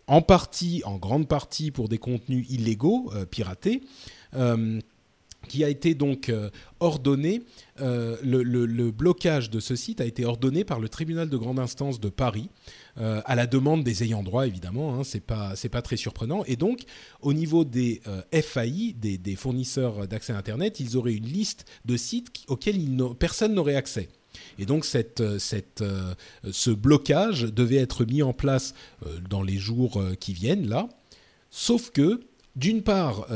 [0.07, 3.81] en partie, en grande partie pour des contenus illégaux, euh, piratés,
[4.35, 4.79] euh,
[5.47, 6.49] qui a été donc euh,
[6.79, 7.41] ordonné,
[7.77, 11.59] le, le- le blocage de ce site a été ordonné par le tribunal de grande
[11.59, 12.49] instance de Paris,
[12.95, 16.43] à la demande des ayants droit évidemment, hein, c'est pas très surprenant.
[16.45, 16.83] Et donc
[17.21, 18.01] au niveau des
[18.31, 22.77] FAI, des, des fournisseurs d'accès à Internet, ils auraient une liste de sites qui- auxquels
[22.81, 24.07] ils personne n'aurait accès.
[24.59, 25.39] Et donc euh,
[25.81, 26.13] euh,
[26.51, 28.73] ce blocage devait être mis en place
[29.05, 30.89] euh, dans les jours qui viennent là.
[31.49, 32.21] Sauf que,
[32.55, 33.27] d'une part,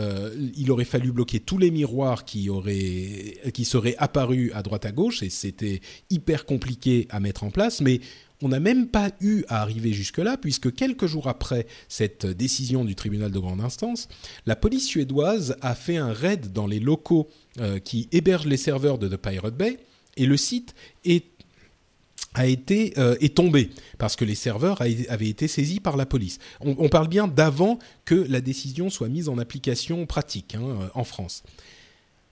[0.56, 4.92] il aurait fallu bloquer tous les miroirs qui, auraient, qui seraient apparus à droite à
[4.92, 8.02] gauche, et c'était hyper compliqué à mettre en place, mais
[8.42, 12.96] on n'a même pas eu à arriver jusque-là, puisque quelques jours après cette décision du
[12.96, 14.08] tribunal de grande instance,
[14.48, 17.28] la police suédoise a fait un raid dans les locaux
[17.84, 19.78] qui hébergent les serveurs de The Pirate Bay,
[20.18, 21.24] et le site est
[22.38, 26.40] a été euh, tombé parce que les serveurs avaient été saisis par la police.
[26.62, 31.04] On, parle bien d'avant que la décision soit mise en application pratique hein, euh, en
[31.04, 31.44] France.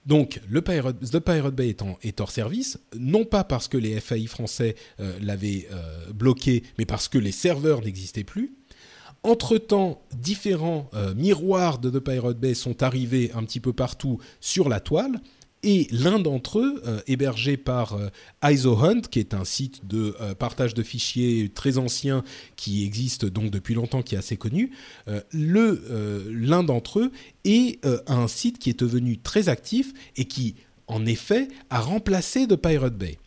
[0.04, 4.26] Donc, le Pirate, The Pirate Bay est, hors service, non pas parce que les FAI
[4.26, 5.66] français euh, l'avaient
[6.14, 8.54] bloqué, mais parce que les serveurs n'existaient plus.
[9.24, 14.78] Entre-temps, différents miroirs de The Pirate Bay sont arrivés un petit peu partout sur la
[14.78, 15.20] toile.
[15.68, 17.98] Et l'un d'entre eux, hébergé par
[18.44, 22.22] ISOHunt, qui est un site de partage de fichiers très ancien
[22.54, 24.70] qui existe donc depuis longtemps, qui est assez connu,
[25.32, 27.12] l'un d'entre eux
[27.44, 30.54] est un site qui est devenu très actif et qui
[30.86, 33.18] en effet, a remplacé de Pirate Bay.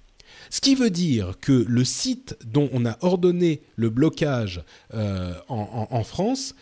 [0.49, 4.63] Ce qui veut dire que le site dont on a ordonné le blocage
[4.93, 6.55] euh, en, France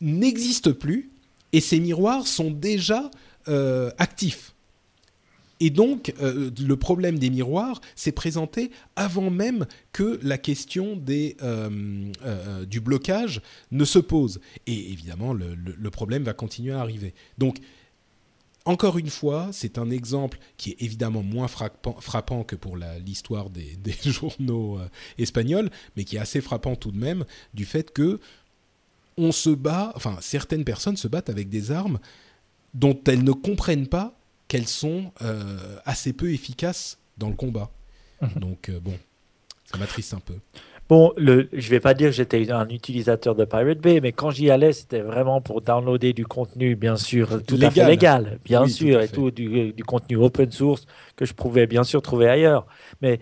[0.00, 1.10] n'existe plus
[1.52, 3.10] et ces miroirs sont déjà
[3.48, 4.53] euh, actifs.
[5.64, 11.38] Et donc, euh, le problème des miroirs s'est présenté avant même que la question des,
[12.68, 14.40] du blocage ne se pose.
[14.66, 17.14] Et évidemment, le, problème va continuer à arriver.
[17.38, 17.60] Donc,
[18.66, 23.78] encore une fois, c'est un exemple qui est évidemment moins frappant, que pour l'histoire des,
[24.04, 27.24] journaux euh, espagnols, mais qui est assez frappant tout de même
[27.54, 28.20] du fait que
[29.16, 32.00] on se bat, enfin certaines personnes se battent avec des armes
[32.74, 34.18] dont elles ne comprennent pas
[34.48, 37.70] qu'elles sont euh, assez peu efficaces dans le combat.
[38.20, 38.40] Mhm.
[38.40, 38.94] Donc euh, bon,
[39.64, 40.34] ça m'attriste un peu.
[40.86, 44.30] Bon, le, je vais pas dire que j'étais un utilisateur de Pirate Bay, mais quand
[44.30, 48.66] j'y allais, c'était vraiment pour downloader du contenu, bien sûr, tout à fait légal, bien
[48.66, 50.84] sûr, et tout du, du, contenu open source
[51.16, 52.66] que je pouvais bien sûr trouver ailleurs.
[53.00, 53.18] Mais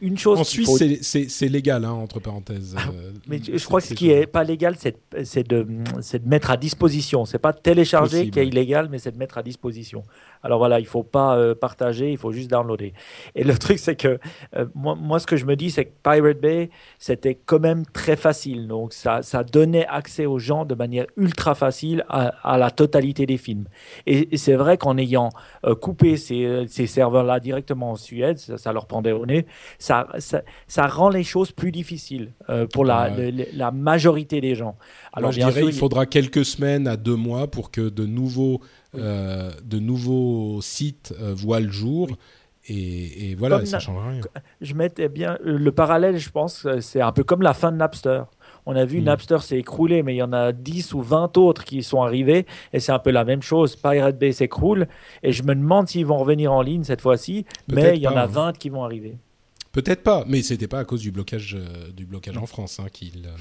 [0.00, 0.40] une chose.
[0.40, 2.74] En Suisse, c'est légal, hein, entre parenthèses.
[2.76, 6.50] Ah, euh, mais je crois que ce qui n'est pas légal, c'est de, de, mettre
[6.50, 7.24] à disposition.
[7.24, 10.04] C'est pas télécharger qui est illégal, mais c'est de mettre à disposition.
[10.44, 12.92] Alors voilà, il faut pas euh, partager, il faut juste downloader.
[13.34, 14.18] Et le truc, c'est que
[14.56, 17.84] euh, moi, moi, ce que je me dis, c'est que Pirate Bay, c'était quand même
[17.86, 18.68] très facile.
[18.68, 23.38] Donc ça, ça donnait accès aux gens de manière ultra facile à, la totalité des
[23.38, 23.64] films.
[24.06, 25.30] Et, c'est vrai qu'en ayant
[25.80, 29.46] coupé ces, ces serveurs-là directement en Suède, ça, ça leur pendait au nez
[29.78, 30.08] ça,
[30.66, 33.10] ça, rend les choses plus difficiles euh, pour la,
[33.52, 34.76] la, majorité des gens.
[35.12, 38.60] Alors, je dirais, il faudra quelques semaines à deux mois pour que de nouveaux,
[38.96, 42.08] euh, de nouveaux sites euh, voient le jour.
[42.66, 44.20] Et, voilà, ça change rien.
[44.62, 48.22] Je mettais bien le parallèle, je pense, c'est un peu comme la fin de Napster.
[48.64, 49.04] On a vu mm.
[49.04, 52.46] Napster s'est écroulé, mais il y en a 10 ou 20 autres qui sont arrivés,
[52.72, 53.76] et c'est un peu la même chose.
[53.76, 54.88] Pirate Bay s'écroule,
[55.22, 58.16] et je me demande s'ils vont revenir en ligne cette fois-ci, mais il y en
[58.16, 58.52] a 20 hein.
[58.52, 59.18] qui vont arriver.
[59.72, 62.86] Peut-être pas, mais c'était pas à cause du blocage, euh, du blocage en France hein,
[62.92, 63.26] qu'il.
[63.26, 63.36] Euh,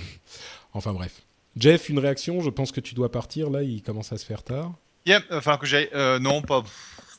[0.74, 1.22] enfin bref.
[1.56, 2.42] Jeff, une réaction?
[2.42, 3.62] Je pense que tu dois partir là.
[3.62, 4.74] Il commence à se faire tard.
[5.06, 5.90] Yep, enfin que j'aille.
[5.94, 6.64] Euh, non, pas.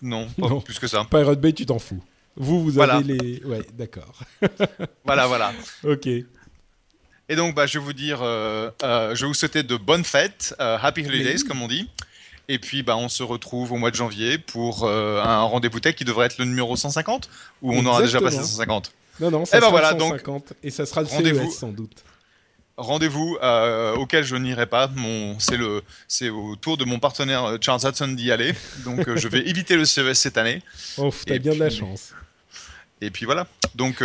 [0.03, 1.07] Non, pas plus que ça.
[1.11, 2.03] Pirate Bay, tu t'en fous.
[2.37, 3.45] Vous, vous avez les.
[3.45, 4.13] Ouais, d'accord.
[5.05, 5.53] voilà, voilà.
[5.85, 6.07] ok.
[6.07, 11.07] Et donc, bah, je vais vous dire, je vais vous souhaiter de bonnes fêtes, Happy
[11.07, 11.89] Holidays, comme on dit.
[12.49, 16.05] Et puis, bah, on se retrouve au mois de janvier pour un rendez-vous tech qui
[16.05, 17.31] devrait être le numéro 150,
[17.63, 18.93] ou on aura déjà passé 150.
[19.21, 21.57] Non, non, ça et eh ben sera voilà, 150 donc, et ça sera le CES
[21.57, 22.05] sans doute.
[22.77, 24.89] Rendez-vous euh, auquel je n'irai pas.
[24.97, 28.53] Mon, c'est le, c'est au tour de mon partenaire euh, Charles Hudson d'y aller.
[28.85, 30.61] Donc euh, je vais éviter le CES cette année.
[30.99, 32.13] Oh, t'as bien de la chance.
[33.01, 33.47] Et puis voilà.
[33.75, 34.03] Donc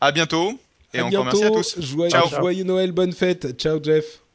[0.00, 0.58] à bientôt.
[0.92, 1.78] Et encore merci à tous.
[2.08, 2.28] Ciao.
[2.28, 3.56] Joyeux Noël, bonne fête.
[3.58, 4.25] Ciao Jeff.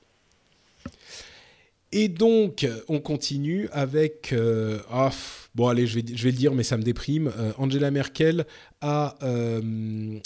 [1.92, 4.34] Et donc, on continue avec.
[4.34, 5.10] Oh,
[5.56, 7.32] bon, allez, je vais, je vais le dire, mais ça me déprime.
[7.38, 8.46] Euh, Angela Merkel
[8.82, 10.18] a, euh,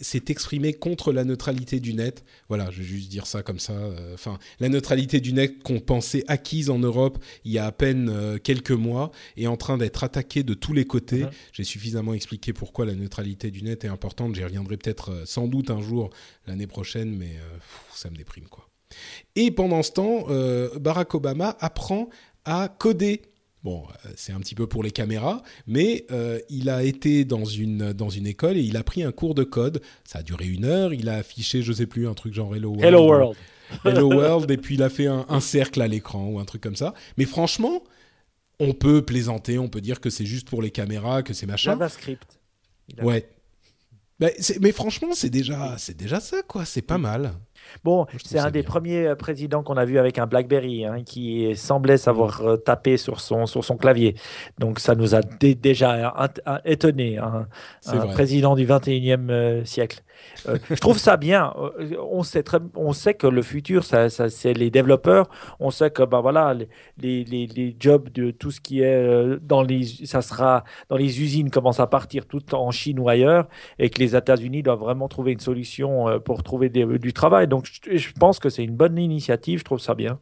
[0.00, 2.24] s'est exprimée contre la neutralité du net.
[2.48, 3.72] Voilà, je vais juste dire ça comme ça.
[3.72, 7.72] Euh, enfin, la neutralité du net qu'on pensait acquise en Europe il y a à
[7.72, 11.24] peine quelques mois est en train d'être attaquée de tous les côtés.
[11.52, 14.34] J'ai suffisamment expliqué pourquoi la neutralité du net est importante.
[14.34, 16.10] J'y reviendrai peut-être sans doute un jour
[16.46, 17.36] l'année prochaine, mais
[17.94, 18.71] ça me déprime quoi.
[19.36, 22.08] Et pendant ce temps, euh, Barack Obama apprend
[22.44, 23.22] à coder.
[23.62, 27.44] Bon, euh, c'est un petit peu pour les caméras, mais euh, il a été dans
[27.44, 29.80] une, dans une école et il a pris un cours de code.
[30.04, 30.92] Ça a duré une heure.
[30.92, 32.84] Il a affiché, je sais plus, un truc genre Hello World.
[32.84, 33.36] Hello World.
[33.84, 36.60] Hello World, et puis il a fait un, un cercle à l'écran ou un truc
[36.60, 36.92] comme ça.
[37.16, 37.82] Mais franchement,
[38.60, 41.72] on peut plaisanter, on peut dire que c'est juste pour les caméras, que c'est machin.
[41.72, 42.38] JavaScript.
[43.02, 43.28] Ouais.
[44.20, 46.64] Mais, mais franchement, c'est déjà, c'est déjà ça, quoi.
[46.64, 47.34] C'est pas mal.
[47.84, 51.54] Bon, c'est un des premiers euh, présidents qu'on a vu avec un BlackBerry hein, qui
[51.56, 54.14] semblait savoir euh, taper sur son, sur son clavier.
[54.58, 56.12] Donc ça nous a déjà
[56.64, 57.46] étonné, hein,
[57.86, 60.02] un président du 21e euh, siècle.
[60.46, 61.52] Je trouve ça bien.
[62.10, 65.28] On sait, très, on sait que le futur, ça, c'est les développeurs.
[65.60, 69.62] On sait que bah, voilà, les, les, les, jobs de tout ce qui est dans
[69.62, 73.90] les, ça sera dans les usines commencent à partir tout en Chine ou ailleurs et
[73.90, 77.48] que les États-Unis doivent vraiment trouver une solution pour trouver du travail.
[77.48, 80.18] Donc je, pense que c'est une bonne initiative, je trouve ça bien.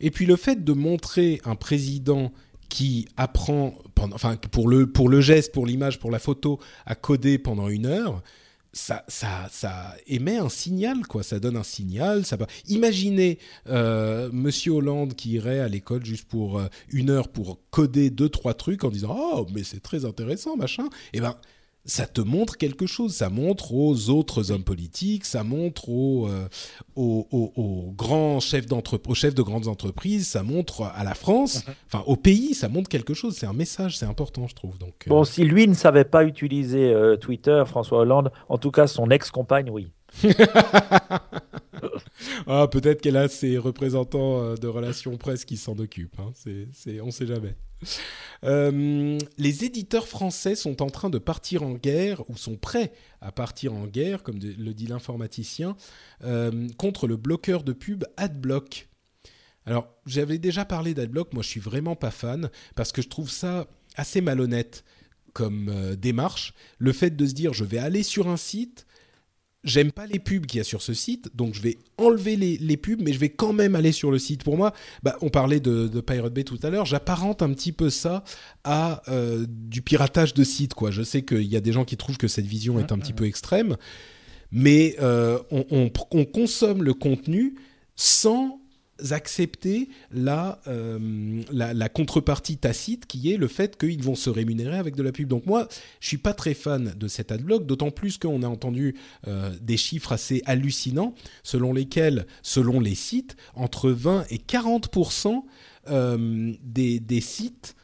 [0.00, 2.32] Et puis le fait de montrer un président
[2.68, 6.94] qui apprend, pendant, enfin pour le, pour le geste, pour l'image, pour la photo, à
[6.94, 8.22] coder pendant une heure,
[8.72, 11.22] ça, ça, ça émet un signal, quoi.
[11.22, 12.24] Ça donne un signal.
[12.24, 12.46] Ça va.
[12.68, 13.38] Imaginez
[13.68, 18.28] euh, Monsieur Hollande qui irait à l'école juste pour euh, une heure pour coder deux
[18.28, 20.84] trois trucs en disant oh mais c'est très intéressant machin.
[21.12, 21.36] Et eh ben
[21.84, 23.12] ça te montre quelque chose.
[23.14, 26.48] Ça montre aux autres hommes politiques, ça montre aux, euh,
[26.96, 31.74] aux, grands chefs d'entreprise, chefs de grandes entreprises, ça montre à la France, mhm.
[31.86, 33.36] enfin au pays, ça montre quelque chose.
[33.36, 34.78] C'est un message, c'est important, je trouve.
[34.78, 38.70] Donc, euh, bon, si lui ne savait pas utiliser euh, Twitter, François Hollande, en tout
[38.70, 39.88] cas son ex-compagne, oui.
[42.46, 46.18] ah, peut-être qu'elle a ses représentants de relations presse qui s'en occupent.
[46.18, 46.32] Hein.
[46.34, 47.54] C'est, on ne sait jamais.
[48.44, 53.32] Euh, les éditeurs français sont en train de partir en guerre, ou sont prêts à
[53.32, 55.76] partir en guerre, comme le dit l'informaticien,
[56.24, 58.88] euh, contre le bloqueur de pub AdBlock.
[59.64, 63.30] Alors, j'avais déjà parlé d'AdBlock, moi je suis vraiment pas fan, parce que je trouve
[63.30, 64.84] ça assez malhonnête
[65.32, 66.52] comme euh, démarche.
[66.78, 68.86] Le fait de se dire, je vais aller sur un site,
[69.64, 72.76] j'aime pas les pubs qu'il y a sur ce site, donc je vais enlever les,
[72.76, 74.42] pubs, mais je vais quand même aller sur le site.
[74.42, 74.72] Pour moi,
[75.02, 78.24] bah, on parlait de, Pirate Bay tout à l'heure, j'apparente un petit peu ça
[78.64, 80.74] à euh, du piratage de site.
[80.74, 80.90] Quoi.
[80.90, 83.12] Je sais qu'il y a des gens qui trouvent que cette vision est un petit
[83.12, 83.76] peu extrême,
[84.50, 85.90] mais euh, on,
[86.24, 87.56] consomme le contenu
[87.94, 88.61] sans
[89.10, 95.02] accepter euh, la, contrepartie tacite qui est le fait qu'ils vont se rémunérer avec de
[95.02, 95.28] la pub.
[95.28, 95.68] Donc moi,
[96.00, 98.94] je suis pas très fan de cet adblock, d'autant plus qu'on a entendu
[99.26, 104.88] euh, des chiffres assez hallucinants selon lesquels, selon les sites, entre 20 et 40
[105.90, 107.74] euh, des, des sites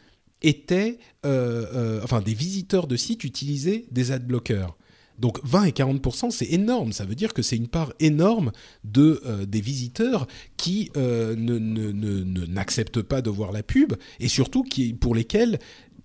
[0.40, 4.78] étaient, enfin des visiteurs de sites utilisaient des adblockers.
[5.19, 6.93] Donc 20 et 40% c'est énorme.
[6.93, 8.53] Ça veut dire que c'est une part énorme
[8.85, 10.27] de euh, des visiteurs
[10.57, 15.59] qui euh, ne, n'acceptent pas de voir la pub et surtout qui pour lesquels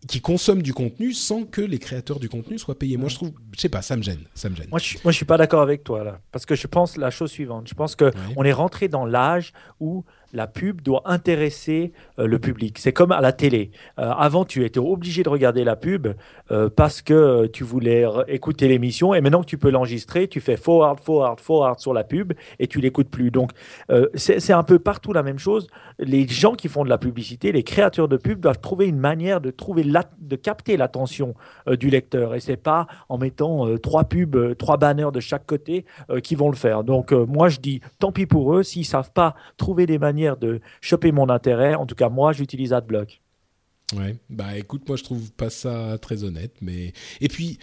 [0.08, 2.98] qui consomment du contenu sans que les créateurs du contenu soient payés.
[2.98, 4.68] Moi, je trouve, je sais pas, ça me gêne, ça me gêne.
[4.70, 7.10] Moi, je, moi, je suis pas d'accord avec toi là, parce que je pense la
[7.10, 7.68] chose suivante.
[7.68, 10.04] Je pense que on est rentré dans l'âge où
[10.34, 12.80] la pub doit intéresser euh, le public.
[12.80, 13.72] C'est comme à la télé.
[14.00, 16.08] Euh, avant, tu étais obligé de regarder la pub
[16.52, 20.58] euh, parce que tu voulais écouter l'émission et maintenant que tu peux l'enregistrer, tu fais
[20.58, 23.30] forward, forward, forward sur la pub et tu l'écoutes plus.
[23.32, 23.52] Donc,
[24.16, 25.68] c'est un peu partout la même chose.
[26.00, 29.40] Les gens qui font de la publicité, les créateurs de pub doivent trouver une manière
[29.40, 31.36] de trouver de capter l'attention
[31.68, 35.86] du lecteur et c'est pas en mettant trois pubs, trois banners de chaque côté
[36.24, 36.84] qui vont le faire.
[36.84, 40.62] Donc, moi, je dis tant pis pour eux s'ils savent pas trouver des manières de
[40.82, 41.76] choper mon intérêt.
[41.76, 43.22] En tout cas, moi, j'utilise AdBlock.
[43.96, 47.60] Ouais, bah écoute, moi je trouve pas ça très honnête, mais et puis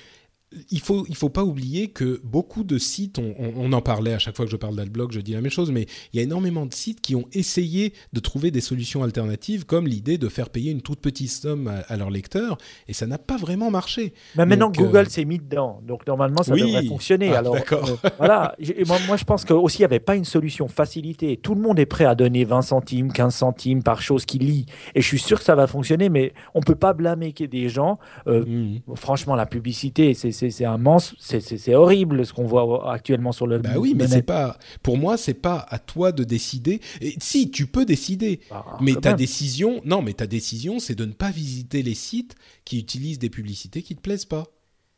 [0.70, 4.36] il faut il faut pas oublier que beaucoup de sites, on, en parlait à chaque
[4.36, 6.66] fois que je parle d'Adblock, je dis la même chose, mais il y a énormément
[6.66, 10.72] de sites qui ont essayé de trouver des solutions alternatives, comme l'idée de faire payer
[10.72, 12.58] une toute petite somme à, leurs lecteurs,
[12.88, 14.12] et ça n'a pas vraiment marché.
[14.36, 17.32] Mais maintenant Google euh, s'est mis dedans, donc normalement ça devrait fonctionner.
[17.32, 18.56] Ah, Alors euh, voilà,
[18.86, 21.36] moi, moi, je pense que aussi il n'y avait pas une solution facilité.
[21.36, 24.66] Tout le monde est prêt à donner 20 centimes, 15 centimes par chose qu'il lit,
[24.96, 27.98] et je suis sûr que ça va fonctionner, mais on peut pas blâmer des gens.
[28.26, 28.80] Euh, mmh.
[28.96, 33.58] Franchement, la publicité, c'est c'est un c'est horrible ce qu'on voit actuellement sur le.
[33.58, 34.58] Bah oui, mais c'est pas.
[34.82, 36.80] Pour moi, c'est pas à toi de décider.
[37.00, 41.04] Et, si tu peux décider, bah, mais ta décision, non, mais ta décision, c'est de
[41.04, 42.34] ne pas visiter les sites
[42.64, 44.46] qui utilisent des publicités qui te plaisent pas.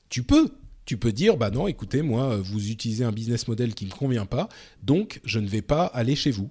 [0.09, 0.51] Tu peux.
[0.85, 3.95] Tu peux dire, bah non, écoutez, moi, vous utilisez un business model qui ne me
[3.95, 4.49] convient pas,
[4.83, 6.51] donc je ne vais pas aller chez vous.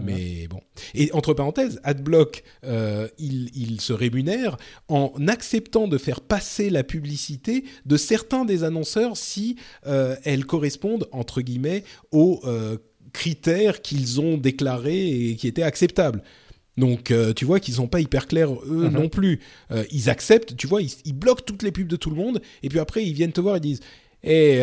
[0.00, 0.60] Mais bon.
[0.94, 4.56] Et entre parenthèses, AdBlock, euh, il, se rémunère
[4.88, 9.56] en acceptant de faire passer la publicité de certains des annonceurs si
[9.86, 12.78] euh, elles correspondent, entre guillemets, aux euh,
[13.12, 16.22] critères qu'ils ont déclarés et qui étaient acceptables.
[16.78, 18.92] Donc, tu vois qu'ils sont pas hyper clairs eux mhm.
[18.92, 19.40] non plus.
[19.90, 22.70] ils acceptent, tu vois, ils, ils, bloquent toutes les pubs de tout le monde, et
[22.70, 23.80] puis après ils viennent te voir et disent,
[24.24, 24.62] eh,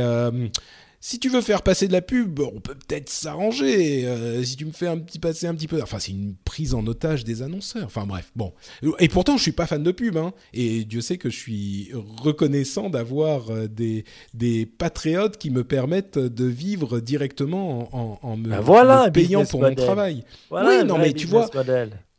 [1.01, 4.05] si tu veux faire passer de la pub, on peut peut-être s'arranger.
[4.05, 6.73] Euh, si tu me fais un petit passer un petit peu, enfin c'est une prise
[6.73, 7.85] en otage des annonceurs.
[7.85, 8.53] Enfin bref, bon.
[8.99, 10.33] Et pourtant je suis pas fan de pub, hein.
[10.53, 14.03] Et Dieu sait que je suis reconnaissant d'avoir euh, des
[14.33, 19.75] des patriotes qui me permettent de vivre directement en, en, me, ben payant pour mon
[19.75, 20.23] travail.
[20.51, 21.49] oui, non mais tu vois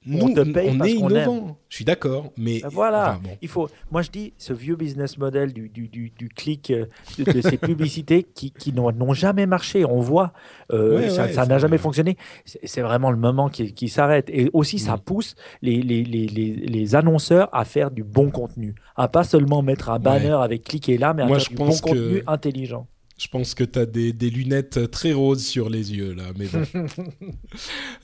[0.09, 1.59] on, te paye on est innovant.
[1.69, 3.21] Je suis d'accord, mais ben voilà.
[3.43, 3.69] Il faut.
[3.91, 6.87] Moi, je dis ce vieux business model du, du, du, du clic euh,
[7.19, 9.85] de, ces publicités qui, qui n'ont jamais marché.
[9.85, 10.33] On voit,
[10.73, 12.17] euh, ça n'a jamais fonctionné.
[12.45, 14.31] C'est vraiment le moment qui, qui s'arrête.
[14.31, 15.01] Et aussi, ça mm.
[15.01, 19.91] pousse les, les, les, les, annonceurs à faire du bon contenu, à pas seulement mettre
[19.91, 22.87] un banner avec cliquer là, mais à faire du bon contenu intelligent
[23.21, 26.65] Je pense que tu as des, lunettes très roses sur les yeux, là, mais bon.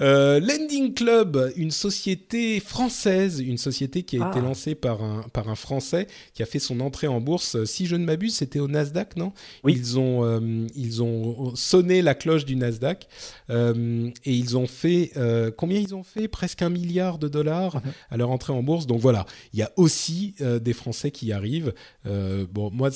[0.02, 4.42] euh, Lending Club, une société française, une société qui a été ah.
[4.42, 7.64] lancée par un, par un Français qui a fait son entrée en bourse.
[7.64, 9.32] Si je ne m'abuse, c'était au Nasdaq, non?
[9.64, 9.72] Oui.
[9.74, 13.08] ils, ont, euh, ils ont sonné la cloche du Nasdaq
[13.48, 16.28] euh, et ils ont fait, euh, combien ils ont fait?
[16.28, 17.92] Presque un milliard de dollars mhm.
[18.10, 18.86] à leur entrée en bourse.
[18.86, 19.24] Donc voilà,
[19.54, 21.72] il y a aussi des Français qui y arrivent.
[22.04, 22.90] bon, moi,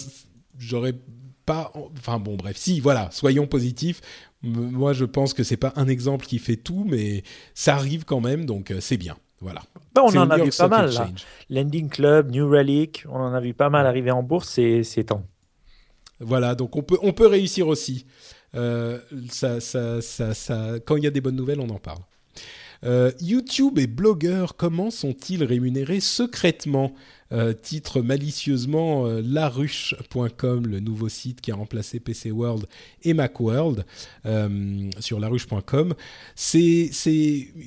[0.59, 0.95] j'aurais
[1.99, 4.01] Enfin bon, bref, si, voilà, soyons positifs.
[4.43, 7.23] Moi, je pense que c'est pas un exemple qui fait tout, mais
[7.55, 9.17] ça arrive quand même, donc euh, c'est bien.
[9.41, 9.63] Voilà.
[9.95, 10.93] Bah, on en a vu pas mal.
[10.93, 11.09] Là.
[11.49, 15.25] Lending Club, New Relic, on en a vu pas mal arriver en bourse, c'est temps.
[16.21, 18.07] Voilà, donc on peut, on peut réussir aussi.
[18.55, 18.99] Euh,
[19.31, 22.01] ça, ça, ça, quand il y a des bonnes nouvelles, on en parle.
[22.85, 26.95] Euh, YouTube et blogueurs, comment sont-ils rémunérés secrètement
[27.33, 32.67] euh, titre malicieusement euh, laruche.com, le nouveau site qui a remplacé PC World
[33.05, 33.87] et Macworld
[34.27, 35.95] euh, sur laruche.com.
[36.35, 36.91] C'est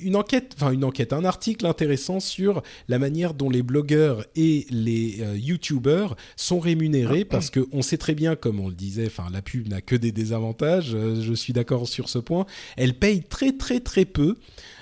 [0.02, 4.66] une enquête, enfin une enquête, un article intéressant sur la manière dont les blogueurs et
[4.68, 9.40] les YouTubers sont rémunérés parce qu'on sait très bien, comme on le disait, enfin la
[9.40, 12.44] pub n'a que des désavantages, je suis d'accord sur ce point,
[12.76, 14.36] elle paye très très très peu.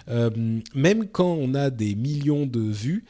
[0.09, 3.05] Même quand on a des millions de vues,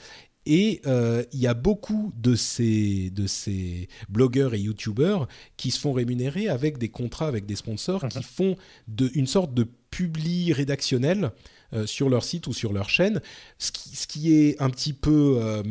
[0.46, 5.78] et euh, il y a beaucoup de ces, de ces blogueurs et youtubeurs qui se
[5.78, 8.24] font rémunérer avec des contrats avec des sponsors qui mhm.
[8.24, 8.56] font
[8.88, 11.30] de, une sorte de publi rédactionnel
[11.74, 13.20] euh, sur leur site ou sur leur chaîne.
[13.58, 15.62] Ce qui, ce qui est un petit peu euh,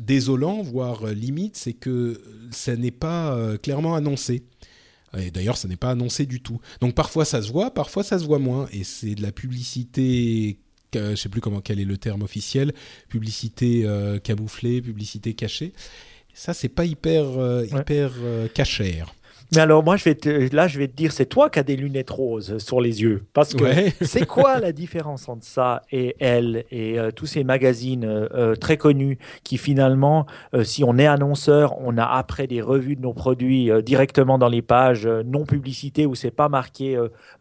[0.00, 2.20] désolant, voire limite, c'est que
[2.50, 4.42] ça n'est pas clairement annoncé.
[5.16, 6.60] Et d'ailleurs, ça n'est pas annoncé du tout.
[6.80, 8.68] Donc parfois ça se voit, parfois ça se voit moins.
[8.72, 10.58] Et c'est de la publicité
[10.94, 12.72] je sais plus comment quel est le terme officiel,
[13.08, 15.72] publicité euh, camouflée, publicité cachée.
[16.34, 19.14] Ça, c'est pas hyper, euh, hyper euh, cachère.
[19.54, 21.62] Mais alors, moi, je vais te, là, je vais te dire, c'est toi qui as
[21.62, 23.24] des lunettes roses sur les yeux.
[23.32, 23.64] Parce que
[24.02, 28.54] c'est quoi la différence entre ça et elle et euh, tous ces magazines euh, euh,
[28.56, 30.26] très connus qui, finalement,
[30.62, 34.62] si on est annonceur, on a après des revues de nos produits directement dans les
[34.62, 36.98] pages non publicité où c'est pas marqué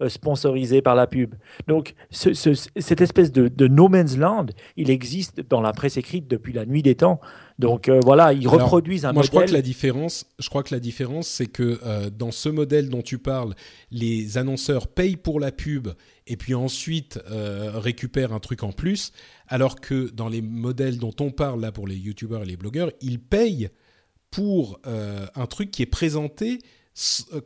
[0.08, 1.36] sponsorisé par la pub.
[1.68, 6.54] Donc, cette espèce de, de no man's land, il existe dans la presse écrite depuis
[6.54, 7.20] la nuit des temps.
[7.60, 9.26] Donc euh, voilà, ils reproduisent un moi, modèle.
[9.26, 12.50] Je crois que la différence, je crois que la différence, c'est que euh, dans ce
[12.50, 13.56] modèle dont tu parles,
[13.90, 15.88] les annonceurs payent pour la pub
[16.28, 19.12] et puis ensuite euh, récupèrent un truc en plus,
[19.48, 22.92] alors que dans les modèles dont on parle là pour les youtubeurs et les blogueurs,
[23.02, 23.70] ils payent
[24.30, 26.60] pour un truc qui est présenté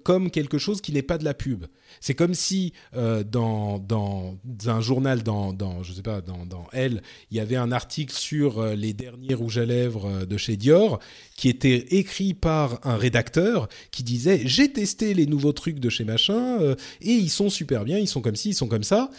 [0.03, 1.65] comme quelque chose qui n'est pas de la pub.
[1.99, 6.67] C'est comme si euh, dans, dans un journal, dans, dans je sais pas, dans, dans
[6.71, 7.01] Elle,
[7.31, 10.99] il y avait un article sur euh, les derniers rouges à lèvres de chez Dior
[11.35, 16.05] qui était écrit par un rédacteur qui disait j'ai testé les nouveaux trucs de chez
[16.05, 16.59] machin
[17.01, 19.09] et ils sont super bien, ils sont comme ci, ils sont comme ça.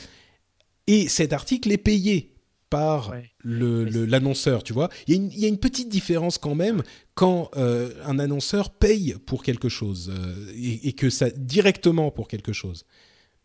[0.87, 2.33] Et cet article est payé
[2.73, 3.13] par
[3.45, 4.89] l'annonceur, tu vois.
[5.07, 6.83] Il y, a une, petite différence quand même
[7.15, 12.55] quand euh, un annonceur paye pour quelque chose euh, et, que ça directement pour quelque
[12.55, 12.87] chose.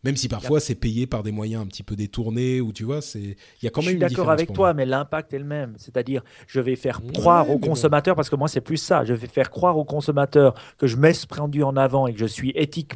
[0.04, 3.02] Même si parfois c'est payé par des moyens un petit peu détournés ou tu vois,
[3.02, 4.02] c'est il y a quand même une différence.
[4.02, 5.74] Je suis d'accord avec toi, mais l'impact est le même.
[5.76, 9.26] C'est-à-dire, je vais faire croire aux consommateurs, parce que moi c'est plus ça, je vais
[9.26, 12.50] faire croire aux consommateurs que je mets ce produit en avant et que je suis
[12.54, 12.92] éthique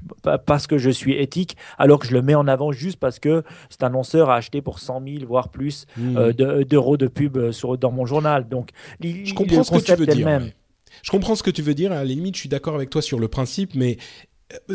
[0.47, 3.43] parce que je suis éthique, alors que je le mets en avant juste parce que
[3.69, 6.17] cet annonceur a acheté pour 100 000 voire plus mmh.
[6.17, 8.49] euh, d'euros de, pub euh, sur, dans mon journal.
[8.49, 8.71] Donc,
[9.01, 10.41] je comprends ce que tu veux dire.
[11.03, 11.91] Je comprends ce que tu veux dire.
[11.91, 13.97] À la limite, je suis d'accord avec toi sur le principe, mais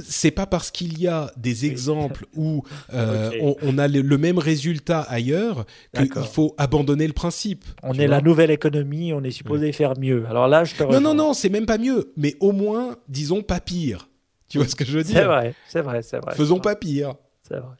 [0.03, 2.63] c'est pas parce qu'il y a des exemples où
[2.93, 3.31] euh,
[3.61, 5.65] on, a le, même résultat ailleurs
[5.95, 7.63] qu'il faut abandonner le principe.
[7.83, 10.25] On est la nouvelle économie, on est supposé faire mieux.
[10.27, 13.41] Alors là, je te Non, non, non, c'est même pas mieux, mais au moins, disons
[13.41, 14.09] pas pire.
[14.49, 15.17] Tu vois ce que je veux dire?
[15.17, 16.35] C'est vrai, c'est vrai, c'est vrai.
[16.35, 17.15] Faisons pas pire.
[17.47, 17.75] C'est vrai.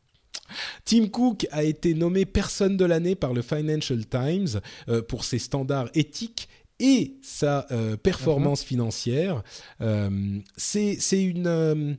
[0.86, 5.40] Tim Cook a été nommé personne de l'année par le Financial Times euh, pour ses
[5.40, 6.48] standards éthiques
[6.80, 8.68] et sa euh, performance mhm.
[8.68, 9.44] financière.
[9.82, 11.94] Euh, c'est une euh,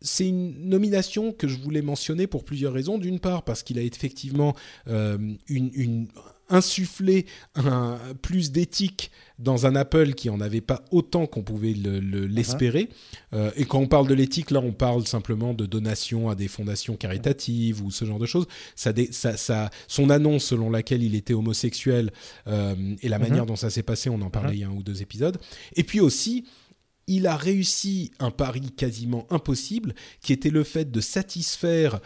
[0.00, 2.98] c'est une nomination que je voulais mentionner pour plusieurs raisons.
[2.98, 4.54] D'une part, parce qu'il a effectivement
[4.86, 6.08] une, une,
[6.48, 12.88] insuffler un, plus d'éthique dans un Apple qui en avait pas autant qu'on pouvait l'espérer.
[13.34, 16.48] Euh, et quand on parle de l'éthique, là, on parle simplement de donation à des
[16.48, 18.46] fondations caritatives ou ce genre de choses.
[18.74, 22.12] Ça, ça, son annonce selon laquelle il était homosexuel
[22.46, 24.72] euh, et la manière dont ça s'est passé, on en parlait il y a un
[24.72, 25.38] ou deux épisodes.
[25.74, 26.46] Et puis aussi,
[27.06, 32.00] il a réussi un pari quasiment impossible, qui était le fait de satisfaire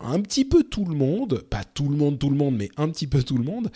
[0.00, 2.88] un petit peu tout le monde, pas tout le monde, tout le monde, mais un
[2.88, 3.70] petit peu tout le monde,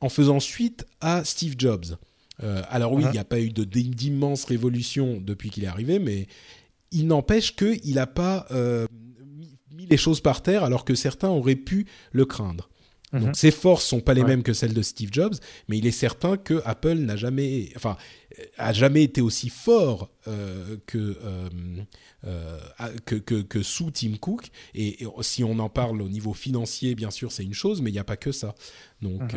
[0.00, 1.96] en faisant suite à Steve Jobs.
[2.42, 6.26] Euh, alors oui, il n'y a pas eu d'immense révolution depuis qu'il est arrivé, mais
[6.90, 8.46] il n'empêche qu'il n'a pas
[9.72, 12.68] mis les choses par terre alors que certains auraient pu le craindre.
[13.12, 13.34] Donc mhm.
[13.34, 15.34] ses forces sont pas les mêmes que celles de Steve Jobs,
[15.68, 17.96] mais il est certain que Apple n'a jamais, enfin,
[18.58, 21.48] a jamais été aussi fort euh, que, euh,
[22.24, 22.58] euh,
[23.06, 24.50] que, que, que, sous Tim Cook.
[24.74, 27.94] Et, si on en parle au niveau financier, bien sûr, c'est une chose, mais il
[27.94, 28.54] n'y a pas que ça.
[29.00, 29.34] Donc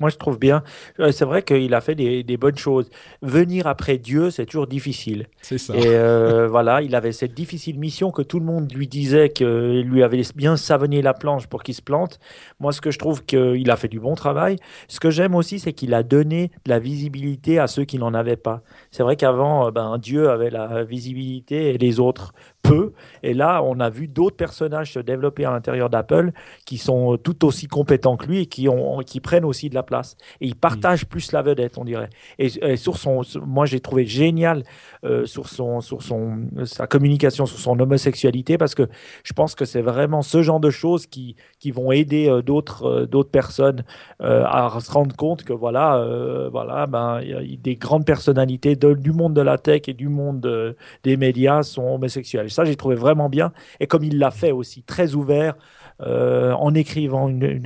[0.00, 0.62] Moi, je trouve bien.
[1.00, 2.90] Euh, c'est vrai qu'il a fait des, bonnes choses.
[3.22, 5.26] Venir après Dieu, c'est toujours difficile.
[5.40, 5.74] C'est ça.
[5.74, 9.82] Et euh, voilà, il avait cette difficile mission que tout le monde lui disait qu'il
[9.82, 12.18] lui avait bien savonné la planche pour qu'il se plante.
[12.60, 14.56] Moi, ce que je trouve qu'il a fait du bon travail.
[14.88, 18.14] Ce que j'aime aussi, c'est qu'il a donné de la visibilité à ceux qui n'en
[18.14, 18.62] avaient pas.
[18.90, 22.32] C'est vrai qu'avant, euh, ben, Dieu avait la visibilité et les autres
[22.62, 22.92] peu.
[23.22, 26.32] Et là, on a vu d'autres personnages se développer à l'intérieur d'Apple
[26.66, 29.82] qui sont tout aussi compétents que lui et qui, ont, qui prennent aussi de la
[29.82, 30.16] place.
[30.40, 31.08] Et ils partagent mm.
[31.08, 32.10] plus la vedette, on dirait.
[32.38, 34.64] Et, sur son, moi, j'ai trouvé génial
[35.04, 38.88] euh, sur, son, sur son, sa communication sur son homosexualité parce que
[39.22, 42.84] je pense que c'est vraiment ce genre de choses qui, qui vont aider euh, d'autres
[42.84, 43.84] euh, d'autres personnes
[44.20, 46.04] à se rendre compte que voilà,
[46.50, 50.76] voilà ben, y a des grandes personnalités du monde de la tech et du monde
[51.04, 53.52] des médias sont homosexuels ça, j'ai trouvé vraiment bien.
[53.80, 55.54] Et comme il l'a fait aussi, très ouvert,
[56.00, 57.62] euh, en écrivant, une,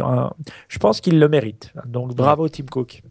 [0.68, 1.72] je pense qu'il le mérite.
[1.86, 3.02] Donc bravo Tim Cook.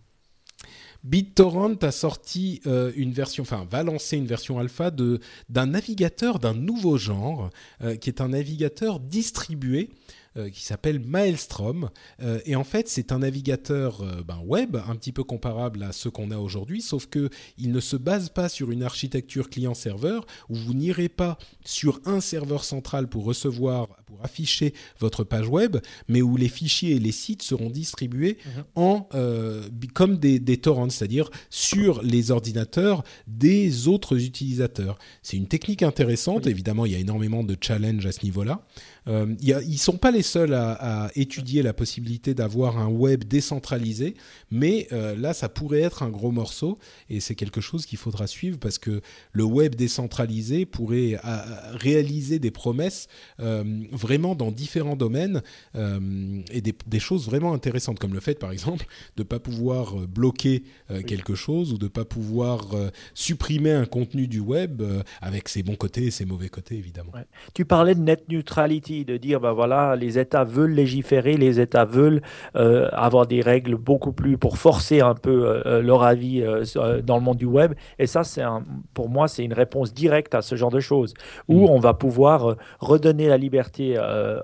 [1.03, 5.19] BitTorrent a sorti euh, une version, enfin va lancer une version alpha de
[5.49, 7.49] d'un navigateur d'un nouveau genre,
[7.84, 9.90] euh, qui est un navigateur distribué
[10.49, 11.90] qui s'appelle Maelstrom.
[12.22, 15.91] Euh, et en fait, c'est un navigateur euh, ben, web un petit peu comparable à
[15.91, 20.26] ceux qu'on a aujourd'hui, sauf que il ne se base pas sur une architecture client-serveur
[20.49, 25.78] où vous n'irez pas sur un serveur central pour recevoir, pour afficher votre page web,
[26.08, 28.64] mais où les fichiers et les sites seront distribués mhm.
[28.76, 29.10] en
[29.94, 34.98] comme des, des torrents, c'est-à-dire sur les ordinateurs des autres utilisateurs.
[35.22, 36.48] C'est une technique intéressante.
[36.48, 38.66] Évidemment, il y a énormément de challenges à ce niveau-là.
[39.07, 43.23] Euh, y a, ils sont pas les seuls à, étudier la possibilité d'avoir un web
[43.23, 44.15] décentralisé,
[44.52, 46.78] mais euh, là, ça pourrait être un gros morceau
[47.10, 49.02] et c'est quelque chose qu'il faudra suivre parce que
[49.32, 51.19] le web décentralisé pourrait
[51.73, 53.07] réaliser des promesses
[53.40, 55.41] euh, vraiment dans différents domaines
[55.76, 58.86] et des, choses vraiment intéressantes, comme le fait, par exemple,
[59.18, 60.64] de pas pouvoir bloquer
[61.07, 62.68] quelque chose ou de pas pouvoir
[63.14, 64.84] supprimer un contenu du web
[65.22, 67.11] avec ses bons côtés et ses mauvais côtés, évidemment.
[67.53, 71.86] Tu parlais de net neutrality de dire, ben voilà, les États veulent légiférer, les États
[71.86, 72.22] veulent
[72.56, 76.44] euh, avoir des règles beaucoup plus pour forcer un peu euh, euh, leur avis
[77.04, 77.74] dans le monde du web.
[78.00, 78.44] Et ça, c'est
[78.94, 81.14] pour moi, c'est une réponse directe à ce genre de choses,
[81.48, 81.70] où mm.
[81.70, 83.98] on va pouvoir redonner la liberté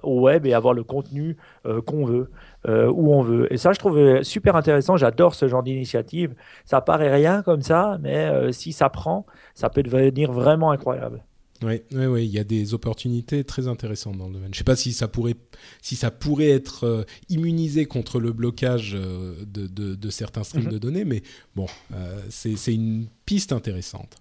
[0.04, 1.38] au web et avoir le contenu
[1.86, 2.32] qu'on veut.
[2.68, 3.52] où on veut.
[3.52, 4.98] Et ça, je trouve super intéressant.
[4.98, 6.36] J'adore ce genre d'initiative.
[6.66, 11.24] Ça paraît rien comme ça, mais si ça prend, ça peut devenir vraiment incroyable.
[11.64, 14.54] Oui, oui, oui, il y a des opportunités très intéressantes dans le domaine.
[14.54, 15.36] Je ne sais pas si ça pourrait,
[15.82, 20.72] si ça pourrait être euh, immunisé contre le blocage euh, de, de, certains streams mhm.
[20.72, 21.24] de données, mais
[21.56, 24.18] bon, euh, c'est une piste intéressante.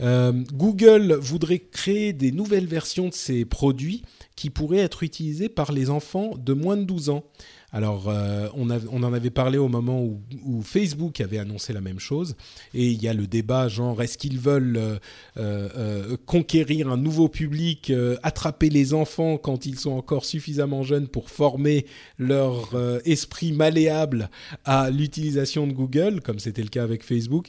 [0.00, 4.02] Google voudrait créer des nouvelles versions de ses produits
[4.34, 7.24] qui pourraient être utilisés par les enfants de moins de 12 ans.
[7.74, 12.36] Alors, euh, on, en avait parlé au moment où, Facebook avait annoncé la même chose,
[12.74, 14.98] et il y a le débat genre est-ce qu'ils veulent euh,
[15.38, 17.90] euh, conquérir un nouveau public,
[18.22, 21.86] attraper les enfants quand ils sont encore suffisamment jeunes pour former
[22.18, 22.74] leur
[23.06, 24.28] esprit malléable
[24.64, 27.48] à l'utilisation de Google, comme c'était le cas avec Facebook,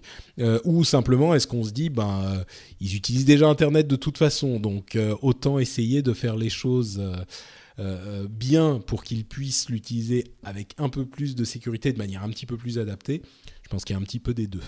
[0.64, 2.44] ou simplement est-ce qu'on se dit ben
[2.80, 7.02] ils utilisent déjà Internet de toute façon, donc autant essayer de faire les choses
[7.80, 12.30] euh, bien pour qu'ils puissent l'utiliser avec un peu plus de sécurité, de manière un
[12.30, 13.22] petit peu plus adaptée.
[13.64, 14.64] Je pense qu'il y a un petit peu des deux.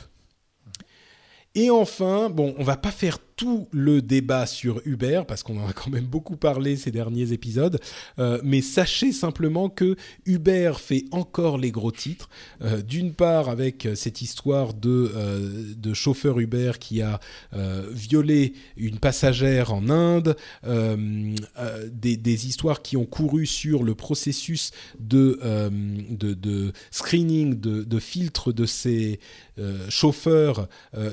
[1.53, 5.67] Et enfin, bon, on va pas faire tout le débat sur Uber parce qu'on en
[5.67, 7.79] a quand même beaucoup parlé ces derniers épisodes,
[8.17, 9.95] euh, mais sachez simplement que
[10.25, 12.29] Uber fait encore les gros titres.
[12.61, 17.19] Euh, d'une part avec cette histoire de, euh, de chauffeur Uber qui a
[17.91, 20.35] violé une passagère en Inde,
[20.65, 25.39] des, des, histoires qui ont couru sur le processus de,
[26.09, 29.19] de, de, screening, de, de filtre de ces
[29.89, 30.67] chauffeurs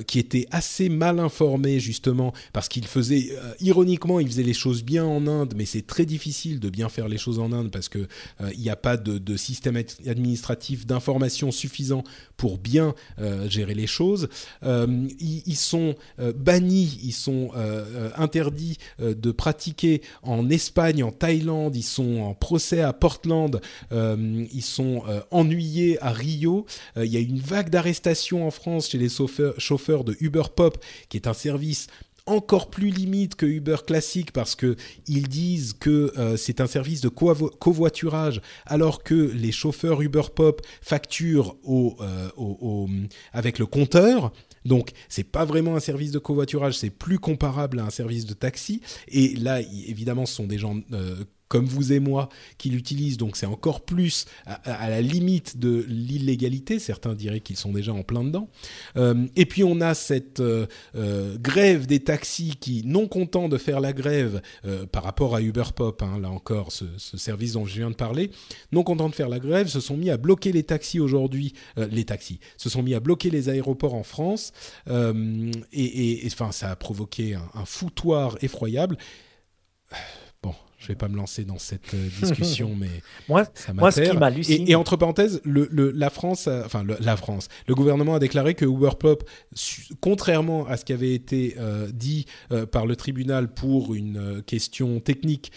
[0.07, 2.12] qui étaient assez mal informés justement
[2.53, 6.07] parce qu'il faisait, euh, ironiquement, il faisait les choses bien en Inde, mais c'est très
[6.07, 8.07] difficile de bien faire les choses en Inde parce que
[8.41, 9.77] euh, n'y a pas de, système
[10.07, 12.05] administratif d'information suffisant
[12.37, 14.29] pour bien euh, gérer les choses.
[14.63, 15.95] Ils, sont
[16.37, 17.51] bannis, ils sont
[18.17, 23.61] interdits de pratiquer en Espagne, en Thaïlande, ils sont en procès à Portland,
[23.91, 26.67] ils sont ennuyés à Rio.
[26.97, 30.79] Il y a une vague d'arrestations en France chez les chauffeurs, chauffeurs de Uber Pop,
[31.09, 31.87] qui est un service
[32.27, 34.77] encore plus limite que Uber classique parce que
[35.07, 40.63] ils disent que euh, c'est un service de covoiturage alors que les chauffeurs Uber Pop
[40.81, 41.97] facturent au,
[43.33, 44.33] avec le compteur.
[44.65, 48.35] Donc, c'est pas vraiment un service de covoiturage, c'est plus comparable à un service de
[48.35, 48.81] taxi.
[49.09, 50.77] Et là, évidemment, ce sont des gens
[51.53, 56.79] comme vous et moi qui l'utilisent, donc c'est encore plus à, la limite de l'illégalité.
[56.79, 58.49] Certains diraient qu'ils sont déjà en plein dedans.
[58.97, 60.67] Euh, et puis on a cette euh,
[60.97, 64.41] euh, grève des taxis qui, non contents de faire la grève
[64.93, 66.87] par rapport à Uber Pop, hein, là encore, ce,
[67.19, 68.31] service dont je viens de parler,
[68.73, 72.05] non contents de faire la grève, se sont mis à bloquer les taxis aujourd'hui, les
[72.05, 74.53] taxis, se sont mis à bloquer les aéroports en France,
[75.73, 78.97] et, enfin ça a provoqué un foutoir effroyable
[80.83, 82.91] je vais pas me lancer dans cette euh, discussion, mais
[83.29, 84.67] moi, ça moi, ce qui m'hallucine.
[84.67, 88.65] Et, et, entre parenthèses, le, la France, enfin la France, le gouvernement a déclaré que
[88.65, 89.23] Uberpop,
[90.01, 94.99] contrairement à ce qui avait été euh, dit euh, par le tribunal pour une question
[95.01, 95.53] technique,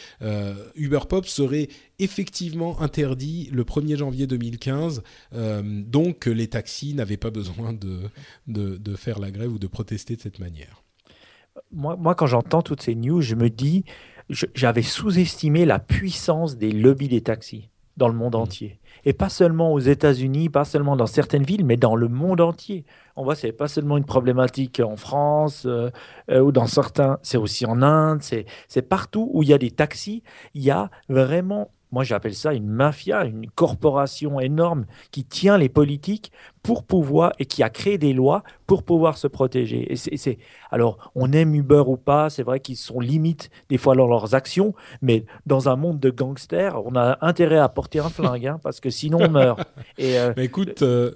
[0.76, 5.02] Uberpop serait effectivement interdit le 1er janvier 2015.
[5.88, 8.02] donc les taxis n'avaient pas besoin de,
[8.48, 10.84] de, de faire la grève ou de protester de cette manière.
[11.72, 13.86] Moi, moi quand j'entends toutes ces news, je me dis
[14.30, 18.40] j'avais sous-estimé la puissance des lobbies des taxis dans le monde mmh.
[18.40, 18.80] entier.
[19.06, 22.86] Et pas seulement aux États-Unis, pas seulement dans certaines villes, mais dans le monde entier.
[23.16, 25.92] On voit, c'est pas seulement une problématique en France euh,
[26.30, 29.72] euh, ou dans certains, c'est aussi en Inde, c'est partout où il y a des
[29.72, 30.24] taxis,
[30.54, 35.70] il y a vraiment moi j'appelle ça une mafia, une corporation énorme qui tient les
[35.70, 39.94] politiques pour pouvoir et qui a créé des lois pour pouvoir se protéger.
[39.94, 40.38] Et c'est,
[40.72, 44.36] alors, on aime Uber ou pas, c'est vrai qu'ils sont limites des fois dans leurs
[44.36, 48.60] actions, mais dans un monde de gangsters, on a intérêt à porter un flingue hein,
[48.62, 49.62] parce que sinon on meurt.
[50.02, 50.82] Euh, écoute.
[50.82, 51.12] Euh,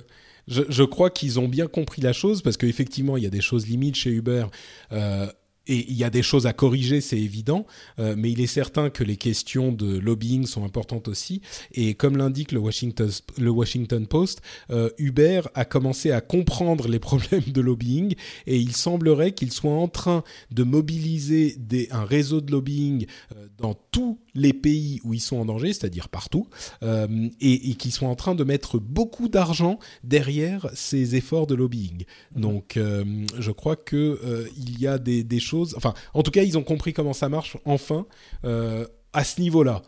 [0.47, 3.41] je, je, crois qu'ils ont bien compris la chose parce qu'effectivement, il y a des
[3.41, 4.45] choses limites chez Uber.
[4.91, 5.27] Euh,
[5.69, 7.65] et il y a des choses à corriger, c'est évident,
[7.99, 11.41] euh, mais il est certain que les questions de lobbying sont importantes aussi.
[11.73, 14.41] Et comme l'indique le Washington, le Washington Post,
[14.71, 18.15] euh, Uber a commencé à comprendre les problèmes de lobbying
[18.47, 21.55] et il semblerait qu'il soit en train de mobiliser
[21.91, 23.05] un réseau de lobbying
[23.35, 26.47] euh, dans tous les pays où ils sont en danger, c'est-à-dire partout,
[26.83, 31.55] euh, et, et qui sont en train de mettre beaucoup d'argent derrière ces efforts de
[31.55, 32.05] lobbying.
[32.35, 32.41] Mmh.
[32.41, 36.31] Donc, euh, je crois que euh, il y a des, des choses Enfin, en tout
[36.31, 38.05] cas, ils ont compris comment ça marche enfin
[38.43, 39.81] à ce niveau-là.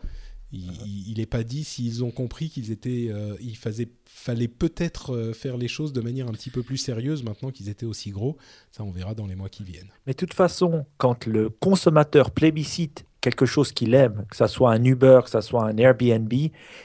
[0.52, 3.10] Il n'est pas dit s'ils ont compris qu'ils étaient,
[3.40, 7.68] il fallait peut-être faire les choses de manière un petit peu plus sérieuse maintenant qu'ils
[7.70, 8.36] étaient aussi gros.
[8.70, 9.90] Ça, on verra dans les mois qui viennent.
[10.06, 14.72] Mais de toute façon, quand le consommateur plébiscite quelque chose qu'il aime, que ce soit
[14.72, 16.32] un Uber, que ce soit un Airbnb,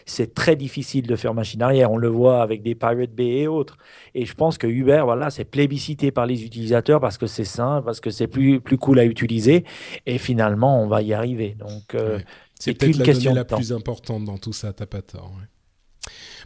[0.05, 1.91] c'est très difficile de faire machine arrière.
[1.91, 3.77] On le voit avec des Pirate Bay et autres.
[4.13, 7.85] Et je pense que Uber, voilà, c'est plébiscité par les utilisateurs parce que c'est simple,
[7.85, 9.65] parce que c'est plus, plus cool à utiliser.
[10.05, 11.55] Et finalement, on va y arriver.
[11.59, 12.19] Donc, euh,
[12.59, 15.33] c'est peut-être la question la plus importante dans tout ça, t'as pas tort.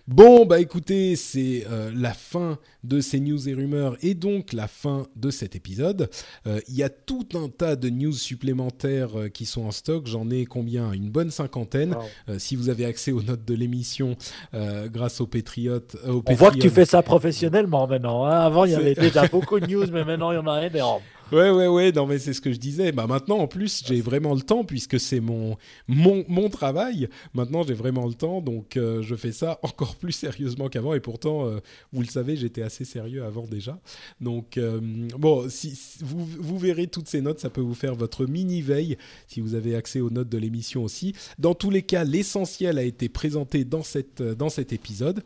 [0.07, 4.67] Bon, bah écoutez, c'est euh, la fin de ces news et rumeurs et donc la
[4.67, 6.09] fin de cet épisode.
[6.47, 10.07] Euh, il y a tout un tas de news supplémentaires euh, qui sont en stock.
[10.07, 10.91] J'en ai combien?
[10.91, 11.95] Une bonne cinquantaine.
[12.37, 14.15] si vous avez accès aux notes de l'émission
[14.53, 15.95] grâce aux Patriotes.
[16.05, 18.25] On voit que tu fais ça professionnellement maintenant.
[18.25, 18.39] Hein.
[18.39, 21.01] Avant, il y avait déjà beaucoup de news, mais maintenant, il y en a énorme.
[21.31, 22.91] Ouais, ouais, ouais, non, mais c'est ce que je disais.
[22.91, 25.55] Bah, maintenant, en plus, j'ai vraiment le temps puisque c'est mon,
[25.87, 27.07] mon, mon travail.
[27.33, 30.93] Maintenant, j'ai vraiment le temps, donc euh, je fais ça encore plus sérieusement qu'avant.
[30.93, 31.59] Et pourtant, euh,
[31.93, 33.79] vous le savez, j'étais assez sérieux avant déjà.
[34.19, 34.79] Donc, euh,
[35.17, 39.41] bon, si, vous, vous verrez toutes ces notes, ça peut vous faire votre mini-veille si
[39.41, 41.13] vous avez accès aux notes de l'émission aussi.
[41.39, 45.23] Dans tous les cas, l'essentiel a été présenté dans, cette, dans cet épisode.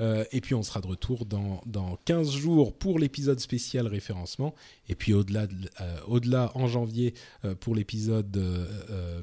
[0.00, 4.54] et puis, on sera de retour dans, dans 15 jours pour l'épisode spécial référencement.
[4.88, 5.46] Et puis, au-delà
[5.80, 7.14] euh, au-delà en janvier
[7.44, 9.22] euh, pour l'épisode euh,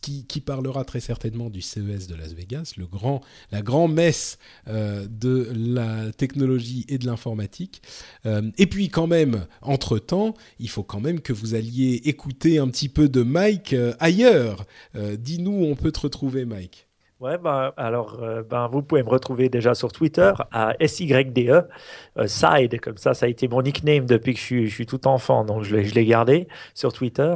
[0.00, 3.20] qui, qui, parlera très certainement du CES de Las Vegas, le grand,
[3.50, 7.82] la grande messe de la technologie et de l'informatique.
[8.24, 12.88] et puis quand même, entre-temps, il faut quand même que vous alliez écouter un petit
[12.88, 14.66] peu de Mike ailleurs.
[14.94, 16.89] Dis-nous où on peut te retrouver, Mike.
[17.20, 21.68] Ouais, ben, alors, euh, ben, vous pouvez me retrouver déjà sur Twitter à SYDE,
[22.16, 25.44] euh, Side, comme ça, ça a été mon nickname depuis que je suis, tout enfant,
[25.44, 27.34] donc je l'ai gardé sur Twitter.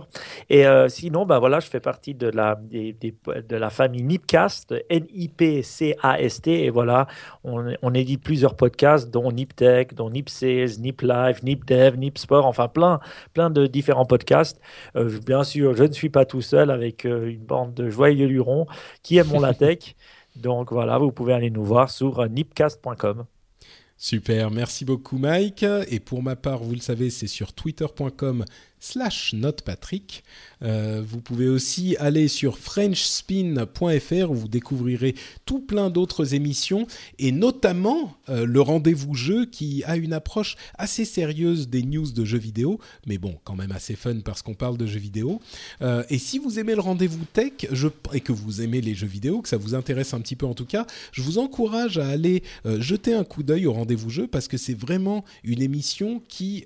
[0.49, 4.75] Et euh, sinon, ben voilà, je fais partie de la, des, de la famille Nipcast,
[4.89, 7.07] N-I-P-C-A-S-T, et voilà,
[7.45, 13.01] on, on, édite plusieurs podcasts, dont NipTech, dont NipSales, NipLife, NipDev, NipSport, enfin plein,
[13.35, 14.63] plein de différents podcasts.
[15.27, 18.67] bien sûr, je ne suis pas tout seul avec une bande de joyeux lurons
[19.03, 19.74] qui aiment mon latex.
[20.37, 23.25] Donc voilà, vous pouvez aller nous voir sur nipcast.com.
[23.97, 25.65] Super, merci beaucoup Mike.
[25.89, 28.45] Et pour ma part, vous le savez, c'est sur twitter.com
[28.85, 30.25] slash notepatrick.
[30.63, 35.15] Euh, vous pouvez aussi aller sur frenchspin.fr où vous découvrirez
[35.47, 36.87] tout plein d'autres émissions
[37.19, 42.25] et notamment euh, le rendez-vous jeu qui a une approche assez sérieuse des news de
[42.25, 45.41] jeux vidéo, mais bon, quand même assez fun parce qu'on parle de jeux vidéo.
[45.81, 49.07] Euh, et si vous aimez le rendez-vous tech je, et que vous aimez les jeux
[49.07, 52.09] vidéo, que ça vous intéresse un petit peu en tout cas, je vous encourage à
[52.09, 52.43] aller
[52.79, 56.65] jeter un coup d'œil au rendez-vous jeu parce que c'est vraiment une émission qui,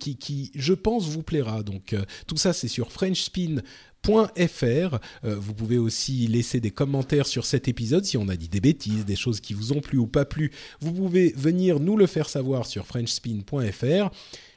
[0.00, 3.60] qui, qui, je pense, vous plaît donc euh, tout ça, c'est sur frenchspin.fr.
[4.08, 4.98] Euh,
[5.36, 9.04] vous pouvez aussi laisser des commentaires sur cet épisode si on a dit des bêtises,
[9.04, 10.52] des choses qui vous ont plu ou pas plu.
[10.80, 14.10] Vous pouvez venir nous le faire savoir sur frenchspin.fr.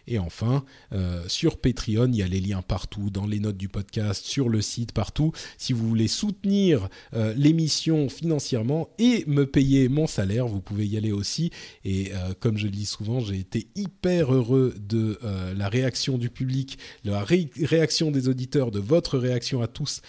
[0.10, 3.70] Et enfin, euh, sur Patreon, il y a les liens partout, dans les notes du
[3.70, 5.32] podcast, sur le site, partout.
[5.60, 10.98] Si vous voulez soutenir euh, l'émission financièrement et me payer mon salaire, vous pouvez y
[10.98, 11.52] aller aussi.
[11.86, 15.20] Et euh, comme je le dis souvent, j'ai été hyper heureux de
[15.56, 20.02] la réaction du public, la réaction des auditeurs, de votre réaction à tous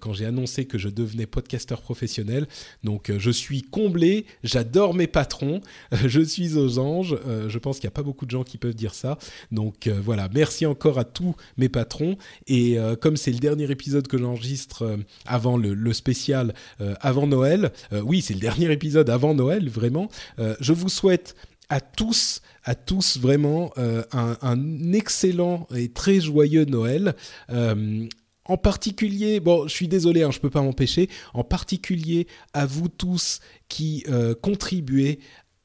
[0.00, 2.46] quand j'ai annoncé que je devenais podcasteur professionnel.
[2.84, 5.60] Donc je suis comblé, j'adore mes patrons,
[5.92, 7.18] je suis aux anges.
[7.48, 9.18] je pense qu'il n'y a pas beaucoup de gens qui peuvent dire ça.
[9.50, 12.16] Donc euh, voilà, merci encore à tous mes patrons.
[12.46, 14.96] Et euh, comme c'est le dernier épisode que j'enregistre euh,
[15.26, 16.54] avant le, spécial,
[17.00, 20.08] avant Noël, oui, c'est le dernier épisode avant Noël, vraiment,
[20.38, 21.36] je vous souhaite
[21.68, 27.14] à tous, à tous vraiment un, excellent et très joyeux Noël.
[27.48, 31.08] en particulier, bon, je suis désolé, hein, je peux pas m'empêcher.
[31.34, 34.04] En particulier à vous tous qui
[34.40, 35.18] contribuez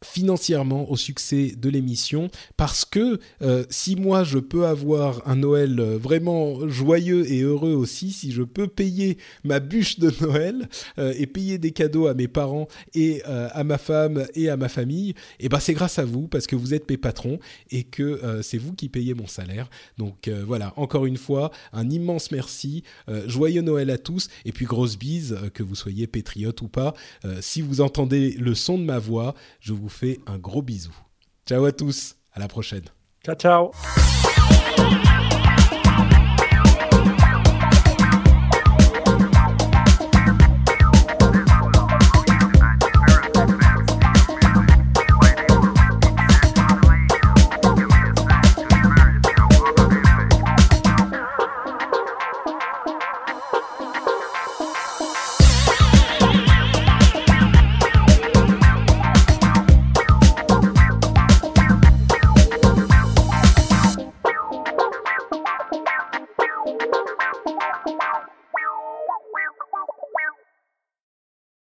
[0.03, 5.79] financièrement au succès de l'émission parce que euh, si moi je peux avoir un Noël
[5.79, 10.69] euh, vraiment joyeux et heureux aussi, si je peux payer ma bûche de Noël
[10.99, 14.69] euh, et payer des cadeaux à mes parents et à ma femme et à ma
[14.69, 17.39] famille, et eh ben c'est grâce à vous parce que vous êtes mes patrons
[17.71, 19.69] et que c'est vous qui payez mon salaire.
[19.97, 22.83] Donc voilà, encore une fois, un immense merci,
[23.25, 26.93] joyeux Noël à tous et puis grosse bise que vous soyez patriote ou pas.
[27.41, 30.95] si vous entendez le son de ma voix, je vous fait un gros bisou.
[31.45, 32.85] Ciao à tous, à la prochaine.
[33.23, 33.71] Ciao, ciao.